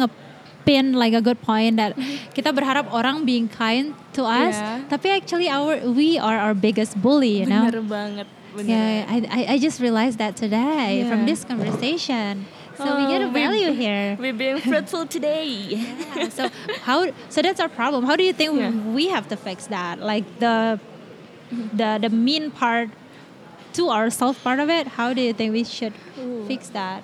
ngepin 0.65 0.95
like 0.95 1.13
a 1.13 1.21
good 1.21 1.41
point 1.41 1.77
that 1.77 1.95
mm-hmm. 1.95 2.29
kita 2.33 2.53
berharap 2.53 2.91
orang 2.91 3.25
being 3.25 3.47
kind 3.47 3.93
to 4.13 4.23
us, 4.23 4.55
Yeah. 4.55 4.81
tapi 4.89 5.09
actually 5.09 5.49
our 5.49 5.79
we 5.85 6.17
are 6.17 6.37
our 6.37 6.53
biggest 6.53 6.99
bully, 7.01 7.39
you 7.41 7.45
know. 7.45 7.65
Bener 7.69 7.83
banget. 7.87 8.27
Bener. 8.55 8.67
Yeah, 8.67 9.05
I, 9.07 9.17
I 9.29 9.41
I 9.53 9.57
just 9.57 9.79
realized 9.79 10.17
that 10.17 10.35
today 10.35 11.05
from 11.07 11.25
this 11.25 11.45
conversation. 11.45 12.45
So 12.79 12.95
we 12.95 13.03
oh, 13.05 13.11
get 13.11 13.19
a 13.21 13.27
Oh, 13.27 13.35
we- 13.35 13.43
value 13.43 13.71
here. 13.75 14.15
We're 14.17 14.33
being 14.33 14.59
fruitful 14.69 15.05
today. 15.07 15.75
Yeah, 15.75 16.29
so 16.31 16.49
how 16.87 17.11
so 17.29 17.41
that's 17.43 17.59
our 17.59 17.69
problem. 17.69 18.05
How 18.07 18.15
do 18.15 18.23
you 18.23 18.33
think 18.33 18.57
Yeah. 18.57 18.71
we 18.71 19.09
have 19.11 19.27
to 19.29 19.37
fix 19.37 19.67
that? 19.67 19.99
Like 19.99 20.25
the 20.39 20.79
the 21.51 21.99
the 22.07 22.09
mean 22.09 22.51
part 22.51 22.89
to 23.77 23.89
ourselves 23.91 24.39
part 24.41 24.57
of 24.59 24.69
it. 24.69 24.97
How 24.97 25.13
do 25.13 25.21
you 25.21 25.33
think 25.33 25.53
we 25.53 25.63
should 25.63 25.93
fix 26.47 26.69
that? 26.73 27.03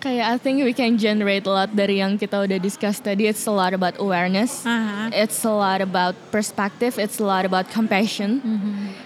Kayak 0.00 0.26
I 0.32 0.36
think 0.40 0.64
we 0.64 0.72
can 0.72 0.96
generate 0.96 1.44
a 1.44 1.52
lot 1.52 1.76
dari 1.76 2.00
yang 2.00 2.16
kita 2.16 2.40
udah 2.40 2.56
discuss 2.56 3.04
tadi. 3.04 3.28
It's 3.28 3.44
a 3.44 3.52
lot 3.52 3.76
about 3.76 4.00
awareness. 4.00 4.64
Uh-huh. 4.64 5.12
It's 5.12 5.44
a 5.44 5.52
lot 5.52 5.84
about 5.84 6.16
perspective. 6.32 6.96
It's 6.96 7.20
a 7.20 7.26
lot 7.28 7.44
about 7.44 7.68
compassion. 7.68 8.40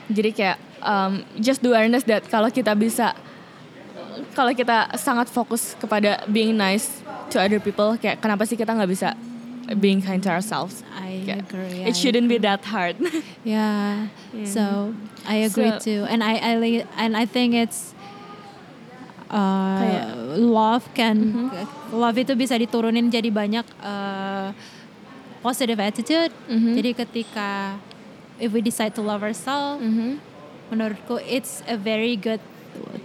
Jadi 0.06 0.30
kayak 0.30 0.56
um, 0.86 1.26
just 1.42 1.66
the 1.66 1.74
awareness 1.74 2.06
that 2.06 2.22
kalau 2.30 2.46
kita 2.46 2.78
bisa, 2.78 3.10
kalau 4.38 4.54
kita 4.54 4.94
sangat 4.94 5.26
fokus 5.34 5.74
kepada 5.82 6.22
being 6.30 6.54
nice 6.54 7.02
to 7.34 7.42
other 7.42 7.58
people, 7.58 7.98
kayak 7.98 8.22
kenapa 8.22 8.46
sih 8.46 8.54
kita 8.54 8.70
nggak 8.70 8.86
bisa 8.86 9.18
being 9.82 9.98
kind 9.98 10.22
to 10.22 10.30
ourselves? 10.30 10.86
I 10.94 11.26
Kayak, 11.26 11.50
agree. 11.50 11.78
It 11.90 11.98
shouldn't 11.98 12.30
be 12.30 12.38
that 12.38 12.62
hard. 12.70 12.94
Yeah. 13.42 14.14
So 14.46 14.94
I 15.26 15.42
agree 15.42 15.74
So- 15.74 15.82
too, 15.82 16.00
and 16.06 16.22
I 16.22 16.38
I 16.38 16.54
and 16.96 17.18
I 17.18 17.26
think 17.26 17.58
it's. 17.58 17.93
Uh, 19.34 19.78
Kayak- 19.82 20.14
love 20.38 20.84
can 20.94 21.16
Mm-hmm. 21.18 21.50
love 21.90 22.14
itu 22.14 22.38
bisa 22.38 22.54
diturunin 22.54 23.10
jadi 23.10 23.34
banyak 23.34 23.66
uh, 23.82 24.54
positive 25.40 25.76
attitude. 25.76 26.30
Mhm. 26.46 26.78
Jadi 26.78 26.90
ketika 26.94 27.74
if 28.38 28.54
we 28.54 28.62
decide 28.62 28.94
to 28.94 29.02
love 29.02 29.20
ourselves, 29.20 29.82
Mhm. 29.82 30.22
menurutku 30.70 31.18
it's 31.20 31.66
a 31.66 31.74
very 31.74 32.14
good 32.14 32.38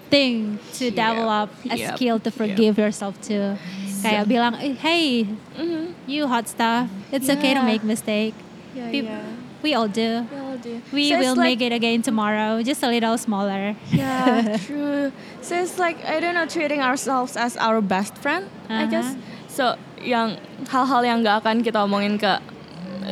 thing 0.10 0.58
to 0.74 0.90
Yep, 0.90 0.96
develop 0.96 1.48
a 1.66 1.76
yep, 1.76 1.94
skill 1.94 2.18
to 2.18 2.30
yep. 2.30 2.38
forgive 2.38 2.78
yourself 2.78 3.18
too. 3.20 3.58
Kayak 4.00 4.26
bilang, 4.26 4.54
"Eh, 4.58 4.74
hey, 4.76 5.06
Mhm. 5.54 5.94
you 6.06 6.26
hot 6.26 6.46
stuff. 6.46 6.88
It's 7.10 7.26
okay 7.28 7.54
to 7.54 7.62
Yeah. 7.62 7.68
make 7.68 7.82
mistake. 7.82 8.34
Yeah, 8.72 8.90
yeah. 8.90 9.26
We 9.60 9.74
all 9.74 9.86
do. 9.86 10.24
Yeah, 10.24 10.49
do. 10.62 10.82
We 10.92 11.10
So 11.10 11.20
will 11.20 11.36
like- 11.36 11.60
make 11.60 11.62
it 11.62 11.74
again 11.74 12.02
tomorrow, 12.02 12.62
just 12.62 12.84
a 12.84 12.90
little 12.90 13.18
smaller. 13.18 13.76
Yeah, 13.92 14.58
true. 14.68 15.12
So 15.42 15.56
it's 15.56 15.80
like 15.80 15.98
I 16.06 16.20
don't 16.20 16.34
know 16.36 16.46
treating 16.46 16.82
ourselves 16.82 17.36
as 17.38 17.58
our 17.58 17.82
best 17.82 18.18
friend, 18.20 18.48
I 18.70 18.86
guess. 18.86 19.16
So 19.48 19.76
yang 20.00 20.38
hal-hal 20.70 21.04
yang 21.04 21.24
gak 21.24 21.44
akan 21.44 21.64
kita 21.64 21.84
omongin 21.84 22.16
ke 22.20 22.40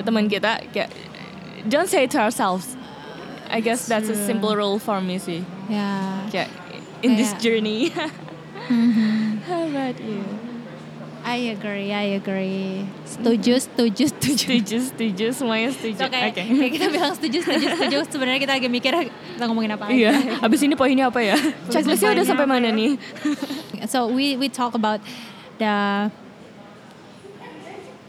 teman 0.05 0.29
kita, 0.29 0.63
kayak 0.71 0.91
don't 1.67 1.89
say 1.89 2.05
it 2.07 2.11
to 2.15 2.19
ourselves. 2.21 2.75
I 3.49 3.63
guess 3.63 3.87
that's, 3.87 4.11
a 4.11 4.15
simple 4.15 4.55
rule 4.55 4.75
for 4.79 4.99
me 4.99 5.17
sih. 5.17 5.43
Yeah. 5.71 6.27
Kayak 6.31 6.51
in 7.03 7.15
this 7.15 7.31
Kayak- 7.35 7.41
journey. 7.43 7.79
Mhm. 8.67 9.39
How 9.47 9.63
about 9.63 9.95
you? 10.03 10.19
I 11.28 11.51
agree, 11.51 11.91
I 11.91 12.15
agree. 12.15 12.88
Setuju, 13.03 13.59
setuju, 13.59 14.03
setuju. 14.15 14.47
Setuju, 14.47 14.78
setuju, 14.80 15.25
semuanya 15.36 15.75
setuju. 15.75 15.99
So 15.99 16.07
kayak, 16.07 16.32
Oke. 16.32 16.43
kayak 16.47 16.71
kita 16.71 16.86
bilang 16.88 17.13
setuju, 17.19 17.38
setuju, 17.43 17.67
setuju. 17.75 17.97
Sebenarnya 18.07 18.39
kita 18.39 18.53
lagi 18.55 18.69
mikir 18.71 18.93
kita 19.11 19.43
ngomongin 19.43 19.75
apa. 19.75 19.91
Iya, 19.91 20.15
abis 20.39 20.63
ini 20.63 20.80
poinnya 20.80 21.11
apa 21.11 21.19
ya? 21.19 21.36
Checklistnya 21.67 22.15
udah 22.15 22.25
sampai 22.25 22.47
mana 22.47 22.71
ya? 22.71 22.80
nih? 22.80 22.91
So 23.91 24.07
we 24.07 24.39
we 24.39 24.47
talk 24.47 24.71
about 24.71 25.03
the 25.59 26.07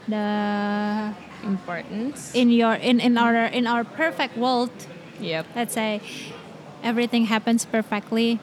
the 0.06 0.26
Importance. 1.42 2.34
in 2.34 2.50
your 2.50 2.74
in 2.74 2.98
in 2.98 3.18
our 3.18 3.46
in 3.50 3.66
our 3.66 3.82
perfect 3.82 4.34
world 4.38 4.70
Yep. 5.18 5.46
let's 5.54 5.74
say 5.74 5.98
everything 6.82 7.26
happens 7.26 7.66
perfectly 7.66 8.38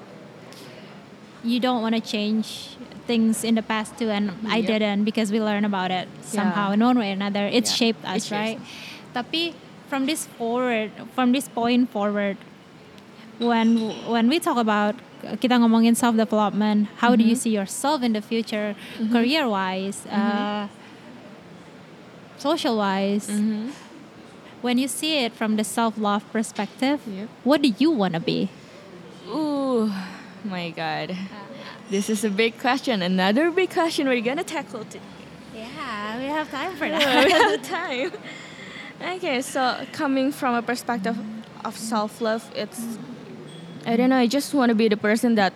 you 1.44 1.60
don't 1.60 1.80
want 1.84 1.96
to 1.96 2.04
change 2.04 2.75
things 3.06 3.44
in 3.46 3.54
the 3.56 3.62
past 3.62 3.98
too 4.02 4.10
and 4.10 4.34
i 4.50 4.58
Yep. 4.58 4.68
didn't 4.68 5.02
because 5.06 5.30
we 5.32 5.40
learn 5.40 5.64
about 5.66 5.92
it 5.94 6.10
somehow 6.26 6.72
in 6.74 6.82
one 6.82 6.98
way 6.98 7.10
or 7.14 7.18
another. 7.18 7.46
It 7.46 7.68
shaped 7.70 8.02
us 8.04 8.26
shapes 8.26 8.34
right? 8.34 8.60
tapi 9.14 9.54
from 9.88 10.10
this 10.10 10.26
forward 10.38 10.90
from 11.14 11.32
this 11.32 11.46
point 11.48 11.88
forward 11.94 12.36
when 13.38 13.78
when 14.10 14.26
we 14.28 14.42
talk 14.42 14.58
about 14.58 14.98
kita 15.42 15.58
ngomongin 15.62 15.94
self 15.94 16.18
development 16.18 16.90
how 17.02 17.14
do 17.14 17.22
you 17.24 17.34
see 17.38 17.54
yourself 17.54 18.02
in 18.02 18.14
the 18.18 18.22
future 18.22 18.74
career 19.14 19.46
wise 19.46 20.06
uh, 20.10 20.66
social 22.38 22.78
wise 22.78 23.30
Mhm. 23.30 23.72
when 24.62 24.78
you 24.82 24.90
see 24.90 25.22
it 25.24 25.32
from 25.34 25.56
the 25.62 25.64
self-love 25.66 26.26
perspective 26.34 27.02
Yep. 27.06 27.30
what 27.46 27.62
do 27.62 27.70
you 27.78 27.90
want 27.94 28.14
to 28.18 28.22
be? 28.24 28.50
Ooh, 29.30 29.90
my 30.46 30.70
God. 30.70 31.14
This 31.90 32.10
is 32.10 32.24
a 32.24 32.30
big 32.30 32.58
question. 32.60 33.02
Another 33.02 33.52
big 33.52 33.70
question 33.70 34.08
we're 34.08 34.22
gonna 34.22 34.44
tackle 34.44 34.84
today. 34.86 35.02
yeah 35.54 36.18
we 36.18 36.26
have 36.26 36.50
time 36.50 36.76
for 36.76 36.90
that. 36.90 37.26
we 37.26 37.32
have 37.32 37.62
the 37.62 37.68
time. 37.78 38.12
Okay, 39.18 39.42
so 39.42 39.86
coming 39.92 40.32
from 40.32 40.56
a 40.56 40.62
perspective 40.62 41.18
of 41.64 41.78
self 41.78 42.22
love, 42.22 42.50
it's 42.56 42.98
I 43.86 43.96
don't 43.98 44.10
know. 44.10 44.18
I 44.18 44.28
just 44.28 44.54
want 44.54 44.70
to 44.70 44.76
be 44.76 44.88
the 44.88 44.98
person 44.98 45.36
that 45.36 45.54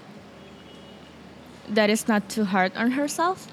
that 1.67 1.89
is 1.89 2.07
not 2.07 2.29
too 2.29 2.45
hard 2.45 2.75
on 2.75 2.91
herself. 2.91 3.47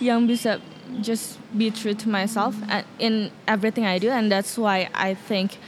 Yang 0.00 0.28
bisa 0.28 0.60
just 1.02 1.38
be 1.56 1.70
true 1.70 1.94
to 1.94 2.08
myself 2.08 2.56
and 2.68 2.84
in 2.98 3.30
everything 3.46 3.84
I 3.84 3.98
do, 3.98 4.08
and 4.10 4.32
that's 4.32 4.56
why 4.56 4.88
I 4.94 5.14
think 5.14 5.58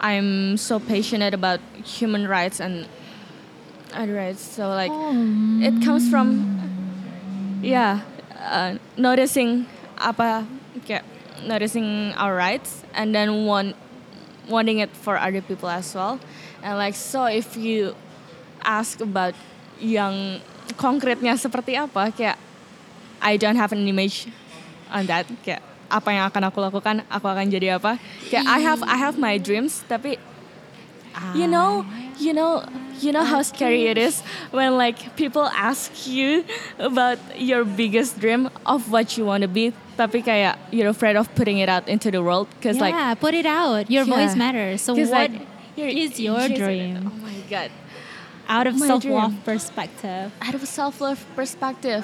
I'm 0.00 0.56
so 0.56 0.78
passionate 0.78 1.34
about 1.34 1.60
human 1.84 2.28
rights 2.28 2.60
and 2.60 2.86
rights. 3.94 4.42
So 4.42 4.68
like 4.68 4.92
it 5.60 5.84
comes 5.84 6.08
from 6.08 6.58
yeah 7.60 8.02
uh, 8.38 8.80
noticing 8.96 9.66
apa 10.00 10.46
kayak 10.86 11.04
noticing 11.44 12.12
our 12.16 12.34
rights 12.34 12.84
and 12.94 13.14
then 13.14 13.44
want 13.44 13.76
wanting 14.48 14.80
it 14.80 14.90
for 14.92 15.16
other 15.16 15.40
people 15.40 15.68
as 15.68 15.92
well. 15.94 16.18
And 16.62 16.76
like 16.76 16.94
so 16.94 17.24
if 17.26 17.56
you 17.56 17.94
ask 18.64 19.00
about 19.00 19.34
yang 19.80 20.44
konkretnya 20.76 21.36
seperti 21.40 21.76
apa 21.76 22.12
kayak 22.12 22.36
I 23.20 23.36
don't 23.36 23.56
have 23.56 23.72
an 23.72 23.84
image 23.84 24.28
on 24.88 25.04
that. 25.08 25.28
Kayak 25.44 25.60
apa 25.90 26.08
yang 26.14 26.24
akan 26.30 26.42
aku 26.48 26.58
lakukan 26.62 27.04
aku 27.08 27.26
akan 27.28 27.46
jadi 27.52 27.76
apa. 27.76 28.00
Kayak 28.28 28.44
I 28.48 28.58
have 28.64 28.80
I 28.84 28.96
have 28.96 29.16
my 29.20 29.36
dreams 29.36 29.84
tapi 29.88 30.16
you 31.34 31.50
know 31.50 31.82
you 32.20 32.32
know 32.32 32.62
you 33.00 33.12
know 33.12 33.24
how 33.24 33.40
scary 33.40 33.86
it 33.86 33.96
is 33.96 34.20
when 34.50 34.76
like 34.76 35.16
people 35.16 35.44
ask 35.56 36.06
you 36.06 36.44
about 36.78 37.18
your 37.40 37.64
biggest 37.64 38.20
dream 38.20 38.50
of 38.66 38.92
what 38.92 39.16
you 39.16 39.24
want 39.24 39.40
to 39.42 39.48
be 39.48 39.72
tapi 39.96 40.20
kayak 40.24 40.56
you're 40.72 40.88
afraid 40.88 41.16
of 41.16 41.28
putting 41.34 41.58
it 41.58 41.68
out 41.68 41.88
into 41.88 42.10
the 42.12 42.22
world 42.22 42.48
because 42.56 42.78
like 42.78 42.92
yeah 42.92 43.12
put 43.16 43.34
it 43.34 43.46
out. 43.46 43.90
Your 43.90 44.04
voice 44.04 44.36
matters. 44.36 44.80
So 44.80 44.94
what 44.94 45.10
like, 45.10 45.32
is 45.76 46.20
your 46.20 46.48
dream? 46.48 47.04
oh 47.04 47.16
my 47.24 47.36
god. 47.48 47.70
Out 48.50 48.66
of 48.66 48.74
self-love 48.78 49.30
dream. 49.30 49.46
perspective. 49.46 50.32
Out 50.42 50.54
of 50.54 50.62
a 50.62 50.66
self-love 50.66 51.22
perspective. 51.36 52.02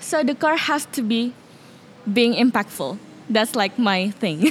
So 0.00 0.24
the 0.24 0.34
core 0.34 0.56
has 0.56 0.86
to 0.98 1.02
be 1.02 1.34
being 2.02 2.34
impactful. 2.34 2.98
That's 3.30 3.54
like 3.54 3.78
my 3.78 4.10
thing. 4.10 4.50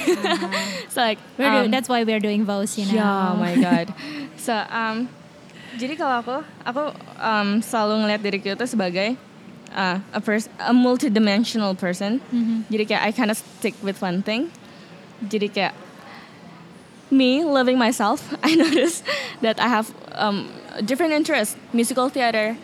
So 0.90 1.00
like 1.02 1.18
um, 1.38 1.70
that's 1.70 1.88
why 1.88 2.02
we're 2.02 2.18
doing 2.18 2.44
voice 2.44 2.74
you 2.76 2.86
know? 2.86 2.98
Yeah, 2.98 3.30
oh 3.30 3.36
my 3.36 3.54
god. 3.54 3.94
So 4.40 4.56
um, 4.72 5.08
Jadi 5.78 5.94
kalau 5.94 6.18
aku, 6.18 6.36
aku 6.66 6.82
um, 7.22 7.62
selalu 7.62 8.02
ngeliat 8.02 8.20
diriku 8.26 8.58
itu 8.58 8.66
sebagai 8.66 9.14
uh, 9.70 10.02
a 10.10 10.18
pers 10.18 10.50
a 10.58 10.74
multidimensional 10.74 11.78
person. 11.78 12.18
Jadi 12.66 12.90
kayak 12.90 13.02
I 13.06 13.10
kind 13.14 13.30
of 13.30 13.38
stick 13.38 13.78
with 13.78 14.02
one 14.02 14.18
thing. 14.26 14.50
Jadi 15.22 15.46
kayak 15.46 15.74
me 17.10 17.46
loving 17.46 17.78
myself, 17.78 18.34
I 18.46 18.58
notice 18.58 19.06
that 19.46 19.62
I 19.62 19.70
have 19.70 19.94
um, 20.18 20.50
different 20.82 21.14
interests: 21.14 21.54
musical 21.70 22.10
theater, 22.10 22.58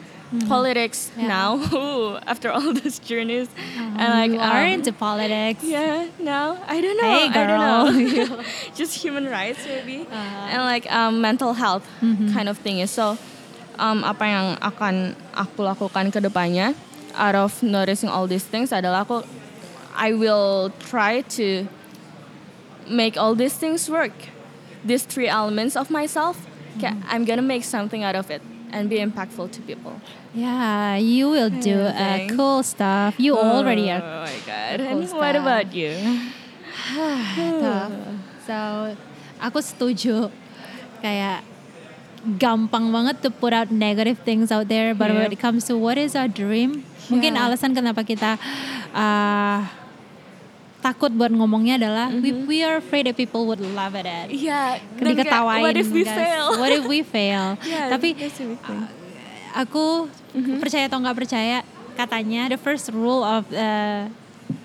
politics. 0.48 1.10
Yeah. 1.16 1.28
Now, 1.28 1.48
Ooh, 1.72 2.18
after 2.26 2.50
all 2.50 2.72
those 2.72 2.98
journeys, 2.98 3.48
and 3.76 4.10
like 4.12 4.30
you 4.32 4.40
are 4.40 4.64
um, 4.64 4.72
into 4.72 4.92
politics. 4.92 5.62
yeah, 5.62 6.08
now 6.18 6.58
I 6.66 6.80
don't 6.80 6.96
know. 6.96 7.10
Hey, 7.10 7.28
I 7.28 7.46
don't 7.46 7.62
know. 7.62 8.42
Just 8.74 8.94
human 8.98 9.26
rights 9.26 9.64
maybe, 9.66 10.06
and 10.10 10.62
like 10.62 10.90
um, 10.92 11.20
mental 11.20 11.54
health 11.54 11.86
kind 12.00 12.48
of 12.48 12.58
thing. 12.58 12.84
So, 12.86 13.18
um, 13.78 14.04
apa 14.04 14.24
yang 14.26 14.46
akan 14.58 15.14
aku 15.34 15.62
lakukan 15.62 16.10
ke 16.12 16.18
depannya, 16.18 16.74
out 17.14 17.34
of 17.34 17.62
noticing 17.62 18.08
all 18.08 18.26
these 18.26 18.44
things 18.44 18.72
adalah 18.72 19.06
aku, 19.06 19.22
I 19.94 20.12
will 20.12 20.72
try 20.82 21.22
to 21.38 21.68
make 22.90 23.16
all 23.16 23.34
these 23.34 23.54
things 23.54 23.88
work. 23.88 24.34
These 24.86 25.06
three 25.06 25.26
elements 25.26 25.74
of 25.74 25.90
myself, 25.90 26.46
kayak 26.78 26.94
I'm 27.10 27.26
gonna 27.26 27.42
make 27.42 27.66
something 27.66 28.06
out 28.06 28.14
of 28.14 28.30
it 28.30 28.42
and 28.76 28.92
be 28.92 29.00
impactful 29.00 29.48
to 29.50 29.60
people. 29.64 29.96
Yeah, 30.36 31.00
you 31.00 31.32
will 31.32 31.48
do 31.48 31.88
Yeah, 31.88 32.28
uh, 32.28 32.36
cool 32.36 32.60
stuff. 32.60 33.16
You 33.16 33.32
already 33.32 33.88
are 33.88 34.04
Oh 34.04 34.28
my 34.28 34.36
god! 34.44 34.76
cool 34.76 34.86
And 34.86 34.98
what 35.00 35.32
stuff. 35.32 35.40
about 35.40 35.68
you? 35.72 35.96
tough. 37.64 37.92
So, 38.44 38.56
aku 39.40 39.58
setuju. 39.64 40.28
Kayak 41.00 41.40
gampang 42.36 42.92
banget 42.92 43.22
to 43.22 43.30
put 43.30 43.56
out 43.56 43.72
negative 43.72 44.18
things 44.22 44.50
out 44.50 44.68
there, 44.68 44.92
but 44.92 45.08
when 45.08 45.30
Yep. 45.30 45.34
it 45.34 45.40
comes 45.40 45.64
to 45.70 45.78
what 45.78 45.96
is 45.96 46.12
our 46.12 46.28
dream, 46.28 46.84
mungkin 47.08 47.32
Yeah. 47.38 47.48
alasan 47.48 47.72
kenapa 47.72 48.02
kita 48.02 48.36
uh, 48.92 49.62
takut 50.86 51.10
buat 51.10 51.34
ngomongnya 51.34 51.74
adalah 51.76 52.06
we, 52.14 52.30
Mm-hmm. 52.30 52.46
we 52.46 52.58
are 52.62 52.78
afraid 52.78 53.10
that 53.10 53.18
people 53.18 53.42
would 53.44 53.58
laugh 53.74 53.90
at 53.92 54.06
it. 54.06 54.38
Yeah, 54.38 54.78
Ketika 54.94 55.26
tawain, 55.26 55.66
What 55.66 55.74
if 55.74 55.90
we 55.90 56.06
guys, 56.06 56.14
fail? 56.14 56.44
What 56.54 56.70
if 56.70 56.84
we 56.86 57.02
fail? 57.02 57.58
Yeah, 57.66 57.90
Tapi 57.90 58.14
that's 58.14 58.38
a 58.38 58.46
big 58.46 58.60
thing. 58.62 58.86
aku 59.56 60.06
percaya 60.60 60.84
atau 60.84 61.00
nggak 61.00 61.16
percaya 61.16 61.64
katanya 61.96 62.52
the 62.52 62.60
first 62.60 62.92
rule 62.92 63.24
of 63.24 63.48
uh, 63.50 64.04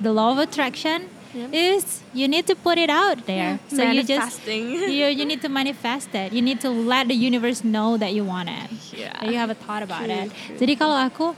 the 0.03 0.11
law 0.11 0.35
of 0.35 0.37
attraction 0.37 1.07
is 1.55 2.03
you 2.11 2.27
need 2.27 2.43
to 2.43 2.59
put 2.59 2.75
it 2.75 2.91
out 2.91 3.23
there 3.23 3.55
so 3.71 3.79
you 3.87 4.03
just 4.03 4.43
you, 4.51 5.07
you 5.07 5.23
need 5.23 5.39
to 5.39 5.47
manifest 5.47 6.11
it 6.11 6.35
you 6.35 6.43
need 6.43 6.59
to 6.59 6.67
let 6.67 7.07
the 7.07 7.15
universe 7.15 7.63
know 7.63 7.95
that 7.95 8.11
you 8.11 8.19
want 8.27 8.51
it 8.51 8.67
Yeah. 8.91 9.15
that 9.15 9.31
you 9.31 9.39
have 9.39 9.47
a 9.47 9.55
thought 9.55 9.79
about 9.79 10.03
True, 10.03 10.11
it 10.11 10.35
true. 10.35 10.59
jadi 10.59 10.73
kalau 10.75 10.99
aku 10.99 11.31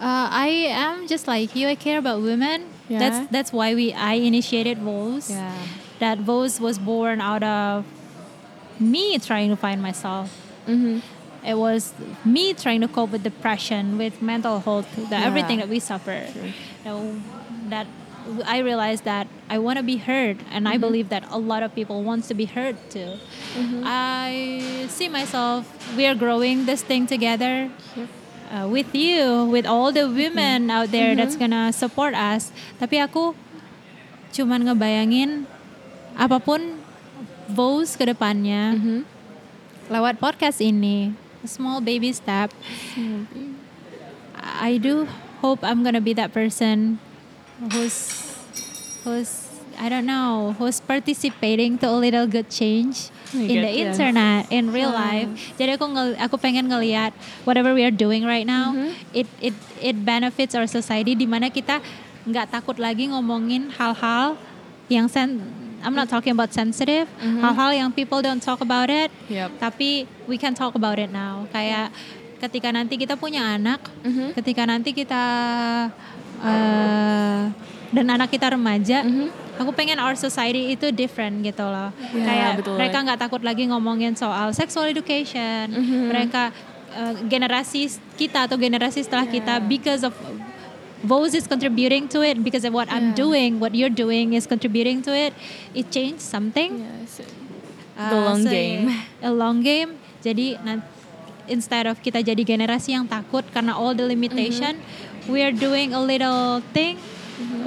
uh, 0.00 0.26
I 0.32 0.72
am 0.72 1.04
just 1.04 1.28
like 1.28 1.52
you 1.52 1.68
I 1.68 1.76
care 1.76 2.00
about 2.00 2.24
women 2.24 2.64
Yeah. 2.88 2.98
that's 2.98 3.30
that's 3.30 3.52
why 3.52 3.74
we 3.74 3.92
I 3.92 4.14
initiated 4.14 4.78
Vows 4.78 5.30
Yeah. 5.30 5.52
that 5.98 6.18
Vows 6.18 6.60
was 6.60 6.78
born 6.78 7.20
out 7.20 7.42
of 7.42 7.84
me 8.78 9.18
trying 9.18 9.50
to 9.50 9.56
find 9.56 9.80
myself. 9.82 10.30
Mm-hmm. 10.66 10.98
it 11.46 11.54
was 11.56 11.94
me 12.24 12.52
trying 12.52 12.80
to 12.80 12.88
cope 12.88 13.10
with 13.14 13.22
depression 13.22 13.96
with 13.98 14.20
mental 14.20 14.58
health 14.60 14.88
the 14.96 15.02
Yeah. 15.18 15.26
everything 15.28 15.58
that 15.62 15.68
we 15.68 15.78
suffer. 15.78 16.26
You 16.36 16.52
know, 16.84 17.20
that 17.70 17.86
i 18.44 18.58
realized 18.58 19.04
that 19.04 19.28
i 19.48 19.56
want 19.56 19.76
to 19.78 19.84
be 19.86 19.98
heard 20.02 20.36
and 20.50 20.66
i 20.66 20.76
believe 20.76 21.08
that 21.14 21.22
a 21.30 21.38
lot 21.38 21.62
of 21.62 21.70
people 21.78 22.02
wants 22.02 22.26
to 22.26 22.34
be 22.34 22.46
heard 22.56 22.74
too. 22.90 23.10
I 23.86 24.86
see 24.88 25.08
myself 25.08 25.62
we 25.96 26.06
are 26.10 26.14
growing 26.14 26.66
this 26.66 26.82
thing 26.82 27.06
together 27.06 27.70
uh, 28.50 28.66
with 28.66 28.90
you 28.94 29.46
with 29.46 29.66
all 29.66 29.90
the 29.90 30.06
women 30.06 30.70
out 30.70 30.90
there 30.90 31.14
that's 31.14 31.36
gonna 31.36 31.72
support 31.72 32.14
us. 32.14 32.50
Tapi 32.78 33.02
aku 33.02 33.34
cuman 34.34 34.68
ngebayangin 34.68 35.48
apa 36.16 36.40
pun 36.40 36.80
vows 37.48 37.94
ke 37.94 38.04
depannya 38.08 38.74
lewat 39.86 40.18
podcast 40.18 40.58
ini 40.58 41.14
small 41.46 41.78
baby 41.78 42.10
step. 42.10 42.50
I 44.36 44.78
do 44.82 45.06
hope 45.40 45.62
I'm 45.62 45.86
gonna 45.86 46.02
be 46.02 46.12
that 46.18 46.34
person 46.34 46.98
who's 47.70 48.18
who's 49.06 49.45
I 49.76 49.86
don't 49.88 50.04
know 50.04 50.56
who's 50.56 50.80
participating 50.80 51.76
to 51.80 51.86
a 51.86 51.96
little 51.96 52.24
good 52.24 52.48
change 52.48 53.12
Oh 53.34 53.38
my 53.38 53.44
in 53.44 53.56
God, 53.58 53.64
the 53.66 53.72
yes. 53.72 53.82
internet 53.92 54.40
in 54.48 54.64
real 54.70 54.90
Wow. 54.90 55.02
life. 55.02 55.28
Jadi 55.54 55.70
aku 55.74 55.84
ngel, 55.90 56.08
aku 56.16 56.36
pengen 56.36 56.66
ngelihat 56.66 57.10
whatever 57.44 57.72
we 57.72 57.82
are 57.82 57.92
doing 57.92 58.24
right 58.24 58.44
now, 58.44 58.72
Mm-hmm. 58.72 58.90
it 59.12 59.28
it 59.42 59.54
it 59.82 59.96
benefits 59.98 60.54
our 60.54 60.64
society 60.64 61.12
di 61.12 61.26
mana 61.26 61.48
kita 61.48 61.82
nggak 62.24 62.50
takut 62.50 62.76
lagi 62.76 63.06
ngomongin 63.06 63.70
hal-hal 63.70 64.34
yang 64.88 65.06
sen 65.06 65.42
I'm 65.84 65.92
not 65.92 66.08
talking 66.08 66.32
about 66.32 66.50
sensitive, 66.50 67.06
hal-hal 67.20 67.70
yang 67.70 67.92
people 67.92 68.18
don't 68.18 68.40
talk 68.40 68.58
about 68.58 68.88
it, 68.88 69.12
Mm-hmm. 69.12 69.34
Yep. 69.36 69.50
tapi 69.60 69.90
we 70.24 70.34
can 70.34 70.56
talk 70.56 70.72
about 70.72 70.96
it 70.96 71.12
now. 71.12 71.44
Kayak 71.52 71.92
ketika 72.40 72.70
nanti 72.70 72.96
kita 72.96 73.14
punya 73.14 73.54
anak, 73.54 73.84
Mm-hmm. 74.02 74.28
ketika 74.34 74.62
nanti 74.64 74.90
kita 74.90 75.22
uh, 76.40 77.42
dan 77.92 78.06
anak 78.08 78.28
kita 78.28 78.50
remaja, 78.50 79.04
aku 79.56 79.70
pengen 79.72 79.96
our 79.96 80.14
society 80.14 80.72
itu 80.72 80.88
different 80.90 81.40
gitu 81.40 81.64
loh. 81.64 81.90
Ya, 82.12 82.24
Kayak 82.24 82.50
betul. 82.60 82.76
mereka 82.76 82.98
nggak 83.02 83.20
takut 83.20 83.42
lagi 83.42 83.64
ngomongin 83.68 84.12
soal 84.14 84.52
sexual 84.52 84.84
education. 84.84 85.72
Mereka 86.08 86.52
uh, 86.92 87.12
generasi 87.24 87.88
kita 88.14 88.44
atau 88.46 88.56
generasi 88.56 89.00
setelah 89.00 89.24
kita 89.24 89.58
because 89.60 90.04
of 90.04 90.12
Voice 91.06 91.36
is 91.36 91.44
contributing 91.46 92.08
to 92.08 92.24
it 92.24 92.40
because 92.40 92.64
of 92.64 92.72
what 92.72 92.88
I'm 92.88 93.12
Yeah. 93.12 93.20
doing, 93.20 93.50
what 93.60 93.76
you're 93.76 93.92
doing 93.92 94.32
is 94.32 94.48
contributing 94.48 95.04
to 95.04 95.12
it. 95.12 95.36
It 95.76 95.92
changed 95.92 96.24
something. 96.24 96.82
Yes. 96.82 97.20
Uh, 97.94 98.10
The 98.10 98.18
long 98.18 98.40
so, 98.42 98.50
game. 98.50 98.88
yeah, 98.90 99.28
a 99.28 99.32
long 99.32 99.60
game. 99.60 100.00
Jadi 100.24 100.56
instead 101.46 101.86
of 101.86 102.00
kita 102.00 102.24
jadi 102.24 102.40
generasi 102.42 102.96
yang 102.96 103.06
takut 103.06 103.44
karena 103.52 103.76
all 103.76 103.92
the 103.94 104.02
limitation, 104.02 104.80
we 105.30 105.44
are 105.44 105.52
doing 105.54 105.92
a 105.94 106.00
little 106.00 106.64
thing 106.72 106.98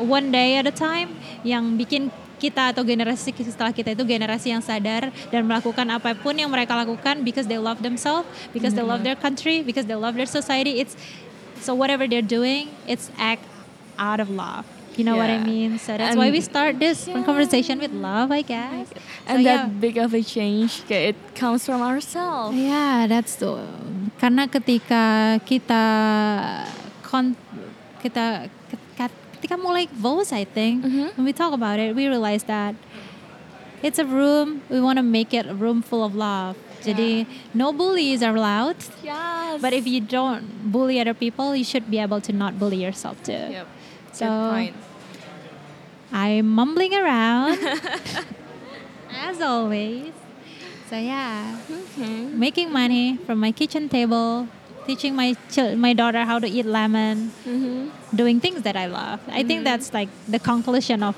one 0.02 0.34
day 0.34 0.58
at 0.58 0.66
a 0.66 0.74
time 0.74 1.14
yang 1.44 1.76
bikin 1.78 2.12
kita 2.40 2.72
atau 2.72 2.88
generasi 2.88 3.36
setelah 3.36 3.76
kita 3.76 3.92
itu 3.92 4.04
generasi 4.08 4.56
yang 4.56 4.64
sadar 4.64 5.12
dan 5.28 5.42
melakukan 5.44 5.84
apa 5.92 6.16
pun 6.16 6.32
yang 6.40 6.48
mereka 6.48 6.72
lakukan 6.72 7.20
because 7.22 7.52
they 7.52 7.60
love 7.60 7.84
themselves, 7.84 8.24
because 8.56 8.72
they 8.72 8.84
love 8.84 9.04
their 9.04 9.20
country, 9.20 9.60
because 9.60 9.84
they 9.84 10.00
love 10.00 10.16
their 10.16 10.30
society. 10.30 10.80
It's 10.80 10.96
so 11.60 11.76
whatever 11.76 12.08
they're 12.08 12.24
doing, 12.24 12.72
it's 12.88 13.12
act 13.20 13.44
out 14.00 14.24
of 14.24 14.32
love. 14.32 14.64
You 14.96 15.04
know 15.08 15.16
what 15.16 15.32
I 15.32 15.40
Yeah. 15.40 15.48
mean? 15.48 15.72
So 15.80 15.96
that's 15.96 16.16
why 16.16 16.28
we 16.32 16.40
And- 16.40 16.48
start 16.48 16.74
this 16.80 17.08
conversation 17.24 17.80
with 17.80 17.92
love, 17.92 18.32
I 18.36 18.44
guess. 18.44 18.92
And 19.28 19.44
So, 19.44 19.48
that 19.48 19.68
yeah. 19.68 19.80
big 19.80 19.96
of 20.00 20.12
a 20.12 20.20
change, 20.24 20.84
it 20.92 21.16
comes 21.40 21.64
from 21.64 21.80
ourselves. 21.80 22.56
Yeah, 22.56 23.08
that's 23.08 23.36
the 23.40 23.64
karena 24.20 24.48
ketika 24.52 25.40
kita 25.48 25.84
kon 27.04 27.40
kita 28.04 28.52
ketika, 29.50 29.62
more 29.62 29.74
like 29.74 29.90
voice 29.92 30.32
I 30.32 30.44
think 30.46 30.86
mm-hmm. 30.86 31.18
when 31.18 31.26
we 31.26 31.34
talk 31.34 31.54
about 31.54 31.80
it 31.80 31.96
we 31.96 32.08
realize 32.08 32.44
that 32.44 32.76
it's 33.82 34.00
a 34.00 34.06
room 34.06 34.62
we 34.70 34.82
want 34.82 34.98
to 34.98 35.04
make 35.04 35.34
it 35.34 35.48
a 35.48 35.56
room 35.56 35.82
full 35.82 36.04
of 36.04 36.16
love. 36.16 36.56
Jadi 36.82 37.28
no 37.54 37.74
bullies 37.74 38.24
are 38.24 38.36
allowed. 38.36 38.78
Yes. 39.04 39.62
But 39.62 39.74
if 39.74 39.88
you 39.88 40.00
don't 40.00 40.72
bully 40.72 41.00
other 41.00 41.14
people, 41.14 41.56
you 41.56 41.64
should 41.64 41.92
be 41.92 42.00
able 42.00 42.22
to 42.22 42.32
not 42.32 42.60
bully 42.60 42.78
yourself 42.78 43.22
too. 43.24 43.32
Yep. 43.34 43.68
So 44.14 44.26
Good 44.26 44.52
point. 44.52 44.76
I'm 46.12 46.48
mumbling 46.48 46.96
around 46.96 47.60
as 49.12 49.42
always. 49.42 50.12
So 50.90 50.98
yeah, 50.98 51.60
Okay. 51.70 52.26
making 52.34 52.72
money 52.74 53.18
from 53.28 53.40
my 53.40 53.52
kitchen 53.52 53.88
table, 53.90 54.48
teaching 54.90 55.16
my 55.16 55.36
chil- 55.54 55.76
my 55.78 55.94
daughter 55.94 56.24
how 56.26 56.40
to 56.40 56.48
eat 56.48 56.66
lemon, 56.66 57.32
Mm-hmm. 57.46 58.16
doing 58.16 58.40
things 58.46 58.62
that 58.68 58.76
I 58.76 58.86
love. 58.88 59.20
I 59.40 59.44
think 59.44 59.64
that's 59.64 59.94
like 59.94 60.10
the 60.28 60.40
conclusion 60.40 61.04
of 61.04 61.16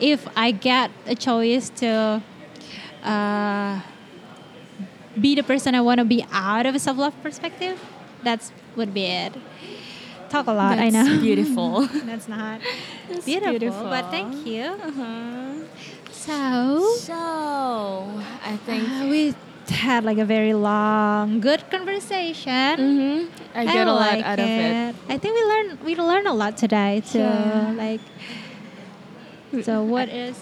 if 0.00 0.26
I 0.36 0.50
get 0.52 0.90
a 1.06 1.14
choice 1.14 1.70
to 1.82 2.22
uh, 3.02 3.80
be 5.20 5.34
the 5.34 5.42
person 5.42 5.74
I 5.74 5.80
want 5.80 5.98
to 5.98 6.04
be 6.04 6.24
out 6.30 6.66
of 6.66 6.74
a 6.74 6.78
self 6.78 6.98
love 6.98 7.14
perspective, 7.22 7.78
that's 8.22 8.52
would 8.76 8.92
be 8.94 9.04
it. 9.04 9.32
Talk 10.28 10.46
a 10.46 10.52
lot, 10.52 10.78
I 10.78 10.90
That's 10.90 11.08
know. 11.08 11.20
beautiful. 11.20 11.86
that's 12.04 12.28
not 12.28 12.60
That's 13.08 13.24
beautiful, 13.24 13.84
but 13.88 14.04
thank 14.10 14.46
you. 14.46 14.64
Uh-huh. 14.64 15.54
So 16.12 16.84
So, 17.08 17.14
I 18.44 18.56
think 18.66 18.90
uh, 18.92 19.06
we 19.08 19.34
had 19.70 20.04
like 20.04 20.18
a 20.18 20.24
very 20.24 20.54
long, 20.54 21.40
good 21.40 21.64
conversation. 21.70 22.74
Mhm. 22.78 23.16
I 23.54 23.64
get 23.66 23.86
a 23.86 23.92
lot 23.92 24.12
like 24.14 24.24
out 24.24 24.38
of 24.38 24.48
it. 24.48 24.94
I 25.08 25.16
think 25.18 25.32
we 25.34 25.44
learned 25.44 25.70
we 25.84 25.92
learned 25.96 26.26
a 26.28 26.32
lot 26.36 26.56
today 26.56 27.02
too. 27.04 27.20
Yeah. 27.24 27.74
Like, 27.76 28.02
so 29.62 29.82
what 29.82 30.08
is 30.08 30.36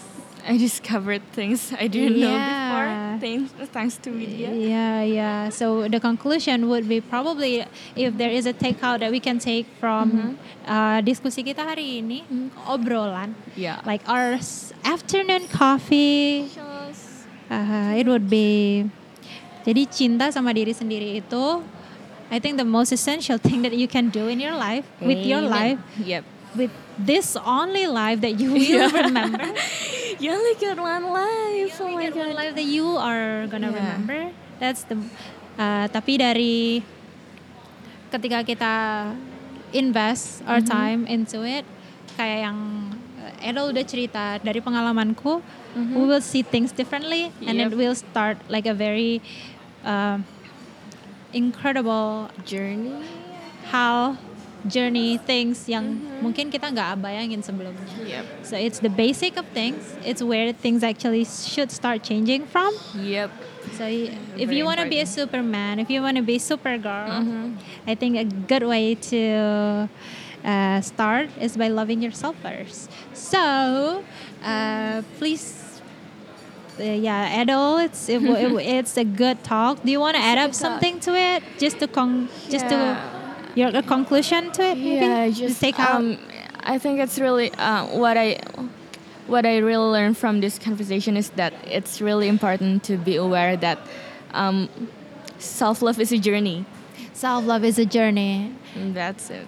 I 0.47 0.55
discovered 0.55 1.21
things 1.35 1.73
I 1.75 1.87
didn't 1.91 2.19
know 2.23 2.31
before. 2.31 2.87
Thanks, 3.19 3.51
thanks 3.75 3.95
to 4.07 4.09
media. 4.11 4.47
Yeah, 4.53 5.01
yeah. 5.03 5.49
So 5.49 5.89
the 5.89 5.99
conclusion 5.99 6.69
would 6.69 6.87
be 6.87 7.01
probably 7.01 7.65
if 7.97 8.15
there 8.15 8.29
is 8.29 8.45
a 8.45 8.53
takeout 8.53 8.99
that 9.03 9.11
we 9.11 9.19
can 9.19 9.39
take 9.39 9.65
from 9.81 10.37
uh, 10.63 11.01
diskusi 11.03 11.43
kita 11.43 11.67
hari 11.67 11.99
ini, 11.99 12.23
obrolan, 12.63 13.35
Yeah. 13.59 13.81
like 13.83 14.07
our 14.07 14.39
s- 14.39 14.71
afternoon 14.87 15.51
coffee, 15.51 16.47
uh, 17.51 17.99
it 17.99 18.07
would 18.07 18.29
be. 18.29 18.87
Jadi 19.67 19.81
cinta 19.91 20.31
sama 20.31 20.55
diri 20.55 20.71
sendiri 20.71 21.19
itu, 21.19 21.59
I 22.31 22.39
think 22.39 22.55
the 22.55 22.63
most 22.63 22.95
essential 22.95 23.35
thing 23.35 23.63
that 23.63 23.75
you 23.75 23.83
can 23.85 24.07
do 24.07 24.31
in 24.31 24.39
your 24.39 24.55
life, 24.55 24.87
with 24.99 25.19
your 25.21 25.43
Amen. 25.43 25.51
life, 25.51 25.79
Yep. 25.99 26.23
with 26.55 26.71
this 26.95 27.35
only 27.35 27.83
life 27.83 28.23
that 28.23 28.39
you 28.39 28.55
will 28.55 28.87
remember. 28.89 29.43
You 30.17 30.33
only 30.33 30.55
get 30.57 30.79
one 30.81 31.13
life. 31.13 31.77
oh 31.77 31.93
my 31.93 32.09
Get 32.09 32.17
one 32.17 32.33
life 32.33 32.57
that 32.57 32.65
you 32.65 32.97
are 32.97 33.45
gonna 33.45 33.69
Yeah. 33.69 33.77
remember. 33.77 34.19
That's 34.57 34.81
the. 34.81 34.97
uh, 35.59 35.85
tapi 35.93 36.17
dari 36.17 36.81
ketika 38.09 38.41
kita 38.41 38.73
invest 39.75 40.41
our 40.47 40.57
Mm-hmm. 40.57 40.73
time 40.73 41.01
into 41.05 41.43
it, 41.43 41.67
kayak 42.15 42.49
yang 42.49 42.57
uh, 43.19 43.45
Edo 43.45 43.69
udah 43.69 43.83
cerita 43.85 44.39
dari 44.41 44.57
pengalamanku, 44.57 45.43
we 45.93 46.03
will 46.09 46.23
see 46.23 46.41
things 46.41 46.73
differently, 46.73 47.29
and 47.45 47.61
it. 47.61 47.69
Yep. 47.69 47.77
will 47.77 47.93
start 47.93 48.41
like 48.49 48.65
a 48.65 48.73
very 48.73 49.21
uh, 49.87 50.19
incredible 51.33 52.29
Journey. 52.45 52.91
hal 53.67 54.15
journey 54.67 55.15
things 55.19 55.67
yang 55.67 55.85
Mm-hmm. 55.95 56.19
mungkin 56.23 56.45
kita 56.49 56.71
nggak 56.73 56.97
bayangin 56.99 57.39
sebelumnya. 57.39 57.87
Yep. 58.03 58.25
So 58.43 58.55
it's 58.57 58.79
the 58.79 58.89
basic 58.91 59.37
of 59.37 59.45
things. 59.53 59.79
It's 60.03 60.19
where 60.19 60.51
things 60.51 60.81
actually 60.83 61.23
should 61.23 61.69
start 61.71 62.01
changing 62.03 62.47
from. 62.49 62.73
Yep. 62.97 63.29
So 63.77 63.85
y- 63.85 64.11
if 64.35 64.49
you 64.49 64.65
want 64.65 64.79
to 64.81 64.87
be 64.89 64.99
a. 64.99 65.05
Superman, 65.07 65.77
if 65.79 65.87
you 65.91 66.01
want 66.01 66.17
to 66.17 66.25
be 66.25 66.39
Supergirl, 66.41 67.21
Mm-hmm. 67.21 67.45
I 67.85 67.93
think 67.95 68.17
a 68.17 68.25
good 68.25 68.63
way 68.65 68.95
to 69.13 69.21
uh, 70.43 70.79
start 70.81 71.29
is 71.39 71.55
by 71.55 71.67
loving 71.69 72.01
yourself 72.01 72.35
first. 72.41 72.89
So 73.13 74.03
uh, 74.41 75.03
please. 75.19 75.66
Uh, 76.79 76.83
yeah, 76.83 77.41
Edel, 77.41 77.77
it's 77.77 78.07
it, 78.09 78.21
it, 78.23 78.51
it's 78.77 78.97
a 78.97 79.03
good 79.03 79.43
talk. 79.43 79.83
Do 79.83 79.91
you 79.91 79.99
want 79.99 80.15
to 80.15 80.21
add 80.21 80.37
up 80.37 80.51
talk. 80.51 80.53
something 80.55 80.99
to 81.01 81.13
it, 81.15 81.43
just 81.57 81.79
to 81.79 81.87
con, 81.87 82.29
just 82.49 82.65
Yeah. 82.65 82.95
to 83.55 83.59
your 83.59 83.69
a 83.75 83.81
conclusion 83.81 84.51
to 84.51 84.61
it? 84.61 84.77
Maybe 84.77 85.05
Yeah, 85.05 85.29
just 85.29 85.59
take 85.59 85.79
out. 85.79 85.95
Um, 85.95 86.17
I 86.63 86.77
think 86.77 86.99
it's 86.99 87.17
really 87.19 87.51
uh, 87.53 87.85
what 87.97 88.17
I 88.17 88.39
what 89.27 89.45
I 89.45 89.57
really 89.57 89.89
learned 89.91 90.17
from 90.17 90.39
this 90.41 90.59
conversation 90.59 91.17
is 91.17 91.29
that 91.31 91.53
it's 91.65 91.99
really 92.01 92.27
important 92.27 92.83
to 92.83 92.97
be 92.97 93.15
aware 93.17 93.57
that 93.57 93.79
um, 94.33 94.69
self 95.39 95.81
love 95.81 95.99
is 95.99 96.11
a 96.11 96.17
journey. 96.17 96.65
Self 97.13 97.45
love 97.45 97.63
is 97.63 97.79
a 97.79 97.85
journey, 97.85 98.53
And 98.75 98.93
that's 98.95 99.29
it. 99.31 99.47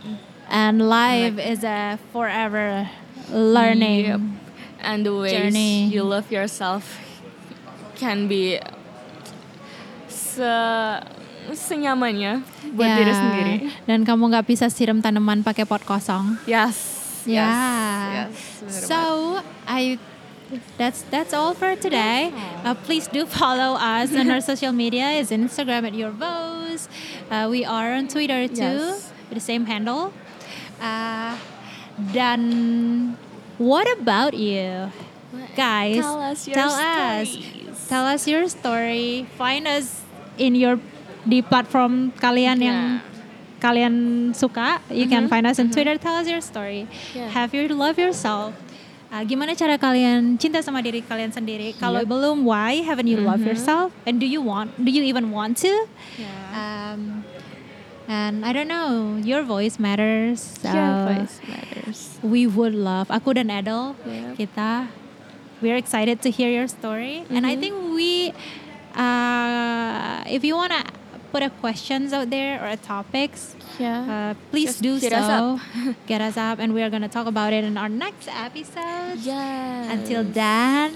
and 0.50 0.82
life 0.90 1.38
is 1.38 1.64
a 1.64 2.00
forever 2.12 2.90
learning. 3.32 4.06
Yep. 4.06 4.22
And 4.82 5.06
the 5.06 5.12
Journey. 5.30 5.86
you 5.88 6.04
love 6.04 6.32
yourself 6.32 6.98
can 8.00 8.32
be 8.32 8.58
se 10.08 10.48
senyamannya 11.50 12.46
buat 12.78 12.88
Ya, 12.88 12.96
diri 13.02 13.14
sendiri. 13.14 13.56
Dan 13.90 14.06
kamu 14.06 14.30
nggak 14.32 14.46
bisa 14.48 14.70
siram 14.70 15.02
tanaman 15.02 15.42
pakai 15.42 15.66
pot 15.66 15.82
kosong. 15.84 16.38
Yes. 16.46 16.98
Yeah. 17.26 18.30
Yes. 18.30 18.64
yes 18.64 18.88
So 18.88 18.98
I 19.68 19.98
that's 20.78 21.04
that's 21.10 21.34
all 21.34 21.54
for 21.54 21.76
today. 21.78 22.32
Uh, 22.66 22.74
please 22.74 23.06
do 23.10 23.26
follow 23.26 23.78
us 23.78 24.14
on 24.16 24.30
our 24.30 24.42
social 24.52 24.72
media. 24.72 25.14
Is 25.18 25.30
Instagram 25.30 25.86
at 25.90 25.94
Your 25.94 26.14
Vows. 26.14 26.90
Uh, 27.30 27.50
we 27.50 27.66
are 27.66 27.94
on 27.98 28.08
Twitter 28.08 28.48
too 28.48 28.96
Yes. 28.96 29.10
with 29.30 29.38
the 29.38 29.46
same 29.46 29.66
handle. 29.66 30.14
Uh, 30.80 31.36
dan 32.16 32.42
what 33.60 33.86
about 34.00 34.32
you, 34.34 34.88
guys? 35.54 36.00
Tell 36.00 36.18
us 36.24 36.40
your 36.48 36.56
tell 36.56 36.72
us. 36.72 37.28
Tell 37.90 38.06
us 38.06 38.30
your 38.30 38.46
story. 38.48 39.26
Find 39.36 39.66
us 39.66 40.06
in 40.38 40.54
your 40.54 40.78
di 41.26 41.42
platform 41.42 42.14
kalian 42.16 42.62
yang 42.62 43.02
Yeah. 43.02 43.08
kalian 43.60 43.94
suka. 44.32 44.80
You 44.88 45.10
can 45.10 45.28
find 45.28 45.44
us 45.44 45.60
on 45.60 45.68
Twitter. 45.68 45.98
Tell 45.98 46.16
us 46.16 46.30
your 46.30 46.40
story. 46.40 46.86
Yeah. 47.12 47.28
Have 47.28 47.52
you 47.52 47.68
love 47.68 47.98
yourself. 47.98 48.54
Uh, 49.10 49.26
gimana 49.26 49.58
cara 49.58 49.74
kalian 49.76 50.38
cinta 50.38 50.62
sama 50.62 50.86
diri 50.86 51.02
kalian 51.02 51.34
sendiri? 51.34 51.74
Kalau 51.76 52.06
Yep. 52.06 52.14
belum, 52.14 52.38
why 52.46 52.86
haven't 52.86 53.10
you 53.10 53.18
love 53.18 53.42
yourself? 53.42 53.90
And 54.06 54.22
do 54.22 54.30
you 54.30 54.38
want? 54.38 54.78
Do 54.78 54.94
you 54.94 55.02
even 55.02 55.34
want 55.34 55.58
to? 55.66 55.74
Yeah. 56.16 56.30
Um, 56.54 57.26
and 58.06 58.46
I 58.46 58.54
don't 58.54 58.70
know. 58.70 59.18
Your 59.18 59.42
voice 59.42 59.82
matters. 59.82 60.62
So 60.62 60.70
Your 60.70 61.10
voice 61.10 61.42
matters. 61.42 62.22
we 62.22 62.46
would 62.46 62.78
love. 62.78 63.10
Aku 63.10 63.34
dan 63.34 63.50
Edel, 63.50 63.98
Yep. 64.06 64.38
kita 64.38 64.94
we're 65.62 65.76
excited 65.78 66.22
to 66.24 66.30
hear 66.30 66.50
your 66.50 66.68
story, 66.68 67.24
and 67.30 67.46
I 67.46 67.56
Mhm. 67.56 67.60
think 67.60 67.76
we, 67.96 68.34
uh, 68.96 70.24
if 70.28 70.44
you 70.44 70.56
wanna 70.56 70.84
put 71.32 71.44
a 71.44 71.50
questions 71.62 72.12
out 72.14 72.30
there 72.30 72.58
or 72.64 72.68
a 72.68 72.78
topics, 72.78 73.56
Yeah. 73.78 74.02
uh, 74.02 74.34
please 74.52 74.78
Just 74.78 74.82
do 74.82 74.96
hit 74.98 75.14
so. 75.14 75.20
us. 75.20 75.62
Get 76.08 76.22
us 76.22 76.38
up, 76.38 76.60
and 76.60 76.74
we 76.74 76.82
are 76.82 76.90
gonna 76.90 77.08
talk 77.12 77.28
about 77.28 77.54
it 77.54 77.64
in 77.64 77.78
our 77.78 77.90
next 77.90 78.28
episode. 78.28 79.20
yes. 79.22 79.88
Until 79.92 80.24
then, 80.24 80.94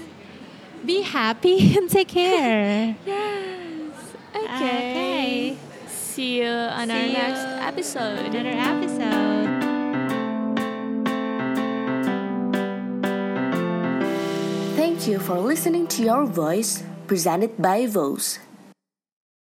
be 0.84 1.02
happy 1.02 1.56
and 1.76 1.88
take 1.88 2.08
care. 2.08 2.96
Yes. 3.06 3.94
Okay. 4.34 4.54
Okay. 4.54 5.56
See 5.86 6.42
you 6.42 6.50
on 6.50 6.90
our 6.90 6.98
you 7.06 7.12
next 7.12 7.44
episode. 7.62 8.18
Another 8.34 8.50
episode. 8.54 9.43
Thank 14.84 15.08
you 15.08 15.18
for 15.18 15.40
listening 15.40 15.86
to 15.96 16.04
Your 16.04 16.26
Voice, 16.26 16.84
presented 17.06 17.56
by 17.56 17.86
Vose. 17.86 18.38